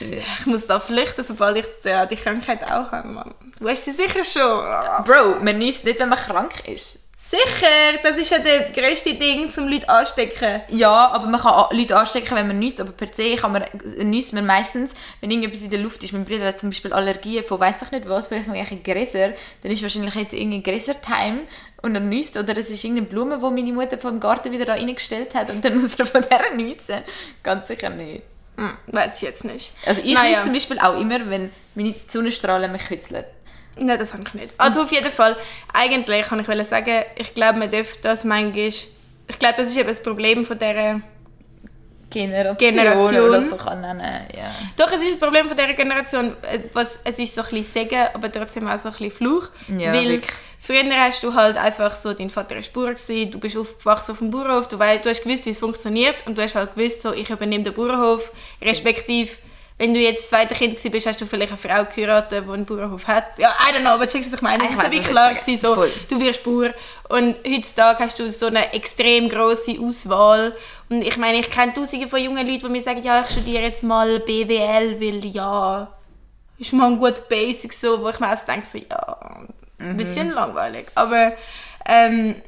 [0.00, 3.34] Ich muss da flüchten, sobald ich die, die Krankheit auch habe, Mann.
[3.58, 5.04] Du hast sie sicher schon.
[5.04, 7.01] Bro, man niest nicht, wenn man krank ist.
[7.32, 10.60] Sicher, das ist ja das grösste Ding, um Leute anstecken.
[10.68, 13.64] Ja, aber man kann Leute anstecken, wenn man nichts, aber per se kann man,
[14.02, 16.12] niest man meistens, wenn irgendetwas in der Luft ist.
[16.12, 19.72] Mein Bruder hat zum Beispiel Allergien von weiss ich nicht was, vielleicht irgendwelche Gräser, dann
[19.72, 21.40] ist wahrscheinlich jetzt irgendein Gräsertime
[21.80, 24.74] und er niest, oder es ist irgendeine Blume, die meine Mutter vom Garten wieder da
[24.74, 27.00] reingestellt hat und dann muss er von der niesen.
[27.42, 28.24] Ganz sicher nicht.
[28.58, 29.72] Hm, weiß ich jetzt nicht.
[29.86, 30.42] Also ich Naja.
[30.42, 33.24] zum Beispiel auch immer, wenn meine Sonnenstrahlen mich kitzeln.
[33.76, 34.54] Nein, das habe ich nicht.
[34.58, 35.36] Also auf jeden Fall,
[35.72, 38.68] eigentlich kann ich sagen, ich glaube, man dürfte das manchmal...
[38.68, 41.00] Ich glaube, das ist eben das Problem von dieser...
[42.10, 43.28] Generation, Generation.
[43.28, 44.54] oder so kann nennen, ja.
[44.76, 47.64] Doch, es ist das Problem von dieser Generation, äh, was, es ist so ein bisschen
[47.64, 49.48] Segen, aber trotzdem auch so ein bisschen Fluch.
[49.68, 50.32] Ja, weil wirklich.
[50.58, 54.18] früher hast du halt einfach so, dein Vater war Bauer, gewesen, du bist aufgewachsen auf
[54.18, 57.00] dem Bauernhof, du, weißt, du hast gewusst, wie es funktioniert und du hast halt gewusst,
[57.00, 59.30] so, ich übernehme den Bauernhof, respektive
[59.78, 62.64] wenn du jetzt das zweite Kind bist, hast du vielleicht eine Frau geheiratet, die einen
[62.64, 63.38] Bauernhof hat.
[63.38, 64.64] Ja, I don't know, aber checkst du, was ich meine?
[64.64, 65.92] Ich Es war wie klar, gewesen, so, Voll.
[66.08, 66.70] du wirst Bauer.
[67.08, 70.54] Und heutzutage hast du so eine extrem grosse Auswahl.
[70.88, 73.62] Und ich meine, ich kenne tausende von jungen Leuten, die mir sagen, ja, ich studiere
[73.62, 75.92] jetzt mal BWL, weil ja,
[76.58, 79.46] ist mal ein guter Basic, so, wo ich mir also denke, so, ja,
[79.78, 80.86] ein bisschen langweilig.
[80.94, 81.32] Aber
[81.86, 82.40] ähm,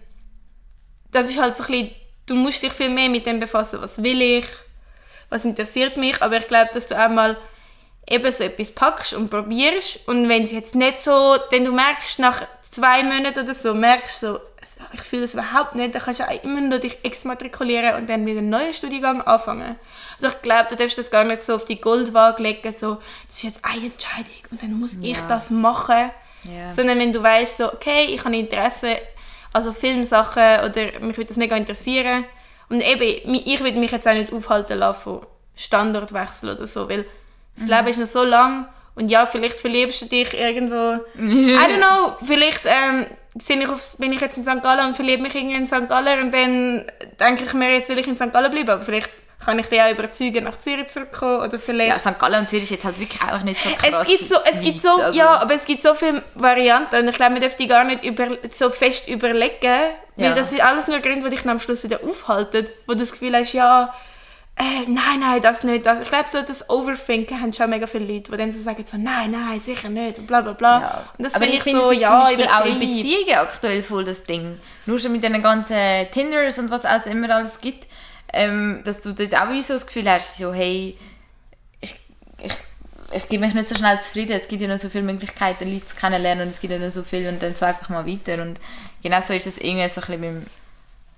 [1.10, 1.90] das ist halt so ein bisschen,
[2.26, 4.46] du musst dich viel mehr mit dem befassen, was will ich,
[5.34, 7.36] was interessiert mich, aber ich glaube, dass du auch mal
[8.08, 12.18] eben so etwas packst und probierst und wenn es jetzt nicht so, denn du merkst
[12.18, 14.38] nach zwei Monaten oder so, merkst so,
[14.92, 18.24] ich fühle es überhaupt nicht, dann kannst du auch immer noch dich exmatrikulieren und dann
[18.26, 19.76] wieder einen neuen Studiengang anfangen.
[20.20, 23.36] Also ich glaube, du darfst das gar nicht so auf die Goldwaage legen, so, das
[23.36, 25.26] ist jetzt eine Entscheidung und dann muss ich Ja.
[25.28, 26.10] das machen.
[26.44, 26.72] Ja.
[26.72, 28.98] Sondern wenn du weißt, so, okay, ich habe Interesse,
[29.52, 32.24] also Filmsachen oder mich würde das mega interessieren.
[32.68, 37.04] Und eben, ich würde mich jetzt auch nicht aufhalten lassen von Standortwechsel oder so, weil
[37.56, 40.74] das Leben ist noch so lang und ja, vielleicht verliebst du dich irgendwo,
[41.18, 43.06] I don't know, vielleicht ähm,
[43.46, 44.62] bin ich, auf, bin ich jetzt in St.
[44.62, 45.88] Gallen und verliebe mich irgendwie in St.
[45.88, 46.84] Gallen und dann
[47.20, 48.32] denke ich mir, jetzt will ich in St.
[48.32, 49.10] Gallen bleiben, aber vielleicht
[49.44, 52.04] kann ich dich auch überzeugen, nach Zürich zurückkommen oder vielleicht...
[52.04, 52.18] Ja, St.
[52.18, 54.02] Gallen und Zürich ist jetzt halt wirklich auch nicht so krass.
[54.02, 57.08] Es gibt so, es gibt so, also- ja, aber es gibt so viele Varianten und
[57.08, 59.52] ich glaube, man darf die gar nicht über, so fest überlegen,
[60.16, 60.34] weil Ja.
[60.34, 63.34] das ist alles nur Gründe, die dich am Schluss wieder aufhalten, wo du das Gefühl
[63.36, 63.92] hast, ja,
[64.56, 65.84] äh, nein, nein, das nicht.
[65.84, 66.00] Das.
[66.02, 68.96] Ich glaube, so das Overthinken haben schon mega viele Leute, die dann so sagen, so,
[68.96, 70.80] nein, nein, sicher nicht und bla bla bla.
[70.80, 71.04] Ja.
[71.18, 72.78] Und das aber finde ich finde, so, es ist ja, zum Beispiel auch in.
[72.78, 74.60] Beziehungen aktuell voll das Ding.
[74.86, 75.76] Nur schon mit den ganzen
[76.12, 77.88] Tinders und was es immer alles gibt,
[78.34, 80.96] ähm, dass du dort auch so das Gefühl hast, so, hey,
[81.80, 81.96] ich,
[82.38, 82.52] ich,
[83.12, 84.32] ich gebe mich nicht so schnell zufrieden.
[84.32, 86.90] Es gibt ja noch so viele Möglichkeiten, Leute zu kennenlernen und es gibt ja noch
[86.90, 88.42] so viel und dann swipe ich mal weiter.
[88.42, 88.60] Und
[89.02, 90.46] genau so ist es irgendwie so ein bisschen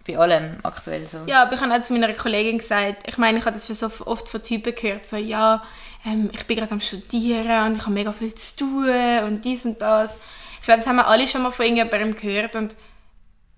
[0.07, 1.19] bei allem aktuell so.
[1.27, 3.77] Ja, aber ich habe auch zu meiner Kollegin gesagt, ich meine, ich habe das schon
[3.77, 5.63] so oft von Typen gehört, so, ja,
[6.05, 8.89] ähm, ich bin gerade am Studieren und ich habe mega viel zu tun
[9.27, 10.17] und dies und das.
[10.61, 12.75] Ich glaube, das haben wir alle schon mal von irgendjemandem gehört und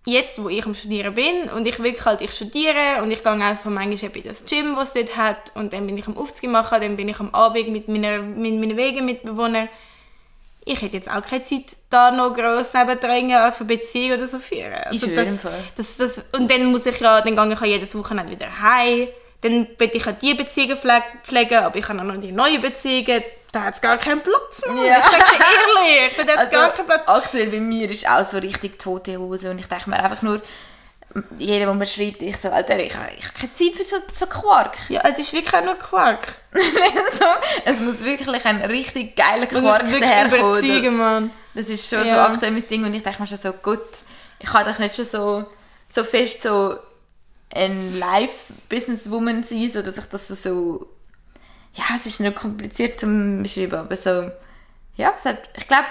[0.09, 3.33] jetzt, wo ich am Studieren bin und ich wirklich halt, ich studiere und ich gehe
[3.33, 6.17] auch so manchmal in das Gym, was es dort hat und dann bin ich am
[6.17, 9.69] Aufzug machen, dann bin ich am Abend mit, meiner, mit meinen Wegemitbewohnern.
[10.65, 14.39] Ich hätte jetzt auch keine Zeit, da noch gross nebendran Art von Beziehung oder so
[14.39, 14.75] führen.
[14.85, 15.65] Also Ist das, Fall.
[15.77, 19.09] das, das, und dann muss ich ja, dann gehe ich ja jedes Wochenende wieder heim.
[19.41, 22.61] Dann will ich auch die Beziehungen pfle- pflegen, aber ich habe auch noch die neuen
[22.61, 23.23] Beziehungen.
[23.53, 24.84] Da hat es gar keinen Platz mehr.
[24.84, 24.99] Ja.
[24.99, 27.03] Ich sage dir ehrlich, da hat es gar keinen Platz.
[27.07, 30.40] aktuell bei mir ist auch so richtig tote Hose und ich denke mir einfach nur,
[31.38, 33.09] jeder, der mir schreibt, ich so, Alter, ich, ich habe
[33.40, 34.76] keine Zeit für so, so Quark.
[34.90, 36.26] Ja, es ist wirklich auch nur Quark.
[36.53, 37.24] so,
[37.64, 40.59] es muss wirklich ein richtig geiler Quark daherkommen.
[40.59, 41.30] überzeugen, Mann.
[41.55, 42.26] Das, das ist schon so Ja.
[42.26, 43.80] aktuell mein Ding und ich denke mir schon so, gut,
[44.38, 45.46] ich kann doch nicht schon so,
[45.88, 46.76] so fest so
[47.55, 50.86] ein Live-Businesswoman sein, so dass ich das so,
[51.75, 53.07] ja, es ist nicht kompliziert zu
[53.43, 54.31] beschreiben, aber so,
[54.97, 55.87] ja, es hat, ich glaube,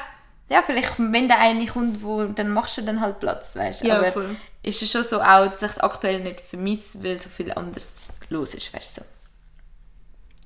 [0.50, 3.88] ja, vielleicht, wenn der eine kommt, wo, dann machst du dann halt Platz, weißt du.
[3.88, 4.36] Ja, aber voll.
[4.64, 7.98] ist es schon so auch, dass ich es aktuell nicht vermisse, weil so viel anderes
[8.30, 9.02] los ist, weißt du.
[9.02, 9.08] So.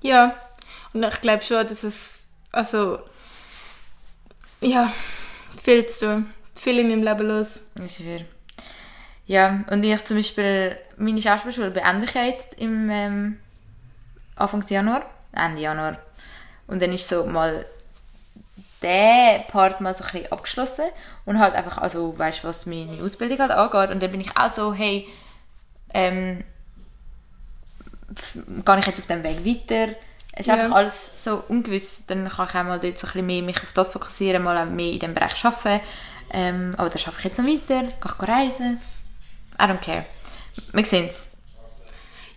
[0.07, 0.35] Ja,
[0.93, 2.99] und ich glaube schon, dass es, also,
[4.61, 4.91] ja,
[5.63, 6.33] viel zu tun.
[6.55, 7.59] Viel in meinem Leben los.
[7.83, 8.25] Ich schwöre.
[9.25, 13.39] Ja, und ich zum Beispiel, meine Schauspielschule beende ich ja jetzt im ähm,
[14.35, 15.97] Anfang Januar, Ende Januar.
[16.67, 17.65] Und dann ist so mal
[18.81, 20.85] der Part mal so ein bisschen abgeschlossen
[21.25, 23.91] und halt einfach, also weißt du, was meine Ausbildung halt angeht.
[23.93, 25.07] Und dann bin ich auch so, hey,
[25.93, 26.43] ähm,
[28.65, 29.93] gehe ich jetzt auf dem Weg weiter?
[30.33, 30.55] Es ist Ja.
[30.55, 32.05] einfach alles so ungewiss.
[32.07, 34.65] Dann kann ich auch mal dort so ein bisschen mehr mich auf das fokussieren, mal
[34.65, 35.81] mehr in diesem Bereich arbeiten.
[36.33, 38.79] Ähm, aber das schaffe ich jetzt noch weiter, gehe ich reisen.
[39.59, 40.05] I don't care.
[40.71, 41.27] Wir sehen es.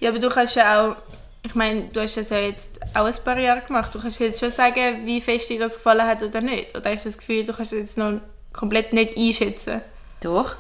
[0.00, 0.96] Ja, aber du kannst ja auch,
[1.44, 3.94] ich meine, du hast das ja jetzt auch ein paar Jahre gemacht.
[3.94, 6.74] Du kannst jetzt schon sagen, wie fest dir das gefallen hat oder nicht.
[6.76, 8.20] Oder hast du das Gefühl, du kannst es jetzt noch
[8.52, 9.82] komplett nicht einschätzen?
[10.20, 10.56] Doch.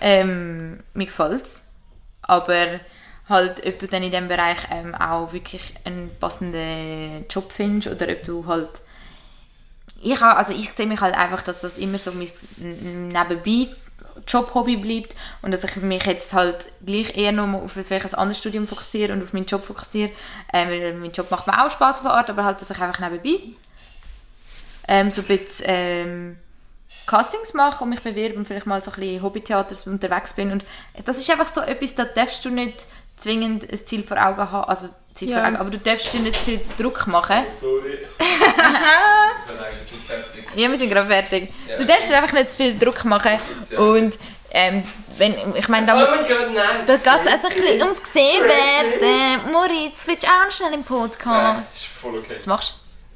[0.00, 1.68] Ähm, mir gefällt es.
[2.20, 2.80] Aber
[3.28, 8.12] halt, ob du dann in diesem Bereich ähm, auch wirklich einen passenden Job findest oder
[8.12, 8.82] ob du halt...
[10.02, 12.28] Ich, also ich sehe mich halt einfach, dass das immer so mein
[12.58, 13.72] nebenbei
[14.26, 18.38] Job-Hobby bleibt und dass ich mich jetzt halt gleich eher noch auf vielleicht ein anderes
[18.38, 20.10] Studium fokussiere und auf meinen Job fokussiere.
[20.52, 23.40] Weil mein Job macht mir auch Spaß auf Art, aber halt, dass ich einfach nebenbei
[24.88, 26.36] ähm, so ein bisschen ähm,
[27.06, 30.52] Castings mache und mich bewerbe und vielleicht mal so ein bisschen Hobbytheater unterwegs bin.
[30.52, 30.64] Und
[31.04, 32.86] das ist einfach so etwas, da darfst du nicht
[33.16, 35.38] zwingend ein Ziel vor Augen haben, also Ziel Ja.
[35.38, 37.44] vor Augen, aber du darfst dir nicht zu viel Druck machen.
[37.58, 37.98] Sorry.
[38.18, 40.44] ich bin eigentlich nicht fertig.
[40.54, 41.52] Ja, wir sind gerade fertig.
[41.68, 41.76] Ja.
[41.78, 43.38] Du darfst dir einfach nicht zu viel Druck machen
[43.76, 44.18] und
[44.50, 44.82] ähm,
[45.18, 46.86] wenn, ich meine, Oh da, mein Gott, nein!
[46.86, 49.50] da geht es also ein bisschen ums gesehen werden.
[49.52, 51.76] Moritz, willst du auch noch schnell im Nein, Podcast?
[51.76, 52.34] ist voll okay.
[52.36, 52.74] Was machst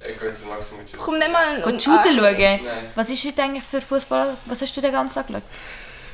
[0.09, 0.97] Ich gehe jetzt langsam mit dir.
[0.99, 1.61] Komm nicht mal...
[1.62, 1.66] du?
[1.72, 2.36] Geh shooten schauen?
[2.38, 2.61] Nein.
[2.94, 4.36] Was ist heute eigentlich für Fußball?
[4.47, 5.42] Was hast du den ganzen Tag geschaut?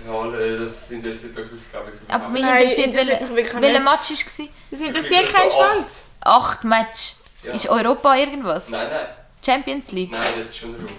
[0.07, 3.53] Ja, alle, das interessiert euch, glaube ich, Aber mich Nein, interessiert, welcher wirklich.
[3.55, 4.49] Match war.
[4.71, 5.87] Das interessiert keinen Schwanz.
[6.21, 7.15] Acht Match.
[7.43, 7.53] Ja.
[7.55, 8.69] Ist Europa irgendwas?
[8.69, 9.07] Nein, nein.
[9.45, 10.13] Champions League?
[10.13, 10.93] Nein, das ist schon eine Woche.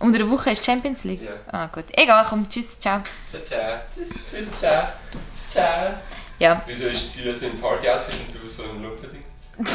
[0.00, 1.22] Unter der Woche ist Champions League?
[1.22, 1.32] Ja.
[1.52, 1.84] Ah, gut.
[1.92, 3.02] Egal, komm, tschüss, ciao.
[3.30, 3.80] Ciao, ciao.
[3.94, 4.88] Tschüss, tschüss, ciao.
[5.50, 5.94] Ciao.
[6.38, 6.62] Ja.
[6.66, 9.24] Wieso ist sie so ein Party-Outfit und du so ein Lumpen-Ding?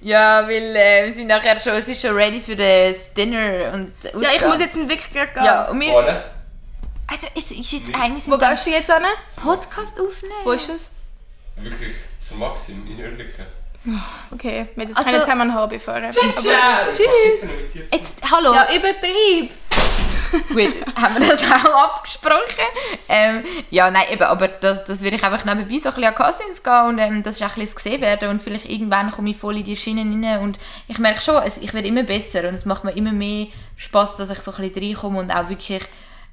[0.00, 3.92] Ja, weil äh, wir sind nachher schon, es ist schon ready für das Dinner und
[4.02, 5.44] Ja, ich muss jetzt wirklich gerade gehen.
[5.44, 5.92] Ja, und wir...
[5.92, 6.24] Vorne?
[7.12, 8.26] Alter, es ist jetzt eigentlich...
[8.26, 9.04] Wo gehst du jetzt hin?
[9.42, 10.32] Podcast aufnehmen?
[10.44, 10.88] Wo ist das?
[11.62, 13.44] Wirklich zu Maxim in Oerlikon.
[14.30, 16.10] Okay, wir jetzt Also- können zusammen ein Hobby fahren.
[16.10, 16.22] Ciao!
[16.90, 17.50] Tschüss.
[17.92, 18.54] Jetzt, hallo.
[18.54, 19.50] Ja, übertrieb!
[20.48, 22.64] Gut, haben wir das auch abgesprochen?
[23.10, 26.14] Ähm, ja, nein, eben, aber das, das würde ich einfach nebenbei so ein bisschen an
[26.14, 29.28] Castings gehen und ähm, das ist auch ein bisschen gesehen werden und vielleicht irgendwann komme
[29.28, 30.58] ich voll in die Schienen rein und
[30.88, 34.16] ich merke schon, es, ich werde immer besser und es macht mir immer mehr Spaß,
[34.16, 35.82] dass ich so ein bisschen reinkomme und auch wirklich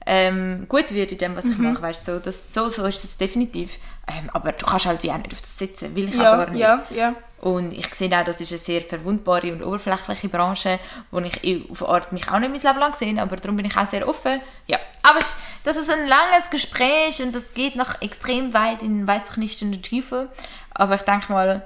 [0.05, 3.17] ähm, gut werde in dem, was ich mache, weißt so, das, so, so ist es
[3.17, 3.77] definitiv.
[4.07, 6.49] Ähm, aber du kannst halt wie auch nicht auf das sitzen, will ich Ja, gar
[6.49, 6.59] nicht.
[6.61, 7.15] ja, ja.
[7.41, 10.77] Und ich sehe auch, das ist eine sehr verwundbare und oberflächliche Branche,
[11.11, 13.77] wo ich auf Art mich auch nicht mein Leben lang sehe, aber darum bin ich
[13.77, 14.41] auch sehr offen.
[14.67, 15.19] Ja, aber
[15.63, 19.61] das ist ein langes Gespräch und das geht noch extrem weit in, weiß ich nicht,
[19.61, 20.27] in die Tiefe.
[20.73, 21.65] Aber ich denke mal,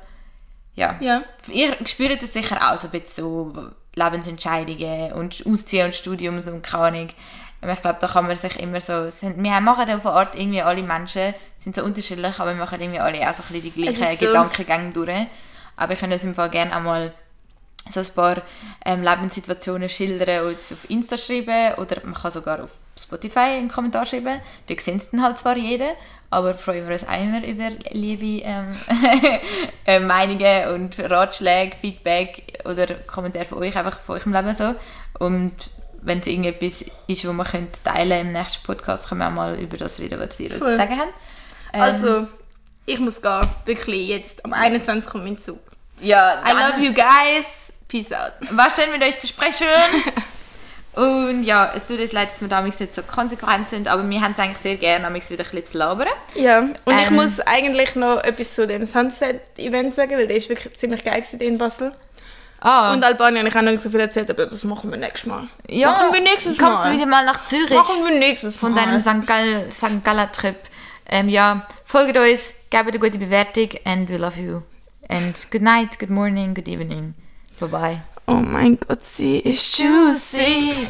[0.75, 1.23] ja, Ja.
[1.47, 3.53] ihr spürt es sicher auch so ein bisschen so
[3.95, 7.09] Lebensentscheidungen und Ausziehen und Studiums und keine Ahnung.
[7.63, 10.35] Aber ich glaube, da kann man sich immer so, sind, wir machen auf eine Art
[10.35, 13.73] irgendwie alle Menschen, sind so unterschiedlich, aber wir machen irgendwie alle auch so ein bisschen
[13.73, 14.25] die gleichen so.
[14.25, 15.27] Gedankengänge durch.
[15.77, 17.13] Aber ich kann das im Fall gerne auch mal
[17.89, 18.41] so ein paar
[18.85, 22.69] ähm, Lebenssituationen schildern und es auf Insta schreiben oder man kann sogar auf
[22.99, 24.39] Spotify einen Kommentar schreiben.
[24.67, 25.91] Da sehen es dann halt zwar jeder,
[26.29, 28.75] aber freuen wir uns auch immer über liebe ähm,
[29.85, 34.75] äh, Meinungen und Ratschläge, Feedback oder Kommentare von euch, einfach von eurem Leben so.
[35.19, 35.53] Und
[36.05, 39.59] wenn es irgendetwas ist, was wir können teilen im nächsten Podcast, können wir auch mal
[39.59, 41.13] über das reden, was ihr uns zu sagen habt.
[41.73, 42.27] Ähm, Also,
[42.85, 43.41] ich muss gehen.
[43.65, 44.43] Wirklich, jetzt.
[44.45, 45.09] Am 21.
[45.09, 45.59] kommt mein Zug.
[46.01, 47.71] ja, I love you guys.
[47.87, 48.33] Peace out.
[48.51, 49.67] War schön mit euch zu sprechen.
[50.93, 54.21] Und ja, es tut uns leid, dass wir damals nicht so konsequent sind, aber wir
[54.21, 56.07] haben es eigentlich sehr gerne, damals wieder ein bisschen zu labern.
[56.35, 57.15] Ja, und ich Ähm.
[57.15, 61.57] muss eigentlich noch etwas zu dem Sunset-Event sagen, weil der ist wirklich ziemlich geil in
[61.57, 61.93] Basel.
[62.65, 64.97] Ah, Und Albanien habe ich auch noch nicht so viel erzählt, aber das machen wir
[64.97, 65.47] nächstes Mal.
[65.69, 66.91] ja, machen wir nächstes kommst Mal.
[66.91, 68.85] du wieder mal nach Zürich Machen wir nächstes von Mal.
[68.85, 69.27] deinem St.
[69.27, 70.03] Gall, St.
[70.03, 70.55] Galler Trip.
[71.05, 74.61] Ähm, ja, folgt uns, gebt eine gute Bewertung and we love you.
[75.09, 77.13] And good night, good morning, good evening.
[77.59, 78.01] Bye bye.
[78.27, 80.87] Oh mein Gott, sie ist juicy.